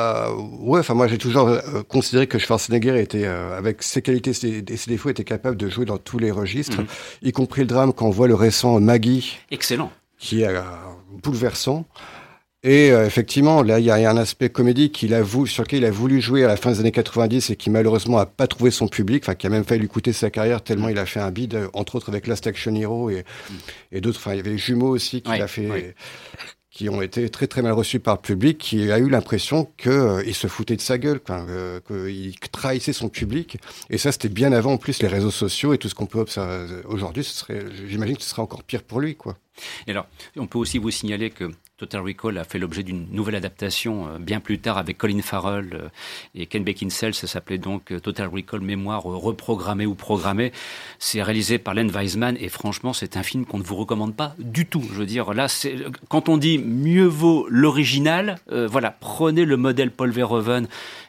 ouais, 0.60 0.80
enfin 0.80 0.94
moi 0.94 1.08
j'ai 1.08 1.18
toujours 1.18 1.48
euh, 1.48 1.84
considéré 1.88 2.28
que 2.28 2.38
Schwarzenegger 2.38 3.00
était, 3.00 3.26
euh, 3.26 3.58
avec 3.58 3.84
ses 3.84 4.02
qualités 4.02 4.32
et 4.32 4.34
ses 4.78 4.90
défauts, 4.90 5.10
était 5.10 5.24
capable 5.24 5.58
de 5.58 5.70
jouer 5.70 5.86
dans 5.86 5.98
tous 5.98 6.20
les 6.20 6.32
registres, 6.32 6.82
mhm. 6.82 6.88
y 7.24 7.32
compris 7.32 7.62
le 7.62 7.68
drame 7.68 7.94
quand 7.94 8.08
on 8.08 8.12
voit 8.12 8.28
le 8.28 8.36
récent 8.36 8.80
Maggie. 8.80 9.40
Excellent. 9.52 9.92
Qui 10.18 10.42
est 10.42 10.48
euh, 10.48 10.62
bouleversant. 11.24 11.86
Et 12.68 12.88
effectivement, 12.88 13.62
là, 13.62 13.78
il 13.78 13.86
y, 13.86 13.92
a 13.92 14.10
un 14.10 14.18
aspect 14.18 14.50
comédie 14.50 14.90
qu'il 14.90 15.14
a 15.14 15.22
voulu, 15.22 15.48
sur 15.48 15.62
lequel 15.62 15.82
il 15.82 15.86
a 15.86 15.92
voulu 15.92 16.20
jouer 16.20 16.44
à 16.44 16.48
la 16.48 16.58
fin 16.58 16.72
des 16.72 16.80
années 16.80 16.92
90 16.92 17.52
et 17.52 17.56
qui 17.56 17.70
malheureusement 17.70 18.18
a 18.18 18.26
pas 18.26 18.48
trouvé 18.48 18.72
son 18.72 18.88
public, 18.88 19.24
enfin 19.24 19.36
qui 19.36 19.46
a 19.46 19.52
même 19.52 19.64
failli 19.64 19.82
lui 19.82 19.88
coûter 19.88 20.14
sa 20.14 20.32
carrière 20.32 20.64
tellement 20.64 20.90
il 20.90 20.98
a 20.98 21.06
fait 21.06 21.20
un 21.20 21.30
bid, 21.30 21.56
entre 21.74 21.94
autres 21.94 22.10
avec 22.10 22.26
Last 22.26 22.48
Action 22.48 22.74
Hero 22.74 23.12
et, 23.12 23.18
mhm. 23.18 23.58
et 23.92 24.02
d'autres. 24.02 24.18
Enfin, 24.18 24.34
il 24.34 24.38
y 24.38 24.40
avait 24.40 24.50
les 24.50 24.58
jumeaux 24.58 24.90
aussi 24.90 25.22
qu'il 25.22 25.40
a 25.40 25.48
fait, 25.48 25.94
qui 26.76 26.90
ont 26.90 27.02
été 27.02 27.30
très 27.30 27.48
très 27.48 27.62
mal 27.62 27.72
reçus 27.72 28.02
par 28.02 28.16
le 28.16 28.22
public, 28.22 28.58
qui 28.58 28.92
a 28.92 29.00
eu 29.00 29.10
l'impression 29.10 29.66
qu'il 29.78 29.92
euh, 29.92 30.34
se 30.34 30.48
foutait 30.48 30.76
de 30.76 30.82
sa 30.82 30.98
gueule, 30.98 31.22
euh, 31.30 31.80
qu'il 31.88 32.38
trahissait 32.52 32.92
son 32.92 33.08
public. 33.08 33.58
Et 33.90 33.98
ça, 33.98 34.12
c'était 34.12 34.28
bien 34.28 34.52
avant 34.52 34.74
en 34.74 34.78
plus 34.78 35.02
les 35.02 35.08
réseaux 35.08 35.32
sociaux 35.32 35.74
et 35.74 35.78
tout 35.78 35.88
ce 35.88 35.96
qu'on 35.96 36.06
peut 36.06 36.20
observer 36.20 36.82
aujourd'hui. 36.84 37.26
J'imagine 37.88 38.18
que 38.18 38.24
ce 38.24 38.30
serait 38.30 38.42
encore 38.42 38.64
pire 38.64 38.84
pour 38.84 39.00
lui, 39.00 39.16
quoi. 39.16 39.38
Et 39.88 39.92
alors, 39.92 40.08
on 40.38 40.48
peut 40.48 40.60
aussi 40.60 40.78
vous 40.78 40.92
signaler 40.92 41.30
que 41.30 41.52
Total 41.78 42.02
Recall 42.02 42.38
a 42.38 42.46
fait 42.46 42.58
l'objet 42.58 42.84
d'une 42.84 43.06
nouvelle 43.12 43.36
adaptation 43.36 44.08
euh, 44.08 44.18
bien 44.18 44.40
plus 44.40 44.60
tard 44.60 44.78
avec 44.78 44.98
Colin 44.98 45.22
Farrell 45.22 45.72
euh, 45.74 45.90
et 46.34 46.46
Ken 46.46 46.64
Beckinsale. 46.64 47.14
Ça 47.14 47.28
s'appelait 47.28 47.58
donc 47.58 47.92
euh, 47.92 48.00
Total 48.00 48.30
Recall 48.30 48.62
Mémoire 48.62 49.04
reprogrammée 49.04 49.86
ou 49.86 49.94
programmée. 49.94 50.54
C'est 51.00 51.22
réalisé 51.22 51.58
par 51.58 51.74
Len 51.74 51.92
Wiseman 51.94 52.38
et 52.40 52.48
franchement, 52.48 52.94
c'est 52.94 53.18
un 53.18 53.24
film 53.24 53.46
qu'on 53.46 53.58
ne 53.58 53.64
vous 53.64 53.76
recommande 53.76 54.16
pas 54.16 54.36
du 54.40 54.66
tout. 54.66 54.84
Je 54.90 55.00
veux 55.00 55.06
dire, 55.06 55.34
là, 55.34 55.48
quand 56.08 56.30
on 56.30 56.38
dit 56.38 56.60
mieux 56.60 57.08
vaut 57.08 57.46
l'original, 57.50 58.38
voilà, 58.48 58.92
prenez 58.92 59.44
le 59.44 59.58
modèle 59.58 59.92
Paul 59.92 60.12
Verhoeven. 60.12 60.68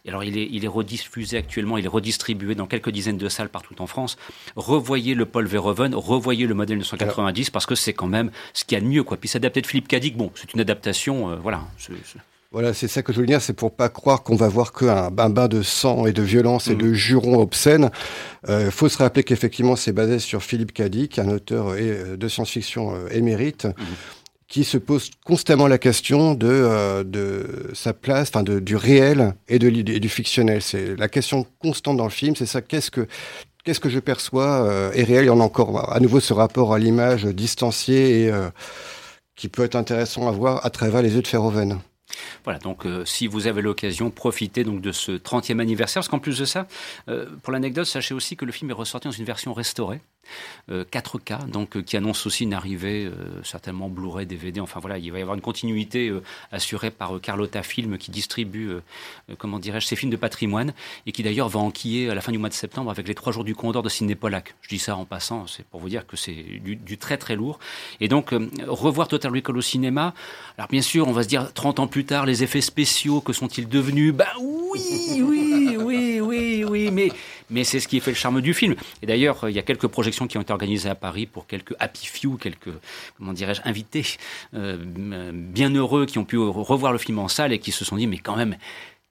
Alors, 0.09 0.25
il 0.25 0.39
est, 0.39 0.49
il 0.51 0.65
est 0.65 0.69
rediffusé 0.69 1.37
actuellement, 1.37 1.79
il 1.79 1.85
est 1.85 1.89
redistribué 1.89 2.55
dans 2.55 2.67
quelques 2.67 2.91
dizaines 2.91 3.19
de 3.19 3.29
salles 3.29 3.49
partout 3.49 3.75
en 3.81 3.87
France. 3.87 4.17
Revoyez 4.55 5.15
le 5.15 5.27
Paul 5.27 5.47
Verhoeven, 5.47 5.95
revoyez 5.95 6.47
le 6.47 6.55
modèle 6.55 6.77
1990 6.77 7.51
parce 7.51 7.67
que 7.67 7.75
c'est 7.75 7.93
quand 7.93 8.07
même 8.07 8.31
ce 8.53 8.65
qu'il 8.65 8.77
y 8.77 8.81
a 8.81 8.85
de 8.85 8.87
mieux, 8.87 9.03
quoi. 9.03 9.17
Puis 9.17 9.29
s'adapter 9.29 9.61
de 9.61 9.67
Philippe 9.67 9.89
Cadic, 9.89 10.17
bon, 10.17 10.31
c'est 10.35 10.55
une 10.55 10.61
adaptation, 10.61 11.31
euh, 11.31 11.37
voilà. 11.37 11.63
Voilà, 12.53 12.73
c'est 12.73 12.89
ça 12.89 13.03
que 13.03 13.13
je 13.13 13.21
veux 13.21 13.27
dire, 13.27 13.43
c'est 13.43 13.53
pour 13.53 13.75
pas 13.75 13.89
croire 13.89 14.23
qu'on 14.23 14.37
va 14.37 14.49
voir 14.49 14.73
qu'un 14.73 15.11
un 15.19 15.31
bain 15.31 15.49
de 15.49 15.63
sang 15.63 16.07
et 16.07 16.13
de 16.13 16.23
violence 16.23 16.69
et 16.69 16.75
mm. 16.75 16.79
de 16.79 16.93
jurons 16.95 17.41
obscènes. 17.41 17.91
Il 18.47 18.51
euh, 18.51 18.71
faut 18.71 18.89
se 18.89 18.99
rappeler 18.99 19.25
qu'effectivement, 19.25 19.75
c'est 19.75 19.93
basé 19.93 20.21
sur 20.21 20.43
Philippe 20.43 20.73
Cadic, 20.73 21.19
un 21.19 21.29
auteur 21.29 21.71
euh, 21.71 22.17
de 22.17 22.29
science-fiction 22.29 23.09
émérite. 23.09 23.65
Mm. 23.65 23.73
Qui 24.49 24.65
se 24.65 24.79
pose 24.79 25.11
constamment 25.25 25.67
la 25.67 25.79
question 25.79 26.35
de, 26.35 27.03
de 27.03 27.71
sa 27.75 27.93
place, 27.93 28.29
enfin 28.29 28.43
du 28.45 28.77
réel 28.77 29.35
et 29.49 29.59
de 29.59 29.69
du 29.69 30.09
fictionnel. 30.09 30.63
C'est 30.63 30.97
la 30.97 31.09
question 31.09 31.47
constante 31.59 31.97
dans 31.97 32.05
le 32.05 32.11
film. 32.11 32.37
C'est 32.37 32.47
ça. 32.47 32.63
Qu'est-ce 32.63 32.91
que 32.91 33.09
qu'est-ce 33.65 33.81
que 33.81 33.89
je 33.89 33.99
perçois 33.99 34.91
est 34.95 35.03
réel? 35.03 35.25
Il 35.25 35.27
y 35.27 35.31
en 35.31 35.41
a 35.41 35.45
encore 35.45 35.93
à 35.93 35.99
nouveau 35.99 36.21
ce 36.21 36.33
rapport 36.33 36.73
à 36.73 36.79
l'image 36.79 37.25
distanciée 37.25 38.27
et 38.27 38.33
qui 39.37 39.49
peut 39.49 39.65
être 39.65 39.77
intéressant 39.77 40.29
à 40.29 40.33
voir 40.33 40.65
à 40.65 40.71
travers 40.71 41.03
les 41.03 41.15
yeux 41.15 41.23
de 41.23 41.29
Ferroven. 41.29 41.79
Voilà, 42.45 42.59
donc 42.59 42.87
euh, 42.87 43.05
si 43.05 43.27
vous 43.27 43.47
avez 43.47 43.63
l'occasion, 43.63 44.11
profitez 44.11 44.65
donc 44.65 44.81
de 44.81 44.93
ce 44.93 45.13
30e 45.13 45.61
anniversaire, 45.61 46.01
parce 46.01 46.09
qu'en 46.09 46.19
plus 46.19 46.39
de 46.39 46.45
ça, 46.45 46.67
euh, 47.09 47.27
pour 47.43 47.53
l'anecdote, 47.53 47.87
sachez 47.87 48.15
aussi 48.15 48.37
que 48.37 48.45
le 48.45 48.53
film 48.53 48.71
est 48.71 48.75
ressorti 48.75 49.09
dans 49.09 49.13
une 49.13 49.25
version 49.25 49.53
restaurée. 49.53 50.01
4K, 50.71 51.51
donc 51.51 51.83
qui 51.83 51.97
annonce 51.97 52.27
aussi 52.27 52.45
une 52.45 52.55
arrivée 52.55 53.11
certainement 53.45 53.89
Blu-ray, 53.89 54.27
DVD. 54.27 54.61
Enfin 54.61 54.81
voilà, 54.81 54.99
il 54.99 55.13
va 55.13 55.19
y 55.19 55.23
avoir 55.23 55.37
une 55.37 55.41
continuité 55.41 56.13
assurée 56.51 56.91
par 56.91 57.21
Carlotta 57.21 57.63
Film 57.63 57.99
qui 57.99 58.11
distribue, 58.11 58.71
comment 59.39 59.59
dirais-je, 59.59 59.87
ses 59.87 59.97
films 59.97 60.11
de 60.11 60.17
patrimoine 60.17 60.73
et 61.07 61.13
qui 61.13 61.23
d'ailleurs 61.23 61.49
va 61.49 61.61
enquiller 61.61 62.11
à 62.11 62.15
la 62.15 62.21
fin 62.21 62.33
du 62.33 62.39
mois 62.39 62.49
de 62.49 62.55
septembre 62.55 62.91
avec 62.91 63.07
les 63.07 63.15
trois 63.15 63.33
jours 63.33 63.45
du 63.45 63.55
Condor 63.55 63.83
de 63.83 63.89
Sidney 63.89 64.15
Pollack. 64.15 64.55
Je 64.63 64.69
dis 64.69 64.79
ça 64.79 64.97
en 64.97 65.05
passant, 65.05 65.47
c'est 65.47 65.65
pour 65.65 65.81
vous 65.81 65.89
dire 65.89 66.07
que 66.07 66.17
c'est 66.17 66.35
du, 66.35 66.77
du, 66.77 66.99
très 66.99 67.17
très 67.17 67.37
lourd. 67.37 67.59
Et 68.01 68.09
donc 68.09 68.35
revoir 68.67 69.09
Total 69.09 69.33
Recall 69.33 69.57
au 69.57 69.63
cinéma. 69.63 70.15
Alors 70.59 70.69
bien 70.69 70.83
sûr, 70.83 71.07
on 71.09 71.13
va 71.13 71.23
se 71.23 71.29
dire 71.29 71.53
30 71.53 71.81
ans 71.81 71.87
plus 71.87 72.05
tard, 72.05 72.27
les 72.27 72.43
effets 72.43 72.61
spéciaux, 72.61 73.21
que 73.21 73.33
sont-ils 73.33 73.69
devenus? 73.69 74.13
Ben 74.13 74.27
oui, 74.41 75.23
oui, 75.23 75.77
oui, 75.79 76.21
oui, 76.21 76.65
oui, 76.65 76.91
mais, 76.91 77.11
mais 77.51 77.65
c'est 77.65 77.81
ce 77.81 77.89
qui 77.89 78.01
fait 78.01 78.11
le 78.11 78.17
charme 78.17 78.41
du 78.41 78.55
film. 78.55 78.75
Et 79.03 79.07
d'ailleurs, 79.07 79.49
il 79.49 79.55
y 79.55 79.59
a 79.59 79.63
quelques 79.63 79.87
projections 79.87 80.27
qui 80.27 80.39
ont 80.39 80.43
été 80.43 80.53
organisées 80.53 80.89
à 80.89 80.95
Paris 80.95 81.27
pour 81.27 81.47
quelques 81.47 81.75
happy 81.79 82.07
few, 82.07 82.37
quelques, 82.37 82.73
comment 83.17 83.33
dirais-je, 83.33 83.63
invités 83.65 84.05
euh, 84.55 84.77
bien 85.33 85.71
heureux 85.71 86.07
qui 86.07 86.19
ont 86.19 86.25
pu 86.25 86.39
revoir 86.39 86.93
le 86.93 86.99
film 86.99 87.19
en 87.19 87.29
salle 87.29 87.53
et 87.53 87.59
qui 87.59 87.73
se 87.73 87.85
sont 87.85 87.97
dit, 87.97 88.07
mais 88.07 88.19
quand 88.19 88.37
même, 88.37 88.57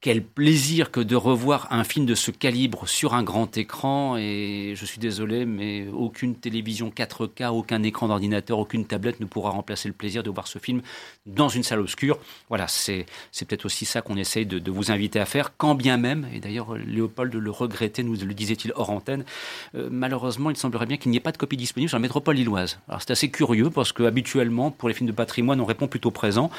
quel 0.05 0.21
plaisir 0.21 0.91
que 0.91 0.99
de 0.99 1.15
revoir 1.15 1.67
un 1.71 1.83
film 1.83 2.05
de 2.05 2.13
ce 2.13 2.29
calibre 2.29 2.87
sur 2.87 3.15
un 3.15 3.23
grand 3.23 3.57
écran. 3.57 4.17
Et 4.17 4.73
je 4.75 4.85
suis 4.85 4.99
désolé, 4.99 5.47
mais 5.47 5.87
aucune 5.87 6.35
télévision 6.35 6.91
4K, 6.95 7.47
aucun 7.47 7.81
écran 7.81 8.07
d'ordinateur, 8.07 8.59
aucune 8.59 8.85
tablette 8.85 9.19
ne 9.19 9.25
pourra 9.25 9.49
remplacer 9.49 9.87
le 9.87 9.95
plaisir 9.95 10.21
de 10.21 10.29
voir 10.29 10.45
ce 10.45 10.59
film 10.59 10.83
dans 11.25 11.49
une 11.49 11.63
salle 11.63 11.79
obscure. 11.79 12.19
Voilà, 12.49 12.67
c'est 12.67 13.07
peut-être 13.47 13.65
aussi 13.65 13.85
ça 13.85 14.03
qu'on 14.03 14.15
essaye 14.15 14.45
de, 14.45 14.69
vous 14.69 14.91
inviter 14.91 15.19
à 15.19 15.25
faire, 15.25 15.57
quand 15.57 15.73
bien 15.73 15.97
même, 15.97 16.27
et 16.31 16.39
d'ailleurs 16.39 16.75
Léopold 16.75 17.33
le 17.33 17.49
regrettait, 17.49 18.03
nous 18.03 18.13
le 18.13 18.33
disait-il 18.35 18.73
hors 18.75 18.91
antenne, 18.91 19.25
euh, 19.73 19.89
malheureusement 19.91 20.51
il 20.51 20.55
semblerait 20.55 20.85
bien 20.85 20.97
qu'il 20.97 21.09
n'y 21.09 21.17
ait 21.17 21.21
pas 21.21 21.31
de 21.31 21.37
copie 21.37 21.57
disponible 21.57 21.89
sur 21.89 21.97
la 21.97 22.03
métropole 22.03 22.35
lilloise. 22.35 22.77
Alors 22.87 23.01
c'est 23.01 23.09
assez 23.09 23.31
curieux 23.31 23.71
parce 23.71 23.91
que 23.91 24.03
habituellement, 24.03 24.69
pour 24.69 24.87
les 24.87 24.93
films 24.93 25.07
de 25.07 25.15
patrimoine, 25.15 25.59
on 25.59 25.65
répond 25.65 25.87
plutôt 25.87 26.11
présent. 26.11 26.51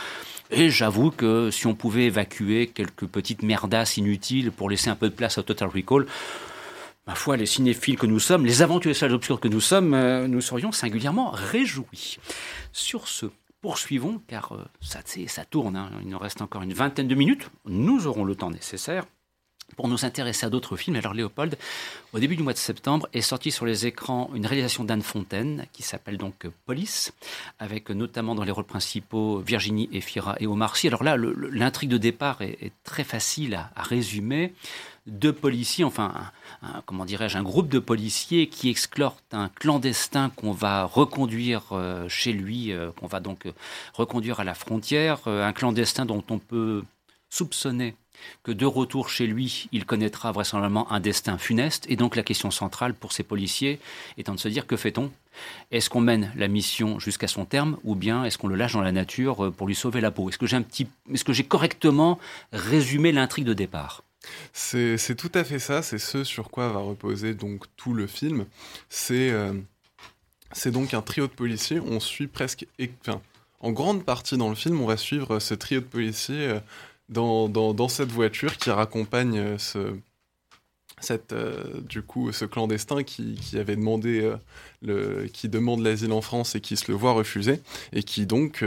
Et 0.50 0.70
j'avoue 0.70 1.10
que 1.10 1.50
si 1.50 1.66
on 1.66 1.74
pouvait 1.74 2.04
évacuer 2.04 2.68
quelques 2.68 3.06
petites 3.06 3.42
merdasses 3.42 3.96
inutiles 3.96 4.52
pour 4.52 4.70
laisser 4.70 4.90
un 4.90 4.94
peu 4.94 5.08
de 5.08 5.14
place 5.14 5.38
à 5.38 5.42
Total 5.42 5.68
Recall, 5.68 6.06
ma 7.06 7.14
foi, 7.14 7.36
les 7.36 7.46
cinéphiles 7.46 7.98
que 7.98 8.06
nous 8.06 8.20
sommes, 8.20 8.46
les 8.46 8.62
aventuriers 8.62 8.94
salles 8.94 9.14
obscures 9.14 9.40
que 9.40 9.48
nous 9.48 9.60
sommes, 9.60 9.94
euh, 9.94 10.28
nous 10.28 10.40
serions 10.40 10.72
singulièrement 10.72 11.30
réjouis. 11.30 12.18
Sur 12.72 13.08
ce, 13.08 13.26
poursuivons, 13.60 14.20
car 14.28 14.52
euh, 14.52 14.64
ça, 14.80 15.00
ça 15.26 15.44
tourne, 15.44 15.76
hein. 15.76 15.90
il 16.02 16.08
nous 16.08 16.18
reste 16.18 16.42
encore 16.42 16.62
une 16.62 16.72
vingtaine 16.72 17.08
de 17.08 17.14
minutes, 17.14 17.50
nous 17.64 18.06
aurons 18.06 18.24
le 18.24 18.34
temps 18.34 18.50
nécessaire 18.50 19.04
pour 19.74 19.88
nous 19.88 20.04
intéresser 20.04 20.46
à 20.46 20.50
d'autres 20.50 20.76
films. 20.76 20.96
Alors 20.96 21.14
Léopold, 21.14 21.58
au 22.12 22.18
début 22.18 22.36
du 22.36 22.42
mois 22.42 22.52
de 22.52 22.58
septembre, 22.58 23.08
est 23.12 23.20
sorti 23.20 23.50
sur 23.50 23.66
les 23.66 23.86
écrans 23.86 24.30
une 24.34 24.46
réalisation 24.46 24.84
d'Anne 24.84 25.02
Fontaine 25.02 25.66
qui 25.72 25.82
s'appelle 25.82 26.16
donc 26.16 26.46
Police, 26.64 27.12
avec 27.58 27.90
notamment 27.90 28.34
dans 28.34 28.44
les 28.44 28.52
rôles 28.52 28.64
principaux 28.64 29.38
Virginie 29.40 29.88
Efira 29.92 30.36
et 30.40 30.46
Omar 30.46 30.76
Sy. 30.76 30.88
Alors 30.88 31.02
là, 31.02 31.16
l'intrigue 31.16 31.90
de 31.90 31.98
départ 31.98 32.42
est, 32.42 32.72
très 32.84 33.04
facile 33.04 33.54
à, 33.54 33.82
résumer. 33.82 34.54
Deux 35.06 35.32
policiers, 35.32 35.84
enfin, 35.84 36.12
comment 36.84 37.04
dirais-je, 37.04 37.38
un 37.38 37.42
groupe 37.42 37.68
de 37.68 37.78
policiers 37.78 38.48
qui 38.48 38.70
explorent 38.70 39.18
un 39.30 39.48
clandestin 39.48 40.30
qu'on 40.30 40.50
va 40.50 40.84
reconduire 40.84 41.62
euh, 41.72 42.08
chez 42.08 42.32
lui, 42.32 42.72
euh, 42.72 42.90
qu'on 42.90 43.06
va 43.06 43.20
donc 43.20 43.46
reconduire 43.94 44.40
à 44.40 44.44
la 44.44 44.54
frontière, 44.54 45.20
euh, 45.28 45.46
un 45.46 45.52
clandestin 45.52 46.06
dont 46.06 46.24
on 46.28 46.38
peut 46.38 46.82
soupçonner 47.30 47.94
que 48.42 48.52
de 48.52 48.66
retour 48.66 49.08
chez 49.08 49.26
lui, 49.26 49.68
il 49.72 49.84
connaîtra 49.86 50.32
vraisemblablement 50.32 50.90
un 50.92 51.00
destin 51.00 51.38
funeste. 51.38 51.86
Et 51.88 51.96
donc 51.96 52.16
la 52.16 52.22
question 52.22 52.50
centrale 52.50 52.94
pour 52.94 53.12
ces 53.12 53.22
policiers 53.22 53.80
étant 54.18 54.34
de 54.34 54.40
se 54.40 54.48
dire 54.48 54.66
que 54.66 54.76
fait-on? 54.76 55.10
Est-ce 55.70 55.90
qu'on 55.90 56.00
mène 56.00 56.32
la 56.36 56.48
mission 56.48 56.98
jusqu'à 56.98 57.28
son 57.28 57.44
terme 57.44 57.76
ou 57.84 57.94
bien 57.94 58.24
est-ce 58.24 58.38
qu'on 58.38 58.48
le 58.48 58.56
lâche 58.56 58.72
dans 58.72 58.80
la 58.80 58.92
nature 58.92 59.46
euh, 59.46 59.50
pour 59.50 59.66
lui 59.66 59.74
sauver 59.74 60.00
la 60.00 60.10
peau? 60.10 60.28
Est-ce 60.28 60.38
que 60.38 60.46
j'ai 60.46 60.60
petit, 60.60 60.88
j'ai 61.28 61.44
correctement 61.44 62.18
résumé 62.52 63.12
l'intrigue 63.12 63.44
de 63.44 63.54
départ? 63.54 64.02
C'est, 64.52 65.16
tout 65.16 65.30
à 65.34 65.44
fait 65.44 65.58
ça. 65.58 65.82
C'est 65.82 65.98
ce 65.98 66.24
sur 66.24 66.50
quoi 66.50 66.68
va 66.68 66.80
reposer 66.80 67.34
donc 67.34 67.64
tout 67.76 67.94
le 67.94 68.06
film. 68.06 68.46
C'est 68.88 69.30
euh, 69.30 69.52
donc 70.66 70.94
un 70.94 71.02
trio 71.02 71.26
de 71.26 71.32
policiers. 71.32 71.80
On 71.80 72.00
suit 72.00 72.26
presque, 72.26 72.66
en 73.60 73.72
grande 73.72 74.04
partie 74.04 74.36
dans 74.36 74.48
le 74.48 74.54
film, 74.54 74.80
on 74.80 74.86
va 74.86 74.96
suivre 74.96 75.38
ce 75.38 75.54
trio 75.54 75.80
de 75.80 75.86
policiers. 75.86 76.58
Dans, 77.08 77.88
cette 77.88 78.10
voiture 78.10 78.56
qui 78.56 78.70
raccompagne 78.70 79.38
euh, 79.38 79.58
ce, 79.58 79.96
cette, 81.00 81.32
euh, 81.32 81.80
du 81.82 82.02
coup, 82.02 82.32
ce 82.32 82.44
clandestin 82.44 83.04
qui, 83.04 83.34
qui 83.36 83.58
avait 83.58 83.76
demandé, 83.76 84.22
euh, 84.22 84.36
le, 84.82 85.28
qui 85.28 85.48
demande 85.48 85.82
l'asile 85.82 86.12
en 86.12 86.20
France 86.20 86.56
et 86.56 86.60
qui 86.60 86.76
se 86.76 86.90
le 86.90 86.96
voit 86.98 87.12
refuser, 87.12 87.60
et 87.92 88.02
qui 88.02 88.26
donc 88.26 88.64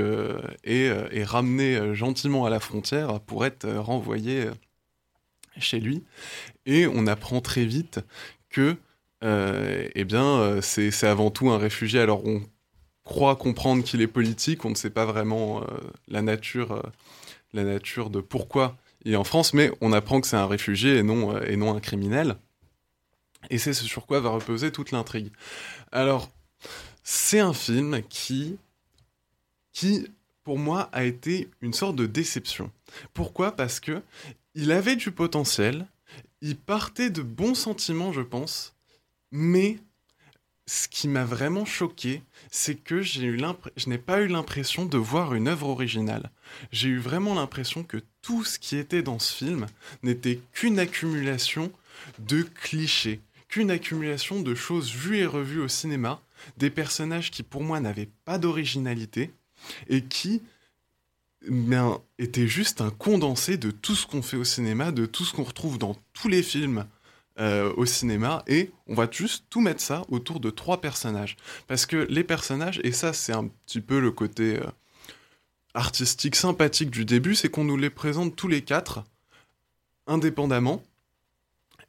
est, 0.64 0.88
est, 1.12 1.24
ramené 1.24 1.94
gentiment 1.96 2.46
à 2.46 2.50
la 2.50 2.62
frontière 2.62 3.20
pour 3.20 3.46
être 3.46 3.68
renvoyé 3.70 4.46
chez 5.58 5.80
lui. 5.80 6.04
Et 6.66 6.88
on 6.88 7.08
apprend 7.08 7.42
très 7.42 7.66
vite 7.66 8.00
que, 8.50 8.78
eh 9.22 10.04
bien, 10.06 10.62
c'est 10.62 11.04
avant 11.04 11.32
tout 11.32 11.50
un 11.50 11.58
réfugié. 11.58 12.00
Alors 12.00 12.26
on 12.26 12.42
croit 13.04 13.36
comprendre 13.36 13.84
qu'il 13.84 14.02
est 14.02 14.08
politique, 14.08 14.64
on 14.66 14.70
ne 14.70 14.76
sait 14.76 14.90
pas 14.92 15.06
vraiment 15.06 15.64
la 16.08 16.22
nature 16.22 16.84
la 17.54 17.64
nature 17.64 18.10
de 18.10 18.22
pourquoi 18.22 18.78
il 19.06 19.14
est 19.14 19.18
en 19.18 19.24
France, 19.24 19.54
mais 19.54 19.72
on 19.82 19.94
apprend 19.94 20.22
que 20.22 20.28
c'est 20.28 20.36
un 20.36 20.48
réfugié 20.48 20.98
et 20.98 21.04
non, 21.04 21.36
euh, 21.36 21.42
et 21.48 21.56
non 21.56 21.76
un 21.76 21.80
criminel. 21.80 22.38
Et 23.50 23.58
c'est 23.58 23.74
ce 23.74 23.86
sur 23.86 24.06
quoi 24.06 24.20
va 24.20 24.30
reposer 24.30 24.72
toute 24.72 24.92
l'intrigue. 24.92 25.32
Alors, 25.92 26.30
c'est 27.04 27.40
un 27.40 27.54
film 27.54 28.02
qui, 28.10 28.58
qui, 29.72 30.08
pour 30.44 30.60
moi, 30.60 30.90
a 30.92 31.06
été 31.06 31.50
une 31.62 31.74
sorte 31.74 31.96
de 31.96 32.06
déception. 32.06 32.72
Pourquoi? 33.14 33.56
Parce 33.56 33.80
que 33.80 34.02
il 34.56 34.72
avait 34.72 34.98
du 34.98 35.12
potentiel, 35.12 35.88
il 36.42 36.58
partait 36.58 37.10
de 37.10 37.22
bons 37.22 37.56
sentiments, 37.56 38.12
je 38.12 38.22
pense, 38.22 38.76
mais 39.32 39.80
ce 40.70 40.88
qui 40.88 41.08
m'a 41.08 41.26
vraiment 41.26 41.66
choqué, 41.66 42.22
c'est 42.52 42.76
que 42.76 43.02
j'ai 43.02 43.24
eu 43.24 43.42
je 43.76 43.90
n'ai 43.90 43.98
pas 43.98 44.22
eu 44.22 44.28
l'impression 44.28 44.86
de 44.86 45.00
voir 45.00 45.34
une 45.34 45.48
œuvre 45.48 45.68
originale. 45.68 46.30
J'ai 46.72 46.90
eu 46.90 47.00
vraiment 47.00 47.34
l'impression 47.34 47.84
que 47.84 47.98
tout 48.22 48.44
ce 48.44 48.60
qui 48.60 48.78
était 48.78 49.02
dans 49.02 49.18
ce 49.18 49.34
film 49.34 49.66
n'était 50.04 50.40
qu'une 50.54 50.78
accumulation 50.78 51.72
de 52.20 52.44
clichés, 52.44 53.20
qu'une 53.48 53.72
accumulation 53.72 54.44
de 54.44 54.54
choses 54.54 54.92
vues 54.92 55.18
et 55.18 55.26
revues 55.26 55.62
au 55.62 55.68
cinéma, 55.68 56.22
des 56.58 56.70
personnages 56.70 57.32
qui 57.32 57.42
pour 57.42 57.64
moi 57.64 57.80
n'avaient 57.80 58.10
pas 58.26 58.38
d'originalité 58.38 59.32
et 59.88 60.04
qui 60.04 60.44
ben, 61.48 62.00
étaient 62.20 62.48
juste 62.48 62.82
un 62.82 62.92
condensé 62.92 63.58
de 63.58 63.72
tout 63.72 63.96
ce 63.96 64.06
qu'on 64.06 64.22
fait 64.22 64.38
au 64.38 64.44
cinéma, 64.44 64.92
de 64.92 65.08
tout 65.08 65.26
ce 65.26 65.34
qu'on 65.34 65.44
retrouve 65.44 65.80
dans 65.80 65.96
tous 66.14 66.28
les 66.28 66.44
films 66.44 66.86
euh, 67.40 67.74
au 67.78 67.86
cinéma 67.86 68.44
et 68.48 68.72
on 68.88 68.94
va 68.94 69.08
juste 69.10 69.46
tout 69.50 69.62
mettre 69.62 69.80
ça 69.80 70.04
autour 70.10 70.42
de 70.42 70.50
trois 70.50 70.82
personnages. 70.82 71.38
Parce 71.68 71.86
que 71.86 72.06
les 72.10 72.26
personnages, 72.26 72.82
et 72.84 72.92
ça 72.92 73.14
c'est 73.14 73.32
un 73.32 73.48
petit 73.48 73.80
peu 73.80 74.02
le 74.02 74.12
côté 74.12 74.58
euh, 74.58 74.66
artistique 75.74 76.36
sympathique 76.36 76.90
du 76.90 77.06
début, 77.06 77.36
c'est 77.36 77.50
qu'on 77.50 77.64
nous 77.64 77.78
les 77.78 77.90
présente 77.90 78.36
tous 78.36 78.50
les 78.50 78.62
quatre 78.62 79.06
indépendamment. 80.06 80.84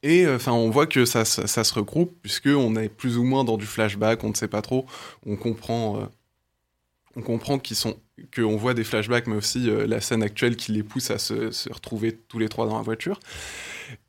Et 0.04 0.24
euh, 0.24 0.36
enfin, 0.36 0.52
on 0.52 0.70
voit 0.70 0.86
que 0.86 1.04
ça, 1.04 1.24
ça, 1.24 1.64
se 1.64 1.74
regroupe 1.74 2.16
puisque 2.22 2.46
on 2.46 2.76
est 2.76 2.88
plus 2.88 3.18
ou 3.18 3.24
moins 3.24 3.42
dans 3.42 3.56
du 3.56 3.66
flashback, 3.66 4.22
on 4.22 4.28
ne 4.28 4.34
sait 4.34 4.46
pas 4.46 4.62
trop. 4.62 4.86
On 5.26 5.34
comprend, 5.34 6.08
on 7.16 7.22
comprend 7.22 7.58
qu'ils 7.58 7.76
sont, 7.76 7.98
qu'on 8.34 8.56
voit 8.56 8.74
des 8.74 8.84
flashbacks, 8.84 9.26
mais 9.26 9.36
aussi 9.36 9.70
la 9.86 10.00
scène 10.00 10.22
actuelle 10.22 10.56
qui 10.56 10.72
les 10.72 10.82
pousse 10.82 11.10
à 11.10 11.18
se, 11.18 11.72
retrouver 11.72 12.12
tous 12.28 12.38
les 12.38 12.48
trois 12.48 12.66
dans 12.66 12.76
la 12.76 12.82
voiture. 12.82 13.20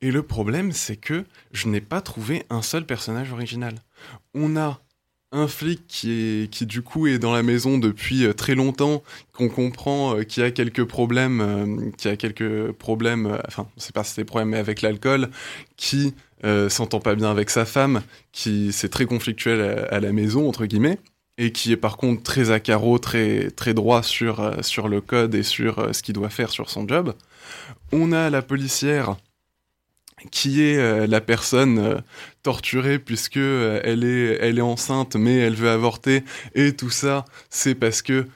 Et 0.01 0.11
le 0.11 0.23
problème, 0.23 0.71
c'est 0.71 0.97
que 0.97 1.25
je 1.51 1.67
n'ai 1.67 1.81
pas 1.81 2.01
trouvé 2.01 2.45
un 2.49 2.61
seul 2.61 2.85
personnage 2.85 3.31
original. 3.31 3.75
On 4.33 4.55
a 4.57 4.81
un 5.31 5.47
flic 5.47 5.87
qui 5.87 6.49
qui 6.51 6.65
du 6.65 6.81
coup 6.81 7.07
est 7.07 7.17
dans 7.17 7.33
la 7.33 7.43
maison 7.43 7.77
depuis 7.77 8.25
euh, 8.25 8.33
très 8.33 8.55
longtemps, 8.55 9.01
qu'on 9.31 9.49
comprend 9.49 10.17
euh, 10.17 10.23
qui 10.23 10.41
a 10.41 10.51
quelques 10.51 10.83
problèmes, 10.83 11.41
euh, 11.41 11.91
qui 11.97 12.09
a 12.09 12.17
quelques 12.17 12.71
problèmes, 12.73 13.39
enfin 13.47 13.67
on 13.77 13.79
sait 13.79 13.93
pas 13.93 14.03
si 14.03 14.13
c'est 14.13 14.21
des 14.21 14.25
problèmes 14.25 14.53
avec 14.53 14.81
l'alcool, 14.81 15.29
qui 15.77 16.13
s'entend 16.69 16.99
pas 16.99 17.13
bien 17.13 17.29
avec 17.29 17.51
sa 17.51 17.65
femme, 17.65 18.01
qui 18.31 18.71
c'est 18.71 18.89
très 18.89 19.05
conflictuel 19.05 19.85
à, 19.91 19.99
la 19.99 20.11
maison 20.11 20.49
entre 20.49 20.65
guillemets, 20.65 20.97
et 21.37 21.51
qui 21.51 21.71
est 21.71 21.77
par 21.77 21.97
contre 21.97 22.23
très 22.23 22.51
à 22.51 22.59
carreau, 22.59 22.99
très 22.99 23.51
très 23.51 23.73
droit 23.73 24.03
sur 24.03 24.63
sur 24.63 24.87
le 24.87 25.01
code 25.01 25.35
et 25.35 25.43
sur 25.43 25.93
ce 25.95 26.03
qu'il 26.03 26.15
doit 26.15 26.29
faire 26.29 26.49
sur 26.49 26.69
son 26.69 26.87
job. 26.87 27.15
On 27.91 28.11
a 28.11 28.29
la 28.29 28.41
policière 28.41 29.15
qui 30.29 30.61
est 30.61 30.77
euh, 30.77 31.07
la 31.07 31.21
personne 31.21 31.79
euh, 31.79 31.97
torturée 32.43 32.99
puisque 32.99 33.37
euh, 33.37 33.81
elle 33.83 34.03
est 34.03 34.37
elle 34.41 34.59
est 34.59 34.63
enceinte 34.63 35.15
mais 35.15 35.37
elle 35.37 35.55
veut 35.55 35.69
avorter 35.69 36.23
et 36.53 36.75
tout 36.75 36.89
ça 36.91 37.25
c'est 37.49 37.75
parce 37.75 38.01
que 38.01 38.27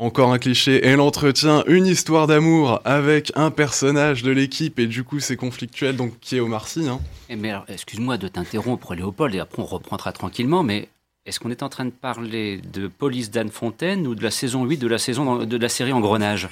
encore 0.00 0.32
un 0.32 0.38
cliché, 0.38 0.84
elle 0.84 0.98
entretient 0.98 1.62
une 1.68 1.86
histoire 1.86 2.26
d'amour 2.26 2.80
avec 2.84 3.30
un 3.36 3.52
personnage 3.52 4.24
de 4.24 4.32
l'équipe 4.32 4.80
et 4.80 4.88
du 4.88 5.04
coup 5.04 5.20
c'est 5.20 5.36
conflictuel 5.36 5.94
donc 5.94 6.18
qui 6.18 6.36
est 6.36 6.40
Omar 6.40 6.66
Sy. 6.66 6.88
Hein. 6.88 7.00
Et 7.30 7.36
mais 7.36 7.52
excuse-moi 7.68 8.18
de 8.18 8.26
t'interrompre 8.26 8.96
Léopold 8.96 9.32
et 9.36 9.38
après 9.38 9.62
on 9.62 9.66
reprendra 9.66 10.10
tranquillement 10.10 10.64
mais 10.64 10.88
est-ce 11.26 11.40
qu'on 11.40 11.50
est 11.50 11.62
en 11.62 11.70
train 11.70 11.86
de 11.86 11.90
parler 11.90 12.60
de 12.72 12.86
Police 12.86 13.30
d'Anne 13.30 13.50
Fontaine 13.50 14.06
ou 14.06 14.14
de 14.14 14.22
la 14.22 14.30
saison 14.30 14.64
8 14.64 14.76
de 14.76 14.86
la, 14.86 14.98
saison, 14.98 15.44
de 15.44 15.56
la 15.56 15.68
série 15.70 15.92
Engrenage? 15.92 16.48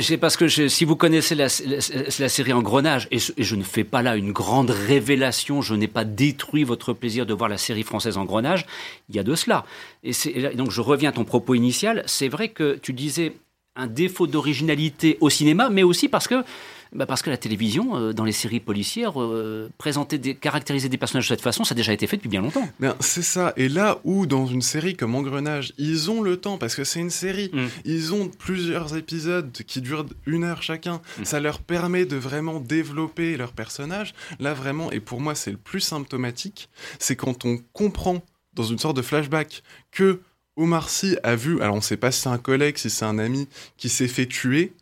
C'est 0.00 0.18
parce 0.18 0.36
que 0.36 0.46
si 0.46 0.84
vous 0.84 0.94
connaissez 0.94 1.34
la, 1.34 1.48
série 1.48 2.52
Engrenage, 2.52 3.08
et, 3.10 3.16
et, 3.16 3.42
je 3.42 3.56
ne 3.56 3.62
fais 3.62 3.84
pas 3.84 4.02
là 4.02 4.16
une 4.16 4.32
grande 4.32 4.68
révélation, 4.68 5.62
je 5.62 5.74
n'ai 5.74 5.88
pas 5.88 6.04
détruit 6.04 6.64
votre 6.64 6.92
plaisir 6.92 7.24
de 7.24 7.32
voir 7.32 7.48
la 7.48 7.56
série 7.56 7.82
française 7.82 8.18
Engrenage, 8.18 8.66
il 9.08 9.16
y 9.16 9.18
a 9.18 9.22
de 9.22 9.34
cela. 9.34 9.64
Et, 10.04 10.12
et 10.26 10.54
donc 10.54 10.70
je 10.70 10.82
reviens 10.82 11.08
à 11.08 11.12
ton 11.12 11.24
propos 11.24 11.54
initial, 11.54 12.02
c'est 12.06 12.28
vrai 12.28 12.50
que 12.50 12.78
tu 12.82 12.92
disais 12.92 13.36
un 13.74 13.86
défaut 13.86 14.26
d'originalité 14.26 15.16
au 15.20 15.30
cinéma, 15.30 15.70
mais 15.70 15.82
aussi 15.82 16.08
parce 16.08 16.28
que 16.28 16.44
bah 16.92 17.06
Parce 17.06 17.22
que 17.22 17.30
la 17.30 17.36
télévision, 17.36 17.96
euh, 17.96 18.12
dans 18.12 18.24
les 18.24 18.32
séries 18.32 18.60
policières, 18.60 19.20
euh, 19.20 19.70
présenter, 19.78 20.18
des, 20.18 20.34
caractériser 20.34 20.88
des 20.88 20.98
personnages 20.98 21.28
de 21.28 21.34
cette 21.34 21.40
façon, 21.40 21.64
ça 21.64 21.74
a 21.74 21.76
déjà 21.76 21.92
été 21.92 22.06
fait 22.06 22.16
depuis 22.16 22.28
bien 22.28 22.42
longtemps. 22.42 22.68
Ben, 22.80 22.96
c'est 23.00 23.22
ça. 23.22 23.52
Et 23.56 23.68
là 23.68 24.00
où, 24.04 24.26
dans 24.26 24.46
une 24.46 24.62
série 24.62 24.96
comme 24.96 25.14
Engrenage, 25.14 25.72
ils 25.78 26.10
ont 26.10 26.20
le 26.20 26.36
temps, 26.36 26.58
parce 26.58 26.74
que 26.74 26.84
c'est 26.84 27.00
une 27.00 27.10
série, 27.10 27.50
mm. 27.52 27.66
ils 27.84 28.12
ont 28.14 28.28
plusieurs 28.28 28.96
épisodes 28.96 29.52
qui 29.52 29.80
durent 29.80 30.06
une 30.26 30.44
heure 30.44 30.62
chacun. 30.62 31.00
Mm. 31.18 31.24
Ça 31.24 31.40
leur 31.40 31.60
permet 31.60 32.06
de 32.06 32.16
vraiment 32.16 32.60
développer 32.60 33.36
leurs 33.36 33.52
personnages. 33.52 34.14
Là, 34.40 34.54
vraiment, 34.54 34.90
et 34.90 35.00
pour 35.00 35.20
moi, 35.20 35.34
c'est 35.34 35.52
le 35.52 35.58
plus 35.58 35.80
symptomatique, 35.80 36.68
c'est 36.98 37.16
quand 37.16 37.44
on 37.44 37.58
comprend, 37.72 38.24
dans 38.54 38.64
une 38.64 38.78
sorte 38.78 38.96
de 38.96 39.02
flashback, 39.02 39.62
que 39.92 40.20
Omar 40.56 40.90
Sy 40.90 41.16
a 41.22 41.36
vu, 41.36 41.60
alors 41.60 41.74
on 41.74 41.78
ne 41.78 41.82
sait 41.82 41.96
pas 41.96 42.10
si 42.10 42.22
c'est 42.22 42.28
un 42.28 42.38
collègue, 42.38 42.76
si 42.76 42.90
c'est 42.90 43.04
un 43.04 43.18
ami, 43.18 43.48
qui 43.76 43.88
s'est 43.88 44.08
fait 44.08 44.26
tuer. 44.26 44.72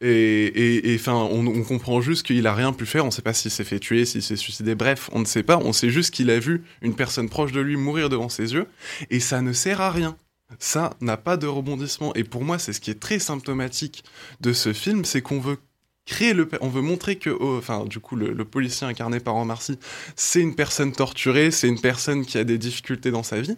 Et 0.00 0.96
enfin, 0.98 1.14
on, 1.14 1.62
comprend 1.62 2.00
juste 2.00 2.26
qu'il 2.26 2.46
a 2.46 2.54
rien 2.54 2.72
pu 2.72 2.86
faire. 2.86 3.04
On 3.04 3.08
ne 3.08 3.12
sait 3.12 3.22
pas 3.22 3.34
s'il 3.34 3.50
s'est 3.50 3.64
fait 3.64 3.78
tuer, 3.78 4.04
s'il 4.04 4.22
s'est 4.22 4.36
suicidé. 4.36 4.74
Bref, 4.74 5.10
on 5.12 5.20
ne 5.20 5.24
sait 5.24 5.42
pas. 5.42 5.58
On 5.58 5.72
sait 5.72 5.90
juste 5.90 6.12
qu'il 6.12 6.30
a 6.30 6.38
vu 6.38 6.64
une 6.82 6.94
personne 6.94 7.28
proche 7.28 7.52
de 7.52 7.60
lui 7.60 7.76
mourir 7.76 8.08
devant 8.08 8.28
ses 8.28 8.54
yeux. 8.54 8.66
Et 9.10 9.20
ça 9.20 9.42
ne 9.42 9.52
sert 9.52 9.80
à 9.80 9.90
rien. 9.90 10.16
Ça 10.58 10.90
n'a 11.00 11.16
pas 11.16 11.36
de 11.36 11.46
rebondissement. 11.46 12.14
Et 12.14 12.24
pour 12.24 12.44
moi, 12.44 12.58
c'est 12.58 12.72
ce 12.72 12.80
qui 12.80 12.90
est 12.90 13.00
très 13.00 13.18
symptomatique 13.18 14.04
de 14.40 14.52
ce 14.52 14.72
film, 14.72 15.04
c'est 15.04 15.22
qu'on 15.22 15.40
veut 15.40 15.58
créer 16.06 16.34
le, 16.34 16.48
on 16.60 16.68
veut 16.68 16.82
montrer 16.82 17.16
que, 17.16 17.30
oh, 17.30 17.60
du 17.86 17.98
coup, 17.98 18.16
le, 18.16 18.44
policier 18.44 18.86
incarné 18.86 19.20
par 19.20 19.34
Omar 19.36 19.60
c'est 20.14 20.40
une 20.40 20.54
personne 20.54 20.92
torturée, 20.92 21.50
c'est 21.50 21.68
une 21.68 21.80
personne 21.80 22.24
qui 22.24 22.38
a 22.38 22.44
des 22.44 22.58
difficultés 22.58 23.10
dans 23.10 23.24
sa 23.24 23.40
vie. 23.40 23.56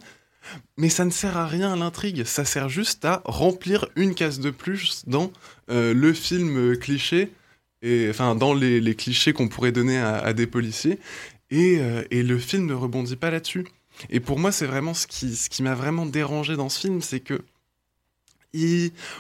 Mais 0.77 0.89
ça 0.89 1.05
ne 1.05 1.11
sert 1.11 1.37
à 1.37 1.47
rien 1.47 1.73
à 1.73 1.77
l'intrigue, 1.77 2.25
ça 2.25 2.45
sert 2.45 2.69
juste 2.69 3.05
à 3.05 3.23
remplir 3.25 3.87
une 3.97 4.15
case 4.15 4.41
de 4.41 4.51
plus 4.51 5.03
dans 5.07 5.33
euh, 5.71 5.93
le 5.93 6.13
film 6.13 6.77
cliché, 6.77 7.31
et, 7.83 8.07
enfin 8.11 8.35
dans 8.35 8.55
les, 8.55 8.95
clichés 8.95 9.33
qu'on 9.33 9.49
pourrait 9.49 9.73
donner 9.73 9.99
à, 9.99 10.33
des 10.33 10.47
policiers, 10.47 10.99
euh, 11.53 12.05
et, 12.11 12.23
le 12.23 12.39
film 12.39 12.67
ne 12.67 12.75
rebondit 12.75 13.17
pas 13.17 13.31
là-dessus. 13.31 13.67
Et 14.11 14.21
pour 14.21 14.39
moi, 14.39 14.53
c'est 14.53 14.67
vraiment 14.67 14.95
ce 14.95 15.07
qui 15.07 15.63
m'a 15.63 15.75
vraiment 15.75 16.07
dérangé 16.07 16.57
dans 16.57 16.69
ce 16.69 16.81
film, 16.81 17.03
c'est 17.03 17.21
que 17.21 17.41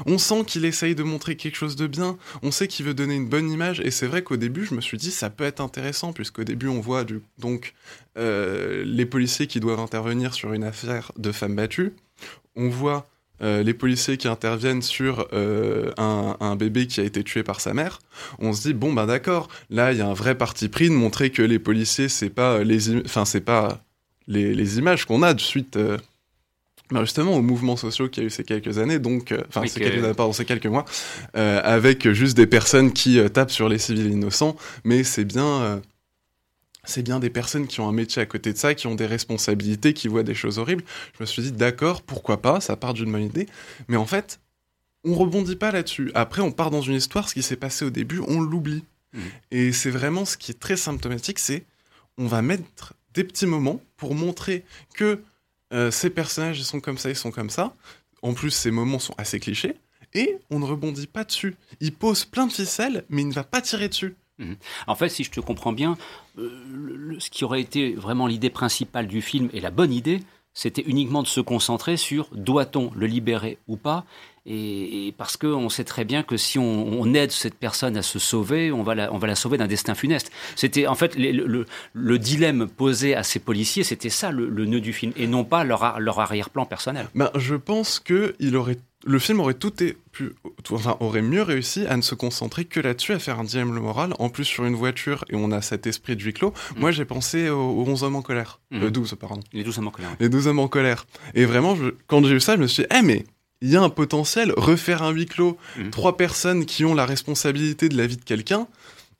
on 0.06 0.18
sent 0.18 0.44
qu'il 0.46 0.64
essaye 0.64 0.94
de 0.94 1.02
montrer 1.02 1.36
quelque 1.36 1.56
chose 1.56 1.76
de 1.76 1.86
bien, 1.86 2.16
on 2.42 2.50
sait 2.50 2.68
qu'il 2.68 2.86
veut 2.86 2.94
donner 2.94 3.14
une 3.14 3.28
bonne 3.28 3.50
image, 3.50 3.80
et 3.80 3.90
c'est 3.90 4.06
vrai 4.06 4.22
qu'au 4.22 4.36
début, 4.36 4.64
je 4.64 4.74
me 4.74 4.80
suis 4.80 4.96
dit, 4.96 5.10
ça 5.10 5.30
peut 5.30 5.44
être 5.44 5.60
intéressant, 5.60 6.12
puisqu'au 6.12 6.44
début, 6.44 6.68
on 6.68 6.80
voit 6.80 7.04
donc 7.38 7.74
euh, 8.16 8.84
les 8.84 9.06
policiers 9.06 9.46
qui 9.46 9.60
doivent 9.60 9.80
intervenir 9.80 10.34
sur 10.34 10.52
une 10.52 10.64
affaire 10.64 11.12
de 11.16 11.32
femmes 11.32 11.56
battues, 11.56 11.94
on 12.56 12.68
voit 12.68 13.06
euh, 13.40 13.62
les 13.62 13.74
policiers 13.74 14.16
qui 14.16 14.26
interviennent 14.26 14.82
sur 14.82 15.28
euh, 15.32 15.92
un, 15.96 16.56
bébé 16.56 16.88
qui 16.88 17.00
a 17.00 17.04
été 17.04 17.22
tué 17.22 17.44
par 17.44 17.60
sa 17.60 17.72
mère, 17.72 18.00
on 18.40 18.52
se 18.52 18.62
dit 18.62 18.74
bon 18.74 18.92
ben 18.92 19.06
d'accord, 19.06 19.48
là 19.70 19.92
il 19.92 19.98
y 19.98 20.00
a 20.00 20.08
un 20.08 20.14
vrai 20.14 20.36
parti 20.36 20.68
pris 20.68 20.88
de 20.88 20.94
montrer 20.94 21.30
que 21.30 21.42
les 21.42 21.60
policiers 21.60 22.08
c'est 22.08 22.30
pas 22.30 22.64
les, 22.64 23.00
pas 23.44 23.84
les, 24.26 24.78
images 24.78 25.04
qu'on 25.04 25.22
a 25.22 25.34
de 25.34 25.40
suite 25.40 25.78
bah, 26.90 27.04
justement 27.04 27.36
aux 27.36 27.42
mouvements 27.42 27.76
sociaux 27.76 28.08
qu'il 28.08 28.22
y 28.22 28.26
a 28.26 28.28
eu 28.28 28.30
ces 28.30 28.44
quelques 28.44 28.78
années, 28.78 28.98
donc, 28.98 29.32
euh, 29.32 29.42
enfin, 29.48 29.66
ces, 29.66 29.80
quelques, 29.80 30.14
pardon, 30.14 30.32
ces 30.32 30.44
quelques 30.44 30.66
mois, 30.66 30.86
euh, 31.36 31.60
avec 31.62 32.10
juste 32.12 32.36
des 32.36 32.46
personnes 32.46 32.92
qui 32.92 33.18
euh, 33.18 33.28
tapent 33.28 33.50
sur 33.50 33.68
les 33.68 33.78
civils 33.78 34.10
innocents, 34.10 34.56
mais 34.84 35.04
c'est 35.04 35.24
bien, 35.24 35.82
c'est 36.84 37.02
bien 37.02 37.20
des 37.20 37.28
personnes 37.28 37.66
qui 37.66 37.80
ont 37.80 37.88
un 37.88 37.92
métier 37.92 38.22
à 38.22 38.26
côté 38.26 38.52
de 38.52 38.58
ça, 38.58 38.74
qui 38.74 38.86
ont 38.86 38.94
des 38.94 39.06
responsabilités, 39.06 39.92
qui 39.92 40.08
voient 40.08 40.22
des 40.22 40.34
choses 40.34 40.58
horribles. 40.58 40.84
Je 41.16 41.22
me 41.22 41.26
suis 41.26 41.42
dit, 41.42 41.52
d'accord, 41.52 42.02
pourquoi 42.02 42.40
pas, 42.40 42.60
ça 42.60 42.76
part 42.76 42.94
d'une 42.94 43.12
bonne 43.12 43.24
idée, 43.24 43.46
mais 43.88 43.96
en 43.96 44.06
fait, 44.06 44.40
on 45.04 45.14
rebondit 45.14 45.56
pas 45.56 45.70
là-dessus. 45.70 46.10
Après, 46.14 46.40
on 46.40 46.52
part 46.52 46.70
dans 46.70 46.82
une 46.82 46.94
histoire, 46.94 47.28
ce 47.28 47.34
qui 47.34 47.42
s'est 47.42 47.56
passé 47.56 47.84
au 47.84 47.90
début, 47.90 48.20
on 48.26 48.40
l'oublie. 48.40 48.84
Mmh. 49.12 49.20
Et 49.50 49.72
c'est 49.72 49.90
vraiment 49.90 50.24
ce 50.24 50.36
qui 50.36 50.52
est 50.52 50.58
très 50.58 50.76
symptomatique, 50.76 51.38
c'est 51.38 51.64
on 52.16 52.26
va 52.26 52.42
mettre 52.42 52.94
des 53.14 53.24
petits 53.24 53.46
moments 53.46 53.80
pour 53.96 54.14
montrer 54.14 54.64
que 54.94 55.20
euh, 55.72 55.90
ces 55.90 56.10
personnages, 56.10 56.58
ils 56.58 56.64
sont 56.64 56.80
comme 56.80 56.98
ça, 56.98 57.10
ils 57.10 57.16
sont 57.16 57.30
comme 57.30 57.50
ça. 57.50 57.74
En 58.22 58.34
plus, 58.34 58.50
ces 58.50 58.70
moments 58.70 58.98
sont 58.98 59.14
assez 59.18 59.38
clichés. 59.40 59.76
Et 60.14 60.38
on 60.50 60.58
ne 60.58 60.64
rebondit 60.64 61.06
pas 61.06 61.24
dessus. 61.24 61.54
Il 61.80 61.92
pose 61.92 62.24
plein 62.24 62.46
de 62.46 62.52
ficelles, 62.52 63.04
mais 63.10 63.22
il 63.22 63.28
ne 63.28 63.34
va 63.34 63.44
pas 63.44 63.60
tirer 63.60 63.88
dessus. 63.88 64.16
Mhm. 64.38 64.56
En 64.86 64.94
fait, 64.94 65.08
si 65.08 65.24
je 65.24 65.30
te 65.30 65.40
comprends 65.40 65.72
bien, 65.72 65.98
euh, 66.38 67.16
ce 67.18 67.28
qui 67.30 67.44
aurait 67.44 67.60
été 67.60 67.94
vraiment 67.94 68.26
l'idée 68.26 68.50
principale 68.50 69.06
du 69.06 69.20
film 69.20 69.50
et 69.52 69.60
la 69.60 69.70
bonne 69.70 69.92
idée, 69.92 70.22
c'était 70.54 70.82
uniquement 70.82 71.22
de 71.22 71.28
se 71.28 71.40
concentrer 71.40 71.96
sur 71.96 72.28
doit-on 72.32 72.90
le 72.94 73.06
libérer 73.06 73.58
ou 73.68 73.76
pas 73.76 74.04
et, 74.48 75.14
parce 75.16 75.36
qu'on 75.36 75.68
sait 75.68 75.84
très 75.84 76.04
bien 76.04 76.22
que 76.22 76.36
si 76.36 76.58
on, 76.58 77.14
aide 77.14 77.30
cette 77.30 77.54
personne 77.54 77.96
à 77.96 78.02
se 78.02 78.18
sauver, 78.18 78.70
on 78.72 78.82
va 78.82 78.94
la, 78.94 79.12
on 79.12 79.18
va 79.18 79.26
la 79.26 79.34
sauver 79.34 79.58
d'un 79.58 79.66
destin 79.66 79.94
funeste. 79.94 80.30
C'était 80.56 80.86
en 80.86 80.94
fait 80.94 81.16
le, 81.16 81.66
le, 81.92 82.18
dilemme 82.18 82.68
posé 82.68 83.14
à 83.14 83.22
ces 83.22 83.38
policiers, 83.38 83.82
c'était 83.84 84.10
ça 84.10 84.30
le, 84.30 84.66
nœud 84.66 84.80
du 84.80 84.92
film, 84.92 85.12
et 85.16 85.26
non 85.26 85.44
pas 85.44 85.64
leur, 85.64 86.00
leur 86.00 86.20
arrière-plan 86.20 86.66
personnel. 86.66 87.08
Ben, 87.14 87.30
je 87.34 87.54
pense 87.54 88.00
que 88.00 88.34
il 88.40 88.56
aurait 88.56 88.78
le 89.06 89.18
film 89.18 89.40
aurait 89.40 89.54
tout 89.54 89.82
et 89.82 89.96
pu, 90.12 90.32
enfin, 90.70 90.96
aurait 91.00 91.22
mieux 91.22 91.42
réussi 91.42 91.86
à 91.86 91.96
ne 91.96 92.02
se 92.02 92.14
concentrer 92.14 92.64
que 92.64 92.80
là-dessus, 92.80 93.12
à 93.12 93.18
faire 93.18 93.38
un 93.38 93.44
dilemme 93.44 93.70
moral. 93.70 94.12
En 94.18 94.28
plus, 94.28 94.44
sur 94.44 94.64
une 94.64 94.74
voiture, 94.74 95.24
et 95.30 95.36
on 95.36 95.52
a 95.52 95.62
cet 95.62 95.86
esprit 95.86 96.16
de 96.16 96.22
huis 96.22 96.32
clos. 96.32 96.50
Mm. 96.50 96.80
Moi, 96.80 96.90
j'ai 96.90 97.04
pensé 97.04 97.48
aux, 97.48 97.84
11 97.86 98.02
hommes 98.02 98.16
en 98.16 98.22
colère. 98.22 98.60
Mm. 98.70 98.80
Le 98.80 98.90
12, 98.90 99.16
pardon. 99.20 99.40
Les 99.52 99.62
12 99.62 99.78
hommes 99.78 99.88
en 99.88 99.92
colère. 99.92 100.16
Les 100.18 100.28
12 100.28 100.48
hommes 100.48 100.58
en 100.58 100.68
colère. 100.68 101.06
Et 101.34 101.44
vraiment, 101.44 101.76
quand 102.08 102.24
j'ai 102.24 102.34
vu 102.34 102.40
ça, 102.40 102.56
je 102.56 102.60
me 102.60 102.66
suis 102.66 102.82
dit, 102.82 102.88
eh, 102.98 103.02
mais 103.02 103.24
il 103.60 103.70
y 103.70 103.76
a 103.76 103.82
un 103.82 103.88
potentiel, 103.88 104.52
refaire 104.56 105.02
un 105.02 105.10
huis 105.10 105.26
clos, 105.26 105.58
mm. 105.76 105.90
trois 105.90 106.16
personnes 106.16 106.64
qui 106.66 106.84
ont 106.84 106.94
la 106.94 107.06
responsabilité 107.06 107.88
de 107.88 107.96
la 107.96 108.06
vie 108.06 108.16
de 108.16 108.24
quelqu'un. 108.24 108.66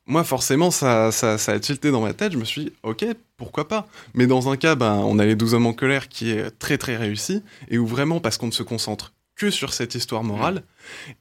Moi, 0.07 0.25
forcément, 0.25 0.71
ça, 0.71 1.13
ça, 1.13 1.35
a 1.35 1.59
tilté 1.59 1.91
dans 1.91 2.01
ma 2.01 2.15
tête. 2.15 2.33
Je 2.33 2.39
me 2.39 2.45
suis 2.45 2.65
dit, 2.67 2.73
ok, 2.83 3.05
pourquoi 3.37 3.69
pas? 3.69 3.87
Mais 4.15 4.27
dans 4.27 4.49
un 4.49 4.57
cas, 4.57 4.75
ben, 4.75 4.95
on 4.95 5.19
a 5.19 5.27
les 5.27 5.37
12 5.37 5.55
hommes 5.55 5.67
en 5.67 5.75
colère 5.75 6.09
qui 6.09 6.31
est 6.31 6.51
très 6.59 6.79
très 6.79 6.97
réussi, 6.97 7.43
et 7.69 7.77
où 7.77 7.87
vraiment, 7.87 8.19
parce 8.19 8.39
qu'on 8.39 8.47
ne 8.47 8.53
se 8.53 8.63
concentre 8.63 9.13
que 9.37 9.51
sur 9.51 9.73
cette 9.73 9.95
histoire 9.95 10.25
morale. 10.25 10.63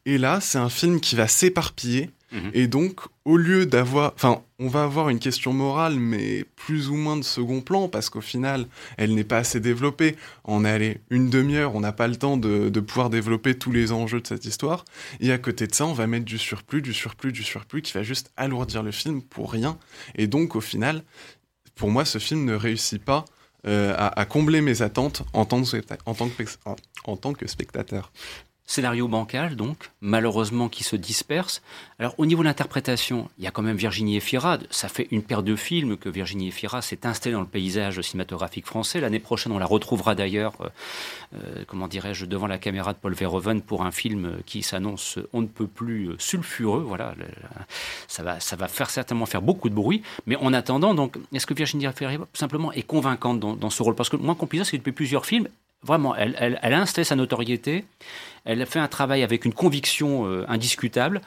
Et 0.05 0.17
là, 0.17 0.39
c'est 0.41 0.57
un 0.57 0.69
film 0.69 0.99
qui 0.99 1.15
va 1.15 1.27
s'éparpiller. 1.27 2.09
Mhm. 2.31 2.51
Et 2.53 2.67
donc, 2.67 3.01
au 3.25 3.37
lieu 3.37 3.65
d'avoir... 3.65 4.13
Enfin, 4.15 4.41
on 4.59 4.67
va 4.67 4.83
avoir 4.83 5.09
une 5.09 5.19
question 5.19 5.53
morale, 5.53 5.99
mais 5.99 6.43
plus 6.55 6.89
ou 6.89 6.95
moins 6.95 7.15
de 7.15 7.23
second 7.23 7.61
plan, 7.61 7.87
parce 7.87 8.09
qu'au 8.09 8.21
final, 8.21 8.65
elle 8.97 9.13
n'est 9.13 9.23
pas 9.23 9.37
assez 9.37 9.59
développée. 9.59 10.15
On 10.43 10.65
est 10.65 10.69
allé 10.69 11.01
une 11.09 11.29
demi-heure, 11.29 11.75
on 11.75 11.79
n'a 11.79 11.91
pas 11.91 12.07
le 12.07 12.15
temps 12.15 12.37
de, 12.37 12.79
pouvoir 12.79 13.09
développer 13.09 13.55
tous 13.55 13.71
les 13.71 13.91
enjeux 13.91 14.21
de 14.21 14.27
cette 14.27 14.45
histoire. 14.45 14.83
Et 15.19 15.31
à 15.31 15.37
côté 15.37 15.67
de 15.67 15.75
ça, 15.75 15.85
on 15.85 15.93
va 15.93 16.07
mettre 16.07 16.25
du 16.25 16.37
surplus, 16.37 16.81
du 16.81 16.93
surplus, 16.93 17.31
du 17.31 17.43
surplus, 17.43 17.81
qui 17.81 17.93
va 17.93 18.03
juste 18.03 18.31
alourdir 18.35 18.83
le 18.83 18.91
film 18.91 19.21
pour 19.21 19.51
rien. 19.51 19.77
Et 20.15 20.27
donc, 20.27 20.55
au 20.55 20.61
final, 20.61 21.03
pour 21.75 21.91
moi, 21.91 22.03
ce 22.03 22.17
film 22.17 22.43
ne 22.45 22.55
réussit 22.55 23.03
pas 23.03 23.25
euh, 23.65 23.93
à, 23.97 24.25
combler 24.25 24.61
mes 24.61 24.81
attentes 24.81 25.23
en 25.33 25.45
tant 25.45 25.63
que 27.33 27.47
spectateur. 27.47 28.11
Scénario 28.69 29.07
bancal, 29.07 29.55
donc, 29.55 29.91
malheureusement 30.01 30.67
qui 30.67 30.83
se 30.83 30.97
disperse. 30.97 31.61
Alors, 31.99 32.13
au 32.17 32.25
niveau 32.25 32.43
de 32.43 32.47
l'interprétation, 32.47 33.29
il 33.37 33.45
y 33.45 33.47
a 33.47 33.51
quand 33.51 33.61
même 33.61 33.77
Virginie 33.77 34.17
Efira. 34.17 34.59
Ça 34.69 34.89
fait 34.89 35.07
une 35.11 35.23
paire 35.23 35.41
de 35.41 35.55
films 35.55 35.95
que 35.95 36.09
Virginie 36.09 36.49
Efira 36.49 36.81
s'est 36.81 37.05
installée 37.05 37.33
dans 37.33 37.41
le 37.41 37.47
paysage 37.47 38.01
cinématographique 38.01 38.65
français. 38.65 38.99
L'année 38.99 39.19
prochaine, 39.19 39.53
on 39.53 39.57
la 39.57 39.65
retrouvera 39.65 40.15
d'ailleurs, 40.15 40.53
euh, 40.59 40.67
euh, 41.33 41.63
comment 41.65 41.87
dirais-je, 41.87 42.25
devant 42.25 42.45
la 42.45 42.57
caméra 42.57 42.91
de 42.91 42.97
Paul 42.97 43.13
Verhoeven 43.13 43.61
pour 43.61 43.83
un 43.83 43.91
film 43.91 44.37
qui 44.45 44.63
s'annonce 44.63 45.17
on 45.31 45.41
ne 45.41 45.47
peut 45.47 45.67
plus 45.67 46.11
sulfureux. 46.19 46.83
Voilà, 46.85 47.15
ça 48.09 48.21
va, 48.21 48.41
ça 48.41 48.57
va 48.57 48.67
faire 48.67 48.89
certainement 48.89 49.25
faire 49.25 49.41
beaucoup 49.41 49.69
de 49.69 49.75
bruit. 49.75 50.03
Mais 50.25 50.35
en 50.35 50.51
attendant, 50.51 50.93
donc, 50.93 51.17
est-ce 51.33 51.45
que 51.45 51.53
Virginie 51.53 51.85
Efira 51.85 52.11
simplement 52.33 52.73
est 52.73 52.83
convaincante 52.83 53.39
dans, 53.39 53.69
ce 53.69 53.81
rôle? 53.81 53.95
Parce 53.95 54.09
que 54.09 54.17
moi, 54.17 54.35
qu'on 54.35 54.45
puisse 54.45 54.59
dire, 54.59 54.69
c'est 54.69 54.77
depuis 54.77 54.91
plusieurs 54.91 55.25
films, 55.25 55.47
Vraiment, 55.83 56.15
elle, 56.15 56.59
a 56.61 56.81
installé 56.81 57.05
sa 57.05 57.15
notoriété, 57.15 57.85
elle 58.45 58.61
a 58.61 58.65
fait 58.65 58.79
un 58.79 58.87
travail 58.87 59.23
avec 59.23 59.45
une 59.45 59.53
conviction 59.53 60.25
euh, 60.25 60.43
indiscutable. 60.47 61.21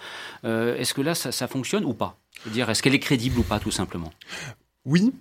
Euh, 0.44 0.76
est-ce 0.76 0.92
que 0.92 1.02
là, 1.02 1.14
ça, 1.14 1.48
fonctionne 1.48 1.84
ou 1.84 1.94
pas? 1.94 2.18
Dire, 2.46 2.68
est-ce 2.68 2.82
qu'elle 2.82 2.94
est 2.94 3.00
crédible 3.00 3.38
ou 3.38 3.42
pas, 3.42 3.60
tout 3.60 3.70
simplement? 3.70 4.12
Oui, 4.84 5.12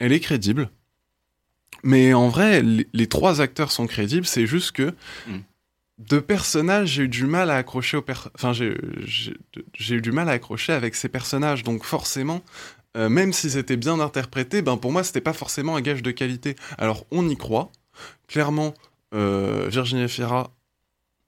elle 0.00 0.12
est 0.12 0.20
crédible. 0.20 0.68
Mais 1.82 2.14
en 2.14 2.28
vrai, 2.28 2.62
les, 2.62 3.06
trois 3.06 3.40
acteurs 3.40 3.72
sont 3.72 3.86
crédibles, 3.86 4.26
c'est 4.26 4.46
juste 4.46 4.72
que 4.72 4.94
hmm. 5.26 5.40
de 5.98 6.18
personnages, 6.18 6.88
j'ai 6.88 7.02
eu 7.04 7.08
du 7.08 7.26
mal 7.26 7.50
à 7.50 7.56
accrocher 7.56 7.96
au 7.96 8.04
enfin, 8.34 8.52
j'ai 8.52 9.94
eu 9.94 10.00
du 10.00 10.12
mal 10.12 10.28
à 10.28 10.32
accrocher 10.32 10.72
avec 10.72 10.94
ces 10.94 11.08
personnages. 11.08 11.62
Donc 11.62 11.84
forcément, 11.84 12.42
euh, 12.96 13.08
même 13.08 13.32
s'ils 13.32 13.56
étaient 13.56 13.76
bien 13.76 14.00
interprétés, 14.00 14.62
ben 14.62 14.76
pour 14.76 14.92
moi, 14.92 15.04
c'était 15.04 15.20
pas 15.20 15.32
forcément 15.32 15.76
un 15.76 15.80
gage 15.80 16.02
de 16.02 16.10
qualité. 16.10 16.56
Alors, 16.78 17.06
on 17.10 17.28
y 17.28 17.36
croit. 17.36 17.70
Clairement, 18.28 18.74
euh, 19.14 19.68
Virginia 19.70 20.08
Fira, 20.08 20.50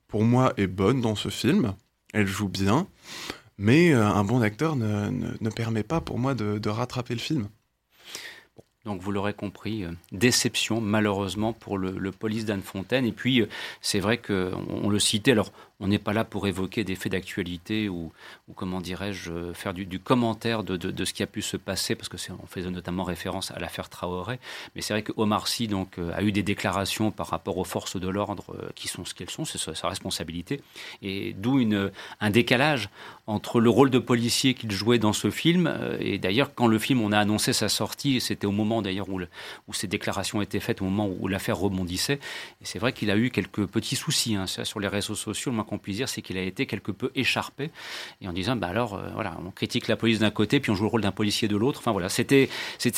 pour 0.09 0.25
moi, 0.25 0.53
est 0.57 0.67
bonne 0.67 1.01
dans 1.01 1.15
ce 1.15 1.29
film. 1.29 1.75
Elle 2.13 2.27
joue 2.27 2.49
bien. 2.49 2.87
Mais 3.59 3.93
euh, 3.93 4.05
un 4.05 4.25
bon 4.25 4.43
acteur 4.43 4.77
ne, 4.77 5.11
ne, 5.41 5.51
permet 5.51 5.83
pas, 5.83 6.01
pour 6.01 6.19
moi, 6.19 6.35
de, 6.35 6.69
rattraper 6.69 7.15
le 7.15 7.21
film. 7.21 7.49
Donc 8.85 9.01
vous 9.01 9.11
l'aurez 9.11 9.35
compris, 9.35 9.85
euh, 9.85 9.91
déception 10.13 10.81
malheureusement 10.81 11.53
pour 11.53 11.77
le, 11.77 12.13
police 12.13 12.45
d'Anne 12.45 12.63
Fontaine. 12.63 13.05
Et 13.05 13.13
puis 13.13 13.43
c'est 13.81 14.01
vrai 14.01 14.19
qu'on 14.19 14.65
on 14.69 14.89
le 14.89 14.99
citait, 14.99 15.33
alors 15.33 15.53
on 15.81 15.89
n'est 15.89 15.99
pas 15.99 16.13
là 16.13 16.25
pour 16.25 16.47
évoquer 16.47 16.85
des 16.85 16.95
faits 16.95 17.13
d'actualité 17.13 17.89
ou, 17.89 18.13
comment 18.55 18.81
dirais-je, 18.81 19.53
faire 19.53 19.75
du, 19.75 19.99
commentaire 19.99 20.63
de, 20.65 21.05
ce 21.05 21.13
qui 21.13 21.23
a 21.23 21.27
pu 21.27 21.43
se 21.43 21.57
passer, 21.57 21.95
parce 21.95 22.09
que 22.09 22.17
on 22.43 22.47
faisait 22.47 22.71
notamment 22.71 23.05
référence 23.05 23.51
à 23.51 23.59
l'affaire 23.59 23.89
Traoré. 23.89 24.39
Mais 24.75 24.83
c'est 24.83 24.95
vrai 24.95 25.03
que 25.03 25.13
Sy 25.47 25.69
donc, 25.69 25.99
a 25.99 26.23
eu 26.23 26.33
des 26.33 26.43
déclarations 26.43 27.11
par 27.11 27.29
rapport 27.29 27.59
aux 27.59 27.65
forces 27.65 28.01
de 28.01 28.09
l'ordre 28.09 28.57
qui 28.75 28.89
sont 28.89 29.05
ce 29.05 29.15
qu'elles 29.15 29.31
sont, 29.31 29.45
c'est 29.45 29.59
sa, 29.59 29.75
sa, 29.75 29.89
responsabilité. 29.89 30.61
Et 31.03 31.35
d'où 31.35 31.61
un 32.21 32.31
décalage 32.31 32.89
entre 33.27 33.61
le 33.61 33.71
rôle 33.71 33.91
de 33.91 33.99
policier 33.99 34.55
qu'il 34.55 34.71
jouait 34.71 34.99
dans 34.99 35.13
ce 35.13 35.31
film. 35.31 35.73
Et 36.01 36.19
d'ailleurs, 36.19 36.55
quand 36.55 36.69
le 36.69 36.79
film, 36.79 37.01
on 37.01 37.13
a 37.13 37.19
annoncé 37.19 37.53
sa 37.53 37.69
sortie, 37.69 38.21
c'était 38.21 38.47
au 38.47 38.53
moment 38.53 38.83
d'ailleurs 38.83 39.09
où, 39.09 39.21
où, 39.21 39.73
ces 39.73 39.89
déclarations 39.89 40.41
étaient 40.43 40.61
faites, 40.61 40.81
au 40.81 40.85
moment 40.85 41.09
où 41.09 41.27
l'affaire 41.27 41.59
rebondissait. 41.59 42.21
Et 42.61 42.65
c'est 42.65 42.79
vrai 42.79 42.93
qu'il 42.93 43.11
a 43.11 43.17
eu 43.17 43.31
quelques 43.31 43.67
petits 43.67 43.97
soucis 43.97 44.37
hein, 44.37 44.47
sur 44.47 44.81
les 44.81 44.89
réseaux 44.89 45.15
sociaux. 45.15 45.53
Qu'on 45.67 45.79
puisse 45.79 45.97
dire, 45.97 46.09
c'est 46.09 46.23
qu'il 46.23 46.39
a 46.39 46.43
été 46.43 46.67
quelque 46.67 46.93
peu 46.93 47.11
écharpé. 47.15 47.71
Et 48.21 48.29
en 48.29 48.33
disant, 48.33 48.57
bah 48.57 48.69
alors, 48.69 48.95
euh, 48.95 49.09
voilà, 49.15 49.37
on 49.45 49.51
critique 49.51 49.89
la 49.89 49.97
police 49.97 50.21
d'un 50.21 50.31
côté, 50.31 50.61
puis 50.61 50.71
on 50.71 50.75
joue 50.75 50.85
le 50.85 50.91
rôle 50.91 51.03
d'un 51.03 51.13
policier 51.13 51.49
de 51.49 51.57
l'autre. 51.57 51.81
Enfin 51.81 51.93
voilà, 51.93 52.09
c'était, 52.09 52.49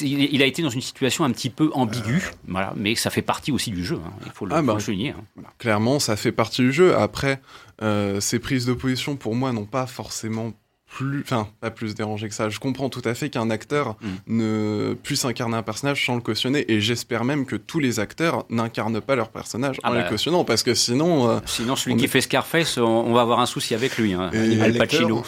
il 0.01 0.43
a 0.43 0.47
été 0.47 0.62
dans 0.62 0.71
une 0.71 0.81
situation 0.81 1.25
un 1.25 1.31
petit 1.31 1.51
peu 1.51 1.71
ambiguë, 1.75 2.23
euh... 2.25 2.37
voilà, 2.47 2.73
mais 2.77 2.95
ça 2.95 3.11
fait 3.11 3.23
partie 3.23 3.51
aussi 3.51 3.71
du 3.71 3.85
jeu. 3.85 3.99
Hein, 4.05 4.12
il 4.27 4.33
faut 4.33 4.47
le, 4.47 4.55
ah, 4.55 4.62
bah, 4.62 4.75
le 4.75 4.81
souligner. 4.81 5.11
Hein, 5.11 5.25
voilà. 5.35 5.51
Clairement, 5.59 5.99
ça 5.99 6.16
fait 6.16 6.33
partie 6.33 6.62
du 6.62 6.73
jeu. 6.73 6.97
Après, 6.97 7.41
euh, 7.83 8.21
ces 8.21 8.39
prises 8.39 8.66
de 8.66 8.73
position, 8.73 9.16
pour 9.16 9.35
moi, 9.35 9.53
n'ont 9.53 9.66
pas 9.66 9.87
forcément 9.87 10.53
plus, 10.89 11.20
enfin, 11.20 11.49
pas 11.61 11.70
plus 11.70 11.95
dérangé 11.95 12.28
que 12.28 12.34
ça. 12.34 12.49
Je 12.49 12.59
comprends 12.59 12.89
tout 12.89 13.03
à 13.05 13.14
fait 13.14 13.28
qu'un 13.28 13.51
acteur 13.51 13.97
mm. 14.01 14.09
ne 14.28 14.97
puisse 15.03 15.24
incarner 15.24 15.57
un 15.57 15.62
personnage 15.62 16.05
sans 16.05 16.14
le 16.14 16.20
cautionner, 16.20 16.64
et 16.72 16.80
j'espère 16.80 17.24
même 17.24 17.45
que 17.45 17.57
tous 17.57 17.78
les 17.78 18.01
acteurs 18.01 18.47
n'incarnent 18.49 19.01
pas 19.01 19.14
leur 19.14 19.28
personnage 19.28 19.76
ah 19.82 19.91
en 19.91 19.95
bah, 19.95 20.03
le 20.03 20.09
cautionnant, 20.09 20.45
parce 20.45 20.62
que 20.62 20.74
sinon. 20.74 21.28
Euh, 21.28 21.41
sinon, 21.45 21.76
celui 21.76 21.97
qui 21.97 22.07
est... 22.07 22.09
fait 22.09 22.22
Scarface, 22.22 22.78
on, 22.78 22.82
on, 22.82 23.12
va 23.12 23.20
avoir 23.20 23.41
un 23.41 23.47
souci 23.47 23.74
avec 23.74 23.99
lui, 23.99 24.14
hein, 24.14 24.30
et 24.32 24.61
Al 24.61 24.74
Pacino. 24.74 25.22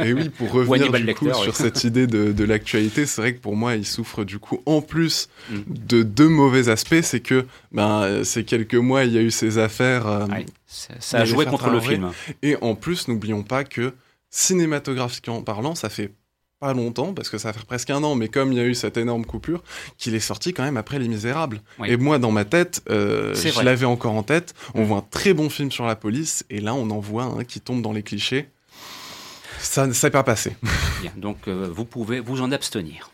et 0.00 0.12
oui, 0.12 0.28
pour 0.30 0.50
revenir 0.52 0.92
du 0.92 1.14
coup, 1.14 1.32
sur 1.32 1.54
cette 1.54 1.84
idée 1.84 2.06
de, 2.06 2.32
de 2.32 2.44
l'actualité, 2.44 3.06
c'est 3.06 3.20
vrai 3.20 3.34
que 3.34 3.40
pour 3.40 3.56
moi, 3.56 3.76
il 3.76 3.86
souffre 3.86 4.24
du 4.24 4.38
coup, 4.38 4.62
en 4.66 4.82
plus 4.82 5.28
mm. 5.50 5.56
de 5.68 6.02
deux 6.02 6.28
mauvais 6.28 6.68
aspects, 6.68 7.02
c'est 7.02 7.20
que 7.20 7.46
ben, 7.72 8.24
ces 8.24 8.44
quelques 8.44 8.74
mois, 8.74 9.04
il 9.04 9.12
y 9.12 9.18
a 9.18 9.22
eu 9.22 9.30
ces 9.30 9.58
affaires. 9.58 10.06
Euh, 10.06 10.26
ça 10.66 11.18
a 11.18 11.24
joué 11.24 11.46
contre 11.46 11.70
le 11.70 11.80
film. 11.80 12.10
Et 12.42 12.56
en 12.60 12.74
plus, 12.74 13.06
n'oublions 13.06 13.42
pas 13.44 13.62
que 13.62 13.92
cinématographiquement 14.34 15.42
parlant, 15.42 15.76
ça 15.76 15.88
fait 15.88 16.12
pas 16.58 16.72
longtemps, 16.72 17.14
parce 17.14 17.28
que 17.28 17.38
ça 17.38 17.52
fait 17.52 17.64
presque 17.64 17.90
un 17.90 18.02
an, 18.02 18.16
mais 18.16 18.28
comme 18.28 18.50
il 18.52 18.58
y 18.58 18.60
a 18.60 18.64
eu 18.64 18.74
cette 18.74 18.96
énorme 18.96 19.24
coupure, 19.24 19.62
qu'il 19.96 20.14
est 20.14 20.20
sorti 20.20 20.52
quand 20.52 20.64
même 20.64 20.76
après 20.76 20.98
Les 20.98 21.06
Misérables. 21.06 21.62
Oui. 21.78 21.90
Et 21.90 21.96
moi, 21.96 22.18
dans 22.18 22.32
ma 22.32 22.44
tête, 22.44 22.82
euh, 22.90 23.34
je 23.34 23.62
l'avais 23.62 23.86
encore 23.86 24.14
en 24.14 24.24
tête, 24.24 24.54
on 24.74 24.82
voit 24.82 24.98
un 24.98 25.06
très 25.08 25.34
bon 25.34 25.48
film 25.50 25.70
sur 25.70 25.86
la 25.86 25.94
police, 25.94 26.44
et 26.50 26.60
là, 26.60 26.74
on 26.74 26.90
en 26.90 26.98
voit 26.98 27.24
un 27.24 27.44
qui 27.44 27.60
tombe 27.60 27.80
dans 27.80 27.92
les 27.92 28.02
clichés. 28.02 28.48
Ça 29.60 29.86
ne 29.86 29.92
s'est 29.92 30.10
pas 30.10 30.24
passé. 30.24 30.56
Bien, 31.00 31.12
donc 31.16 31.46
euh, 31.46 31.70
vous 31.72 31.84
pouvez 31.84 32.18
vous 32.18 32.42
en 32.42 32.50
abstenir. 32.50 33.13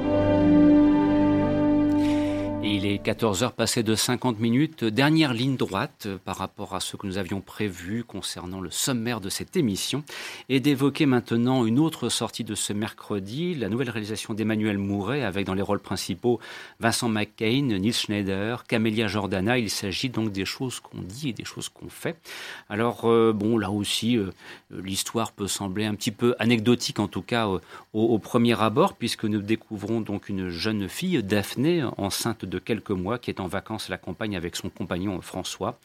Il 2.91 2.95
est 2.95 3.05
14h 3.05 3.53
passé 3.53 3.83
de 3.83 3.95
50 3.95 4.41
minutes. 4.41 4.83
Dernière 4.83 5.33
ligne 5.33 5.55
droite 5.55 6.09
par 6.25 6.35
rapport 6.35 6.75
à 6.75 6.81
ce 6.81 6.97
que 6.97 7.07
nous 7.07 7.17
avions 7.17 7.39
prévu 7.39 8.03
concernant 8.03 8.59
le 8.59 8.69
sommaire 8.69 9.21
de 9.21 9.29
cette 9.29 9.55
émission 9.55 10.03
et 10.49 10.59
d'évoquer 10.59 11.05
maintenant 11.05 11.65
une 11.65 11.79
autre 11.79 12.09
sortie 12.09 12.43
de 12.43 12.53
ce 12.53 12.73
mercredi, 12.73 13.55
la 13.55 13.69
nouvelle 13.69 13.89
réalisation 13.89 14.33
d'Emmanuel 14.33 14.77
Mouret 14.77 15.23
avec 15.23 15.45
dans 15.45 15.53
les 15.53 15.61
rôles 15.61 15.79
principaux 15.79 16.41
Vincent 16.81 17.07
McCain, 17.07 17.61
Nils 17.61 17.93
Schneider, 17.93 18.65
Camélia 18.65 19.07
Jordana. 19.07 19.57
Il 19.57 19.69
s'agit 19.69 20.09
donc 20.09 20.33
des 20.33 20.43
choses 20.43 20.81
qu'on 20.81 20.99
dit 20.99 21.29
et 21.29 21.33
des 21.33 21.45
choses 21.45 21.69
qu'on 21.69 21.87
fait. 21.87 22.17
Alors, 22.67 23.09
euh, 23.09 23.31
bon, 23.31 23.57
là 23.57 23.71
aussi, 23.71 24.17
euh, 24.17 24.31
l'histoire 24.69 25.31
peut 25.31 25.47
sembler 25.47 25.85
un 25.85 25.95
petit 25.95 26.11
peu 26.11 26.35
anecdotique 26.39 26.99
en 26.99 27.07
tout 27.07 27.21
cas 27.21 27.47
euh, 27.47 27.59
au, 27.93 28.03
au 28.03 28.19
premier 28.19 28.61
abord 28.61 28.95
puisque 28.95 29.23
nous 29.23 29.41
découvrons 29.41 30.01
donc 30.01 30.27
une 30.27 30.49
jeune 30.49 30.89
fille, 30.89 31.23
Daphné, 31.23 31.85
enceinte 31.95 32.43
de 32.43 32.59
quelques 32.59 32.80
mois, 32.89 33.19
qui 33.19 33.29
est 33.29 33.39
en 33.39 33.47
vacances 33.47 33.87
à 33.87 33.91
la 33.91 33.97
campagne 33.97 34.35
avec 34.35 34.55
son 34.55 34.69
compagnon 34.69 35.21
François. 35.21 35.79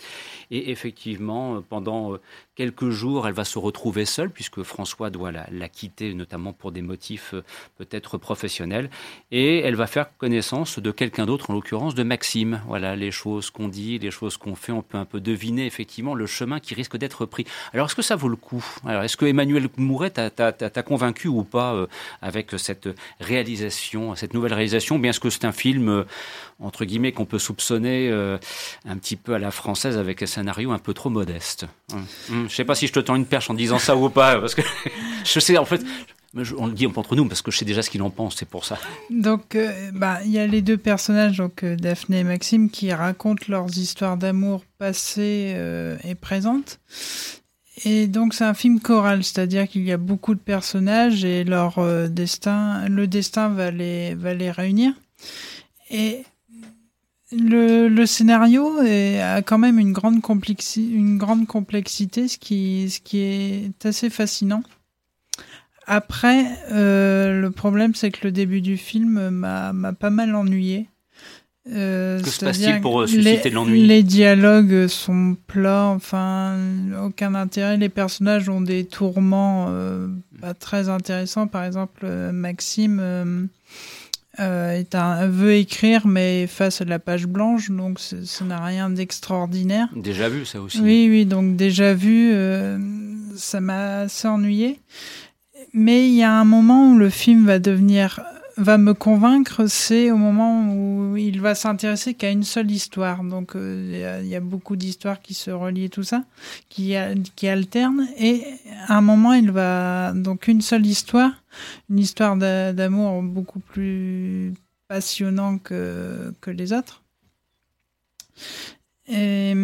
Et 0.50 0.70
effectivement, 0.70 1.62
pendant 1.68 2.16
quelques 2.54 2.88
jours, 2.88 3.28
elle 3.28 3.34
va 3.34 3.44
se 3.44 3.58
retrouver 3.58 4.04
seule, 4.04 4.30
puisque 4.30 4.62
François 4.62 5.10
doit 5.10 5.30
la, 5.30 5.68
quitter, 5.68 6.14
notamment 6.14 6.52
pour 6.52 6.72
des 6.72 6.82
motifs 6.82 7.34
peut-être 7.76 8.18
professionnels. 8.18 8.90
Et 9.30 9.58
elle 9.58 9.76
va 9.76 9.86
faire 9.86 10.16
connaissance 10.16 10.78
de 10.78 10.90
quelqu'un 10.90 11.26
d'autre, 11.26 11.50
en 11.50 11.54
l'occurrence 11.54 11.94
de 11.94 12.02
Maxime. 12.02 12.62
Voilà, 12.66 12.96
les 12.96 13.10
choses 13.10 13.50
qu'on 13.50 13.68
dit, 13.68 13.98
les 13.98 14.10
choses 14.10 14.36
qu'on 14.36 14.54
fait, 14.54 14.72
on 14.72 14.82
peut 14.82 14.98
un 14.98 15.04
peu 15.04 15.20
deviner 15.20 15.66
effectivement 15.66 16.14
le 16.14 16.26
chemin 16.26 16.60
qui 16.60 16.74
risque 16.74 16.96
d'être 16.96 17.26
pris. 17.26 17.44
Alors, 17.72 17.86
est-ce 17.86 17.94
que 17.94 18.02
ça 18.02 18.16
vaut 18.16 18.28
le 18.28 18.36
coup? 18.36 18.64
Alors, 18.86 19.02
est-ce 19.02 19.16
que 19.16 19.26
Emmanuel 19.26 19.68
Mouret 19.76 20.10
t'a 20.10 20.82
convaincu 20.82 21.28
ou 21.28 21.44
pas 21.44 21.74
euh, 21.74 21.86
avec 22.22 22.52
cette 22.58 22.88
réalisation, 23.20 24.14
cette 24.14 24.34
nouvelle 24.34 24.54
réalisation? 24.54 24.98
Bien, 24.98 25.10
est-ce 25.10 25.20
que 25.20 25.30
c'est 25.30 25.44
un 25.44 25.52
film, 25.52 25.88
euh, 25.88 26.04
entre 26.58 26.85
guillemets, 26.86 27.12
qu'on 27.12 27.24
peut 27.24 27.38
soupçonner 27.38 28.08
euh, 28.10 28.38
un 28.88 28.96
petit 28.96 29.16
peu 29.16 29.34
à 29.34 29.38
la 29.38 29.50
française 29.50 29.98
avec 29.98 30.22
un 30.22 30.26
scénario 30.26 30.72
un 30.72 30.78
peu 30.78 30.94
trop 30.94 31.10
modeste 31.10 31.66
hum. 31.92 32.06
Hum. 32.30 32.46
Je 32.48 32.54
sais 32.54 32.64
pas 32.64 32.74
si 32.74 32.86
je 32.86 32.92
te 32.92 33.00
tends 33.00 33.16
une 33.16 33.26
perche 33.26 33.50
en 33.50 33.54
disant 33.54 33.78
ça 33.78 33.96
ou 33.96 34.08
pas, 34.08 34.38
parce 34.38 34.54
que 34.54 34.62
je 35.24 35.40
sais, 35.40 35.58
en 35.58 35.64
fait, 35.64 35.82
on 36.56 36.66
le 36.66 36.72
dit 36.72 36.86
entre 36.86 37.16
nous 37.16 37.26
parce 37.26 37.42
que 37.42 37.50
je 37.50 37.58
sais 37.58 37.64
déjà 37.64 37.82
ce 37.82 37.90
qu'il 37.90 38.02
en 38.02 38.10
pense, 38.10 38.36
c'est 38.36 38.48
pour 38.48 38.64
ça. 38.64 38.78
Donc, 39.10 39.54
euh, 39.54 39.90
bah, 39.92 40.20
il 40.24 40.30
y 40.30 40.38
a 40.38 40.46
les 40.46 40.62
deux 40.62 40.76
personnages, 40.76 41.38
donc 41.38 41.62
euh, 41.62 41.76
Daphné 41.76 42.20
et 42.20 42.24
Maxime, 42.24 42.70
qui 42.70 42.92
racontent 42.92 43.44
leurs 43.48 43.76
histoires 43.78 44.16
d'amour 44.16 44.64
passées 44.78 45.56
et 46.04 46.14
présentes. 46.14 46.78
Et 47.84 48.06
donc, 48.06 48.32
c'est 48.32 48.44
un 48.44 48.54
film 48.54 48.80
choral, 48.80 49.22
c'est-à-dire 49.22 49.68
qu'il 49.68 49.84
y 49.84 49.92
a 49.92 49.98
beaucoup 49.98 50.34
de 50.34 50.40
personnages 50.40 51.24
et 51.24 51.44
leur 51.44 51.78
destin, 52.08 52.88
le 52.88 53.06
destin 53.06 53.50
va 53.50 53.70
les, 53.70 54.14
va 54.14 54.32
les 54.32 54.50
réunir. 54.50 54.94
Et 55.90 56.24
le, 57.32 57.88
le, 57.88 58.06
scénario 58.06 58.82
est, 58.82 59.20
a 59.20 59.42
quand 59.42 59.58
même 59.58 59.78
une 59.78 59.92
grande, 59.92 60.20
complexi 60.22 60.90
une 60.92 61.18
grande 61.18 61.46
complexité, 61.46 62.28
ce 62.28 62.38
qui, 62.38 62.88
ce 62.90 63.00
qui 63.00 63.18
est 63.18 63.86
assez 63.86 64.10
fascinant. 64.10 64.62
Après, 65.86 66.46
euh, 66.72 67.40
le 67.40 67.50
problème, 67.50 67.94
c'est 67.94 68.10
que 68.10 68.24
le 68.24 68.32
début 68.32 68.60
du 68.60 68.76
film 68.76 69.30
m'a 69.30 69.92
pas 69.92 70.10
mal 70.10 70.34
ennuyé. 70.34 70.88
Euh, 71.72 72.20
que 72.20 72.28
se 72.28 72.44
passe-t-il 72.44 72.80
pour 72.80 73.08
susciter 73.08 73.48
les, 73.48 73.50
l'ennui? 73.50 73.86
Les 73.86 74.04
dialogues 74.04 74.86
sont 74.86 75.36
plats, 75.48 75.86
enfin, 75.86 76.56
aucun 77.02 77.34
intérêt. 77.34 77.76
Les 77.76 77.88
personnages 77.88 78.48
ont 78.48 78.60
des 78.60 78.84
tourments 78.84 79.66
euh, 79.70 80.06
pas 80.40 80.54
très 80.54 80.88
intéressants. 80.88 81.48
Par 81.48 81.64
exemple, 81.64 82.02
euh, 82.04 82.30
Maxime 82.30 83.48
euh, 84.40 84.56
euh, 84.56 84.70
est 84.78 84.94
un, 84.94 85.28
veut 85.28 85.54
écrire, 85.54 86.06
mais 86.06 86.46
face 86.46 86.80
à 86.80 86.84
la 86.84 86.98
page 86.98 87.26
blanche, 87.26 87.70
donc 87.70 87.98
ça 87.98 88.44
n'a 88.44 88.64
rien 88.64 88.90
d'extraordinaire. 88.90 89.88
Déjà 89.94 90.28
vu, 90.28 90.44
ça 90.44 90.60
aussi. 90.60 90.80
Oui, 90.80 91.08
oui, 91.10 91.26
donc 91.26 91.56
déjà 91.56 91.94
vu, 91.94 92.32
euh, 92.32 92.78
ça 93.36 93.60
m'a 93.60 94.00
assez 94.00 94.28
ennuyé. 94.28 94.80
Mais 95.72 96.08
il 96.08 96.14
y 96.14 96.22
a 96.22 96.32
un 96.32 96.44
moment 96.44 96.92
où 96.92 96.98
le 96.98 97.10
film 97.10 97.46
va 97.46 97.58
devenir 97.58 98.20
va 98.56 98.78
me 98.78 98.94
convaincre, 98.94 99.66
c'est 99.66 100.10
au 100.10 100.16
moment 100.16 100.72
où 100.72 101.16
il 101.16 101.40
va 101.40 101.54
s'intéresser 101.54 102.14
qu'à 102.14 102.30
une 102.30 102.42
seule 102.42 102.70
histoire. 102.70 103.22
Donc 103.22 103.54
euh, 103.54 104.20
il 104.22 104.28
y, 104.28 104.34
a 104.34 104.40
beaucoup 104.40 104.76
d'histoires 104.76 105.20
qui 105.20 105.34
se 105.34 105.50
relient 105.50 105.90
tout 105.90 106.02
ça, 106.02 106.24
qui, 106.70 106.94
qui 107.34 107.48
alternent. 107.48 108.08
Et 108.18 108.44
à 108.88 108.96
un 108.96 109.02
moment, 109.02 109.34
il 109.34 109.50
va 109.50 110.12
donc 110.14 110.48
une 110.48 110.62
seule 110.62 110.86
histoire, 110.86 111.32
une 111.90 111.98
histoire 111.98 112.36
d'amour 112.36 113.22
beaucoup 113.22 113.60
plus 113.60 114.54
passionnant 114.88 115.58
que, 115.58 116.32
que 116.40 116.50
les 116.50 116.72
autres. 116.72 117.02
Et, 119.08 119.54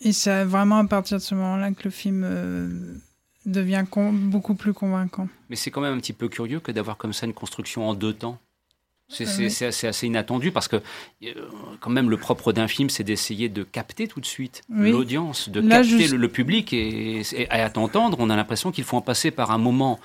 et 0.00 0.12
c'est 0.12 0.44
vraiment 0.44 0.78
à 0.78 0.84
partir 0.86 1.18
de 1.18 1.22
ce 1.22 1.34
moment-là 1.34 1.72
que 1.72 1.84
le 1.84 1.90
film 1.90 2.22
euh, 2.24 2.94
devient 3.46 3.84
beaucoup 3.92 4.54
plus 4.54 4.72
convaincant. 4.72 5.28
Mais 5.48 5.56
c'est 5.56 5.70
quand 5.70 5.80
même 5.80 5.94
un 5.94 6.00
petit 6.00 6.12
peu 6.12 6.28
curieux 6.28 6.60
que 6.60 6.72
d'avoir 6.72 6.96
comme 6.96 7.12
ça 7.12 7.26
une 7.26 7.34
construction 7.34 7.88
en 7.88 7.94
deux 7.94 8.14
temps. 8.14 8.38
C'est 9.14 9.46
assez, 9.46 9.86
assez, 9.86 10.06
inattendu 10.06 10.50
parce 10.50 10.68
que 10.68 10.76
euh, 10.76 11.32
quand 11.80 11.90
même 11.90 12.10
le 12.10 12.16
propre 12.16 12.52
d'un 12.52 12.68
film, 12.68 12.90
c'est 12.90 13.04
d'essayer 13.04 13.48
de 13.48 13.62
capter 13.62 14.08
tout 14.08 14.20
de 14.20 14.26
suite 14.26 14.62
l'audience, 14.68 15.48
de 15.48 15.60
capter 15.60 16.08
le, 16.08 16.28
public 16.28 16.72
et, 16.72 17.22
à 17.50 17.70
t'entendre, 17.70 18.18
on 18.20 18.30
a 18.30 18.36
l'impression 18.36 18.72
qu'il 18.72 18.84
faut 18.84 18.96
en 18.96 19.02
passer 19.02 19.30
par 19.30 19.50
un 19.50 19.58
moment, 19.58 20.00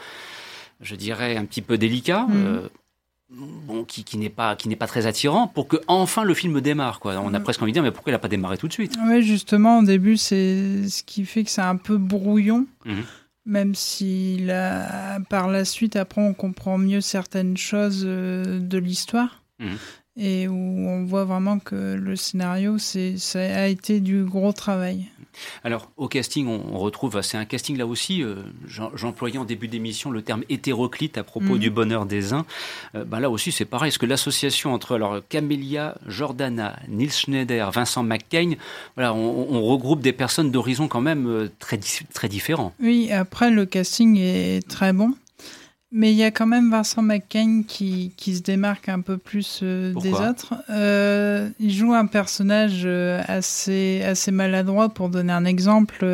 je 0.82 0.96
dirais, 0.96 1.38
un 1.38 1.46
petit 1.46 1.62
peu 1.62 1.78
délicat. 1.78 2.28
Mm. 2.30 2.34
Euh, 2.36 2.70
bon, 3.32 3.84
qui, 3.84 4.04
qui 4.04 4.18
n'est 4.18 4.30
pas 4.30 4.56
qui 4.56 4.70
n'est 4.70 4.76
pas 4.76 4.88
très 4.88 5.06
attirant 5.08 5.48
pour 5.48 5.68
que 5.68 5.78
enfin 5.88 6.24
le 6.24 6.34
film 6.34 6.62
démarre 6.62 7.00
quoi. 7.00 7.20
On 7.24 7.34
a 7.34 7.40
mm. 7.40 7.44
presque 7.44 7.62
envie 7.62 7.72
de 7.72 7.76
dire 7.76 7.84
mais 7.84 7.92
pourquoi 7.92 8.12
il 8.12 8.14
n'a 8.14 8.20
pas 8.20 8.28
démarré 8.28 8.58
tout 8.58 8.68
de 8.68 8.74
suite? 8.74 8.96
Oui, 9.06 9.24
justement 9.24 9.80
au 9.80 9.84
début 9.84 10.18
c'est 10.18 10.88
ce 10.88 11.04
qui 11.04 11.26
fait 11.26 11.44
que 11.44 11.50
c'est 11.50 11.62
un 11.62 11.78
peu 11.78 11.98
brouillon. 11.98 12.68
Mm-hmm 12.86 13.04
même 13.46 13.76
si 13.76 14.46
par 15.30 15.48
la 15.50 15.66
suite, 15.66 15.96
après, 15.96 16.22
on 16.22 16.34
comprend 16.34 16.78
mieux 16.78 17.02
certaines 17.02 17.58
choses 17.58 18.04
euh, 18.06 18.60
de 18.60 18.78
l'histoire. 18.78 19.44
Mhm. 19.60 19.78
Et 20.18 20.48
où 20.48 20.54
on 20.54 21.06
voit 21.06 21.24
vraiment 21.24 21.60
que 21.60 21.94
le 21.96 22.16
scénario, 22.16 22.78
ça 22.78 23.40
a 23.40 23.68
été 23.68 24.02
du 24.02 24.26
gros 24.26 24.52
travail. 24.52 25.06
Alors, 25.64 25.92
au 25.98 26.08
casting, 26.08 26.48
on, 26.48 26.78
retrouve, 26.78 27.22
c'est 27.22 27.38
un 27.38 27.46
casting 27.46 27.78
là 27.78 27.86
aussi, 27.86 28.24
euh, 28.24 28.36
j'employais 28.96 29.38
en 29.38 29.46
début 29.46 29.68
d'émission 29.68 30.12
le 30.12 30.22
terme 30.22 30.44
hétéroclite 30.50 31.18
à 31.18 31.24
propos 31.24 31.54
mhm. 31.54 31.60
du 31.60 31.70
bonheur 31.70 32.06
des 32.06 32.34
uns. 32.34 32.46
Euh, 32.96 33.06
ben 33.06 33.20
là 33.20 33.30
aussi, 33.30 33.52
c'est 33.52 33.66
pareil, 33.66 33.90
est-ce 33.90 34.00
que 34.00 34.06
l'association 34.06 34.74
entre 34.74 34.96
alors, 34.96 35.22
Camélia 35.28 35.96
Jordana, 36.08 36.78
Nils 36.88 37.12
Schneider, 37.12 37.72
Vincent 37.72 38.04
McCain, 38.04 38.54
voilà, 38.96 39.14
on, 39.14 39.60
regroupe 39.70 40.02
des 40.02 40.14
personnes 40.14 40.52
d'horizons 40.52 40.88
quand 40.88 41.02
même 41.02 41.28
euh, 41.28 41.50
très, 41.60 41.80
très 42.14 42.28
différents. 42.28 42.74
Oui, 42.82 43.12
après, 43.12 43.52
le 43.52 43.66
casting 43.66 44.18
est 44.18 44.68
très 44.68 44.94
bon. 44.94 45.14
Mais 45.92 46.12
il 46.12 46.18
y 46.18 46.24
a 46.24 46.30
quand 46.30 46.46
même 46.46 46.70
Vincent 46.70 47.02
McCain 47.02 47.64
qui, 47.68 48.14
qui 48.16 48.36
se 48.36 48.44
démarque 48.44 48.90
un 48.90 49.02
peu 49.02 49.18
plus 49.18 49.62
euh, 49.64 49.92
des 49.96 50.14
autres. 50.14 50.54
Euh, 50.70 51.50
il 51.60 51.72
joue 51.74 51.94
un 51.94 52.06
personnage 52.06 52.84
euh, 52.86 53.24
assez, 53.28 54.04
assez 54.04 54.32
maladroit. 54.32 54.90
Pour 54.90 55.10
donner 55.10 55.34
un 55.34 55.46
exemple, 55.46 56.06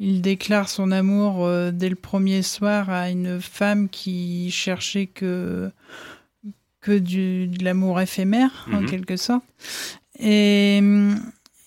il 0.00 0.20
déclare 0.20 0.68
son 0.68 0.90
amour 0.90 1.48
dès 1.72 1.88
le 1.88 1.96
premier 1.96 2.42
soir 2.42 2.90
à 2.90 3.08
une 3.08 3.40
femme 3.40 3.88
qui 3.88 4.50
cherchait 4.50 5.06
que, 5.06 5.70
que 6.82 6.98
du, 6.98 7.46
de 7.46 7.64
l'amour 7.64 8.02
éphémère, 8.02 8.68
en 8.70 8.82
mhm. 8.82 8.90
quelque 8.90 9.16
sorte. 9.16 9.44
Et 10.18 10.82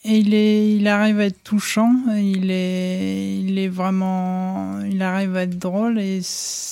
et 0.06 0.18
il, 0.18 0.34
est, 0.34 0.76
il 0.76 0.88
arrive 0.88 1.20
à 1.20 1.26
être 1.26 1.44
touchant, 1.44 1.94
il 2.18 2.52
est, 2.52 3.40
il 3.40 3.58
est 3.58 3.70
vraiment, 3.70 4.82
il 4.82 5.02
arrive 5.02 5.36
à 5.38 5.44
être 5.44 5.58
drôle 5.58 5.98
et 6.00 6.20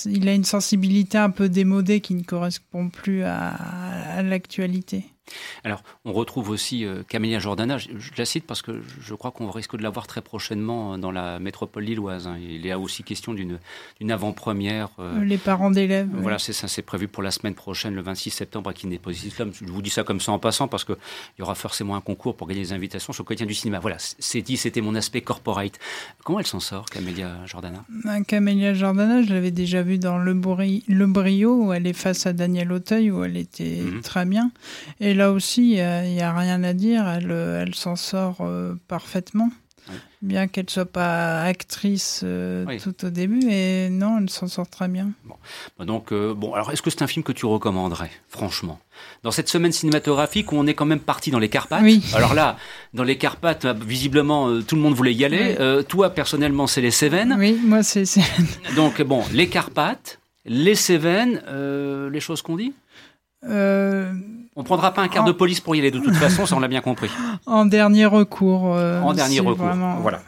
il 0.06 0.28
a 0.28 0.34
une 0.34 0.44
sensibilité 0.44 1.18
un 1.18 1.30
peu 1.30 1.48
démodée 1.48 2.02
qui 2.02 2.14
ne 2.14 2.24
correspond 2.24 2.90
plus 2.90 3.24
à, 3.24 3.50
à 4.18 4.22
l'actualité. 4.22 5.06
Alors, 5.64 5.84
on 6.06 6.14
retrouve 6.14 6.50
aussi 6.50 6.86
euh, 6.86 7.04
Camélia 7.08 7.40
Jordana, 7.40 7.78
je, 7.78 7.90
la 8.18 8.26
cite 8.26 8.46
parce 8.46 8.62
que 8.62 8.82
je 9.02 9.14
crois 9.14 9.32
qu'on 9.32 9.50
risque 9.50 9.78
de 9.78 9.84
la 9.84 9.90
voir 9.90 10.08
très 10.08 10.22
prochainement 10.22 10.98
dans 10.98 11.12
la 11.12 11.40
métropole 11.40 11.84
lilloise. 11.84 12.28
Hein. 12.28 12.38
Il 12.42 12.66
y 12.66 12.72
a 12.72 12.80
aussi 12.80 13.04
question 13.04 13.34
d'une 13.34 13.60
avant-première. 14.12 14.90
Euh, 15.00 15.24
Les 15.24 15.38
parents 15.38 15.72
d'élèves. 15.72 16.10
Voilà, 16.14 16.40
c'est 16.40 16.54
ça, 16.54 16.68
c'est 16.68 16.82
prévu 16.82 17.08
pour 17.08 17.24
la 17.24 17.32
semaine 17.32 17.54
prochaine, 17.54 17.94
le 17.94 18.02
26 18.02 18.32
septembre, 18.32 18.70
à 18.70 18.74
Kinéposition. 18.74 19.52
Je 19.54 19.72
vous 19.72 19.82
dis 19.82 19.90
ça 19.90 20.04
comme 20.04 20.20
ça 20.20 20.32
en 20.32 20.40
passant 20.40 20.68
parce 20.68 20.84
qu'il 20.84 20.98
y 21.40 21.42
aura 21.42 21.56
forcément 21.56 21.96
un 21.96 22.02
concours 22.02 22.36
pour 22.36 22.48
gagner 22.48 22.62
des 22.62 22.74
invitations 22.74 23.14
sur 23.14 23.24
le 23.24 23.28
quotidien 23.28 23.46
du 23.48 23.54
cinéma. 23.54 23.80
Voilà, 23.80 23.98
c'est 24.00 24.42
dit, 24.42 24.58
c'était 24.58 24.82
mon 24.82 24.96
aspect 24.96 25.22
corporate. 25.22 25.80
Comment 26.24 26.40
elle 26.40 26.48
s'en 26.48 26.60
sort, 26.60 26.86
Camélia 26.86 27.46
Jordana 27.46 27.84
ben, 28.04 28.24
Camélia 28.24 28.74
Jordana, 28.74 29.22
je 29.22 29.34
l'avais 29.34 29.52
déjà 29.52 29.84
vue 29.84 30.00
dans 30.00 30.18
Le, 30.18 30.34
le 30.34 31.06
Brio, 31.08 31.66
où 31.66 31.74
elle 31.74 31.88
est 31.88 31.94
face 31.94 32.26
à 32.26 32.34
Daniel 32.34 32.72
Auteuil, 32.72 33.12
où 33.12 33.24
elle 33.24 33.38
était 33.38 33.82
mhm. 33.84 34.02
très 34.02 34.26
bien. 34.26 34.52
Et 35.00 35.11
là 35.14 35.32
aussi, 35.32 35.72
il 35.72 36.14
n'y 36.14 36.22
a, 36.22 36.34
rien 36.34 36.64
à 36.64 36.74
dire. 36.74 37.08
Elle, 37.08 37.32
elle 37.32 37.76
s'en 37.76 37.96
sort 37.96 38.38
euh, 38.42 38.76
parfaitement. 38.88 39.50
Bien 40.22 40.48
qu'elle 40.48 40.66
ne 40.66 40.70
soit 40.70 40.86
pas 40.86 41.42
actrice 41.42 42.22
euh, 42.24 42.66
tout 42.82 43.06
au 43.06 43.10
début, 43.10 43.42
et 43.50 43.90
non, 43.90 44.20
elle 44.22 44.30
s'en 44.30 44.48
sort 44.48 44.70
très 44.70 44.88
bien. 44.88 45.10
Bon. 45.26 45.34
Bah, 45.78 45.86
donc, 45.86 46.14
euh, 46.14 46.36
bon, 46.36 46.54
alors 46.54 46.72
est-ce 46.72 46.84
que 46.84 46.92
c'est 46.92 47.02
un 47.02 47.08
film 47.08 47.24
que 47.24 47.32
tu 47.32 47.48
recommanderais, 47.48 48.12
franchement? 48.30 48.80
Dans 49.24 49.32
cette 49.32 49.50
semaine 49.50 49.72
cinématographique 49.72 50.52
où 50.52 50.56
on 50.56 50.68
est 50.68 50.76
quand 50.76 50.86
même 50.86 51.00
parti 51.00 51.32
dans 51.32 51.40
les 51.40 51.50
Carpates. 51.50 51.82
Oui. 51.82 52.04
Alors 52.14 52.36
là, 52.36 52.56
dans 52.94 53.04
les 53.04 53.18
Carpates, 53.18 53.66
visiblement, 53.66 54.62
tout 54.62 54.76
le 54.76 54.82
monde 54.82 54.94
voulait 54.94 55.16
y 55.16 55.26
aller. 55.26 55.58
toi, 55.90 56.12
personnellement, 56.12 56.68
c'est 56.68 56.82
les 56.82 56.92
Cévennes. 56.92 57.36
Oui, 57.38 57.60
moi, 57.66 57.82
c'est 57.82 58.02
les 58.02 58.06
Cévennes. 58.06 58.48
Donc, 58.76 59.02
bon, 59.02 59.24
les 59.34 59.50
Carpates, 59.50 60.20
les 60.46 60.76
Cévennes, 60.76 61.42
les 62.12 62.20
choses 62.20 62.44
qu'on 62.44 62.58
dit? 62.58 62.74
Euh, 63.48 64.14
on 64.56 64.64
prendra 64.64 64.94
pas 64.94 65.02
un 65.02 65.08
quart 65.08 65.24
de 65.24 65.32
police 65.32 65.60
pour 65.60 65.76
y 65.76 65.80
aller 65.80 65.92
de 65.92 66.00
toute 66.00 66.16
façon, 66.16 66.46
ça 66.46 66.56
on 66.56 66.60
l'a 66.60 66.68
bien 66.68 66.82
compris. 66.82 67.10
En 67.46 67.66
dernier 67.66 68.06
recours. 68.06 68.76
Euh, 68.76 69.02
en 69.02 69.14
dernier 69.14 69.40
recours. 69.40 69.68
Voilà. 70.02 70.22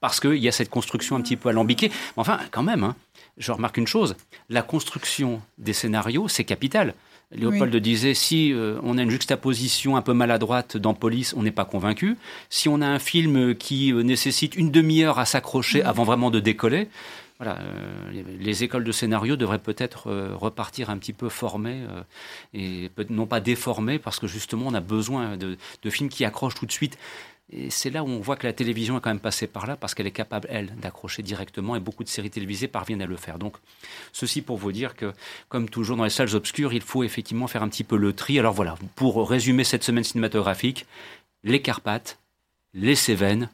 Parce 0.00 0.20
qu'il 0.20 0.36
y 0.36 0.48
a 0.48 0.52
cette 0.52 0.70
construction 0.70 1.16
un 1.16 1.20
petit 1.20 1.36
peu 1.36 1.50
alambiquée. 1.50 1.92
Enfin, 2.16 2.38
quand 2.50 2.62
même, 2.62 2.84
hein, 2.84 2.96
je 3.36 3.52
remarque 3.52 3.76
une 3.76 3.86
chose 3.86 4.16
la 4.48 4.62
construction 4.62 5.42
des 5.58 5.72
scénarios, 5.72 6.28
c'est 6.28 6.44
capital. 6.44 6.94
Léopold 7.32 7.74
disait 7.76 8.14
si 8.14 8.52
euh, 8.52 8.78
on 8.82 8.98
a 8.98 9.02
une 9.02 9.10
juxtaposition 9.10 9.96
un 9.96 10.02
peu 10.02 10.12
maladroite 10.12 10.76
dans 10.76 10.94
Police, 10.94 11.32
on 11.36 11.44
n'est 11.44 11.52
pas 11.52 11.64
convaincu. 11.64 12.16
Si 12.48 12.68
on 12.68 12.80
a 12.80 12.86
un 12.86 12.98
film 12.98 13.54
qui 13.54 13.92
nécessite 13.92 14.56
une 14.56 14.72
demi-heure 14.72 15.20
à 15.20 15.26
s'accrocher 15.26 15.82
avant 15.84 16.02
vraiment 16.02 16.30
de 16.32 16.40
décoller, 16.40 16.88
voilà, 17.40 17.58
euh, 17.62 18.22
les 18.38 18.64
écoles 18.64 18.84
de 18.84 18.92
scénario 18.92 19.34
devraient 19.34 19.58
peut-être 19.58 20.08
euh, 20.08 20.36
repartir 20.36 20.90
un 20.90 20.98
petit 20.98 21.14
peu 21.14 21.30
formées 21.30 21.86
euh, 21.88 22.02
et 22.52 22.90
non 23.08 23.26
pas 23.26 23.40
déformées 23.40 23.98
parce 23.98 24.18
que 24.18 24.26
justement 24.26 24.66
on 24.66 24.74
a 24.74 24.80
besoin 24.80 25.38
de, 25.38 25.56
films 25.88 26.10
qui 26.10 26.26
accrochent 26.26 26.54
tout 26.54 26.66
de 26.66 26.72
suite. 26.72 26.98
Et 27.50 27.70
c'est 27.70 27.88
là 27.88 28.04
où 28.04 28.08
on 28.08 28.20
voit 28.20 28.36
que 28.36 28.46
la 28.46 28.52
télévision 28.52 28.98
est 28.98 29.00
quand 29.00 29.08
même 29.08 29.20
passée 29.20 29.46
par 29.46 29.66
là 29.66 29.74
parce 29.74 29.94
qu'elle 29.94 30.06
est 30.06 30.10
capable, 30.10 30.48
elle, 30.50 30.76
d'accrocher 30.76 31.22
directement 31.22 31.76
et 31.76 31.80
beaucoup 31.80 32.04
de 32.04 32.10
séries 32.10 32.28
télévisées 32.28 32.68
parviennent 32.68 33.00
à 33.00 33.06
le 33.06 33.16
faire. 33.16 33.38
Donc, 33.38 33.56
ceci 34.12 34.42
pour 34.42 34.58
vous 34.58 34.70
dire 34.70 34.94
que, 34.94 35.14
comme 35.48 35.70
toujours 35.70 35.96
dans 35.96 36.04
les 36.04 36.10
salles 36.10 36.34
obscures, 36.36 36.74
il 36.74 36.82
faut 36.82 37.04
effectivement 37.04 37.46
faire 37.46 37.62
un 37.62 37.68
petit 37.70 37.84
peu 37.84 37.96
le 37.96 38.12
tri. 38.12 38.38
Alors 38.38 38.52
voilà, 38.52 38.76
pour 38.96 39.28
résumer 39.28 39.64
cette 39.64 39.82
semaine 39.82 40.04
cinématographique, 40.04 40.84
les 41.42 41.62
Carpates, 41.62 42.18
les 42.74 42.94
Cévennes, 42.94 43.48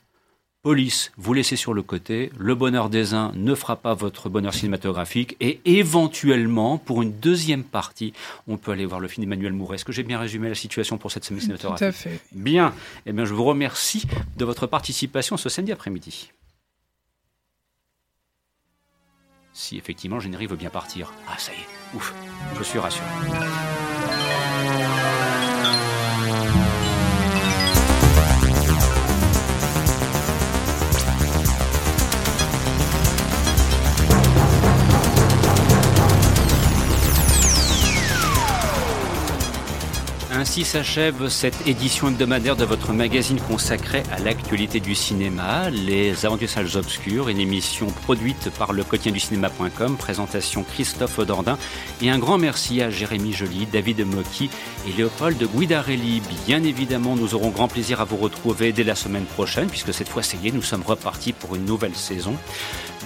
Police, 0.67 1.13
vous 1.17 1.33
laissez 1.33 1.55
sur 1.55 1.75
le 1.75 1.83
côté. 1.83 2.33
Le 2.37 2.57
bonheur 2.57 2.91
des 2.91 3.15
uns 3.15 3.31
ne 3.37 3.55
fera 3.55 3.77
pas 3.77 3.95
votre 3.95 4.29
bonheur 4.29 4.53
cinématographique. 4.53 5.37
Et 5.39 5.61
éventuellement, 5.65 6.77
pour 6.77 7.03
une 7.03 7.13
deuxième 7.13 7.63
partie, 7.63 8.13
on 8.49 8.57
peut 8.57 8.73
aller 8.73 8.85
voir 8.85 8.99
le 8.99 9.07
film 9.07 9.25
d'Emmanuel 9.25 9.53
Mouret. 9.53 9.77
Est-ce 9.77 9.85
que 9.85 9.93
j'ai 9.93 10.03
bien 10.03 10.19
résumé 10.19 10.49
la 10.49 10.57
situation 10.57 10.99
pour 10.99 11.13
cette 11.13 11.25
semaine 11.25 11.41
cinématographique 11.41 11.79
Tout 11.79 11.85
à 11.85 11.93
fait. 11.93 12.21
Bien. 12.33 12.75
Eh 13.07 13.13
bien, 13.13 13.25
je 13.25 13.33
vous 13.33 13.45
remercie 13.45 14.09
de 14.37 14.45
votre 14.45 14.67
participation 14.67 15.37
ce 15.37 15.49
samedi 15.49 15.71
après-midi. 15.71 16.33
Si 19.53 19.77
effectivement, 19.77 20.19
générique 20.19 20.51
veut 20.51 20.57
bien 20.57 20.71
partir. 20.71 21.13
Ah, 21.29 21.39
ça 21.39 21.53
y 21.53 21.59
est. 21.59 21.97
Ouf. 21.97 22.13
Je 22.59 22.65
suis 22.65 22.81
rassuré. 22.81 23.07
Ainsi 40.49 40.65
s'achève 40.65 41.29
cette 41.29 41.67
édition 41.67 42.07
hebdomadaire 42.07 42.55
de 42.55 42.65
votre 42.65 42.93
magazine 42.93 43.41
consacré 43.41 44.05
à 44.13 44.21
l'actualité 44.21 44.79
du 44.79 44.95
cinéma, 44.95 45.71
Les 45.71 46.25
Aventures 46.25 46.49
Salles 46.49 46.77
Obscures, 46.77 47.29
une 47.29 47.41
émission 47.41 47.89
produite 47.89 48.51
par 48.51 48.73
le 48.73 48.85
quotidien 48.85 49.11
du 49.11 49.19
cinéma.com, 49.19 49.97
présentation 49.97 50.63
Christophe 50.63 51.19
Dordain 51.27 51.59
et 52.01 52.11
un 52.11 52.21
grand 52.21 52.39
merci 52.39 52.81
à 52.81 52.91
Jérémy 52.91 53.33
Joly, 53.33 53.67
David 53.67 54.07
Mocky 54.07 54.49
et 54.89 54.93
Léopold 54.97 55.37
Guidarelli. 55.53 56.23
Bien 56.47 56.63
évidemment, 56.63 57.17
nous 57.17 57.35
aurons 57.35 57.51
grand 57.51 57.67
plaisir 57.67 58.01
à 58.01 58.05
vous 58.05 58.17
retrouver 58.17 58.73
dès 58.73 58.85
la 58.85 58.95
semaine 58.95 59.25
prochaine, 59.25 59.67
puisque 59.67 59.93
cette 59.93 60.09
fois, 60.09 60.23
c'est 60.23 60.39
nous 60.53 60.63
sommes 60.63 60.85
repartis 60.87 61.33
pour 61.33 61.57
une 61.57 61.65
nouvelle 61.65 61.97
saison. 61.97 62.37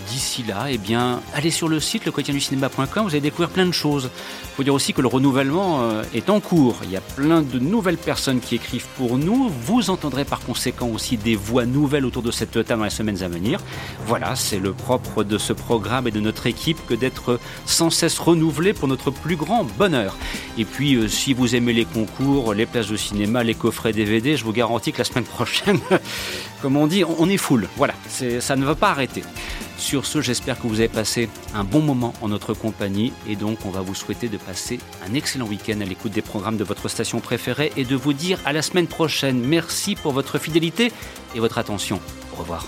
D'ici 0.08 0.42
là, 0.46 0.66
eh 0.68 0.78
bien, 0.78 1.20
allez 1.34 1.50
sur 1.50 1.68
le 1.68 1.80
site 1.80 2.04
le 2.04 2.12
du 2.22 2.40
cinéma.com, 2.40 3.04
vous 3.04 3.10
allez 3.10 3.20
découvrir 3.20 3.50
plein 3.50 3.66
de 3.66 3.72
choses. 3.72 4.10
Il 4.44 4.56
faut 4.56 4.62
dire 4.62 4.74
aussi 4.74 4.92
que 4.92 5.00
le 5.00 5.08
renouvellement 5.08 5.82
euh, 5.82 6.02
est 6.14 6.30
en 6.30 6.40
cours. 6.40 6.76
Il 6.84 6.90
y 6.90 6.96
a 6.96 7.00
plein 7.00 7.42
de 7.42 7.58
nouvelles 7.58 7.96
personnes 7.96 8.40
qui 8.40 8.56
écrivent 8.56 8.86
pour 8.96 9.18
nous. 9.18 9.48
Vous 9.48 9.90
entendrez 9.90 10.24
par 10.24 10.40
conséquent 10.40 10.88
aussi 10.88 11.16
des 11.16 11.36
voix 11.36 11.66
nouvelles 11.66 12.04
autour 12.04 12.22
de 12.22 12.30
cette 12.30 12.52
table 12.64 12.80
dans 12.80 12.84
les 12.84 12.90
semaines 12.90 13.22
à 13.22 13.28
venir. 13.28 13.60
Voilà, 14.06 14.36
c'est 14.36 14.58
le 14.58 14.72
propre 14.72 15.24
de 15.24 15.38
ce 15.38 15.52
programme 15.52 16.06
et 16.08 16.10
de 16.10 16.20
notre 16.20 16.46
équipe 16.46 16.78
que 16.86 16.94
d'être 16.94 17.38
sans 17.64 17.90
cesse 17.90 18.18
renouvelé 18.18 18.72
pour 18.72 18.88
notre 18.88 19.10
plus 19.10 19.36
grand 19.36 19.64
bonheur. 19.64 20.16
Et 20.58 20.64
puis, 20.64 20.94
euh, 20.94 21.08
si 21.08 21.34
vous 21.34 21.54
aimez 21.54 21.72
les 21.72 21.84
concours, 21.84 22.54
les 22.54 22.66
places 22.66 22.88
de 22.88 22.96
cinéma, 22.96 23.42
les 23.42 23.54
coffrets 23.54 23.92
DVD, 23.92 24.36
je 24.36 24.44
vous 24.44 24.52
garantis 24.52 24.92
que 24.92 24.98
la 24.98 25.04
semaine 25.04 25.24
prochaine, 25.24 25.78
comme 26.62 26.76
on 26.76 26.86
dit, 26.86 27.04
on 27.04 27.28
est 27.28 27.36
full. 27.36 27.68
Voilà, 27.76 27.94
ça 28.40 28.56
ne 28.56 28.64
va 28.64 28.74
pas 28.74 28.90
arrêter. 28.90 29.22
Sur 29.80 30.04
ce, 30.04 30.20
j'espère 30.20 30.60
que 30.60 30.66
vous 30.66 30.78
avez 30.78 30.88
passé 30.88 31.30
un 31.54 31.64
bon 31.64 31.80
moment 31.80 32.12
en 32.20 32.28
notre 32.28 32.52
compagnie 32.52 33.12
et 33.26 33.34
donc 33.34 33.64
on 33.64 33.70
va 33.70 33.80
vous 33.80 33.94
souhaiter 33.94 34.28
de 34.28 34.36
passer 34.36 34.78
un 35.08 35.14
excellent 35.14 35.46
week-end 35.46 35.80
à 35.80 35.84
l'écoute 35.84 36.12
des 36.12 36.22
programmes 36.22 36.58
de 36.58 36.64
votre 36.64 36.88
station 36.88 37.20
préférée 37.20 37.72
et 37.78 37.84
de 37.84 37.96
vous 37.96 38.12
dire 38.12 38.38
à 38.44 38.52
la 38.52 38.60
semaine 38.60 38.86
prochaine. 38.86 39.40
Merci 39.40 39.96
pour 39.96 40.12
votre 40.12 40.38
fidélité 40.38 40.92
et 41.34 41.40
votre 41.40 41.56
attention. 41.56 41.98
Au 42.34 42.36
revoir. 42.36 42.66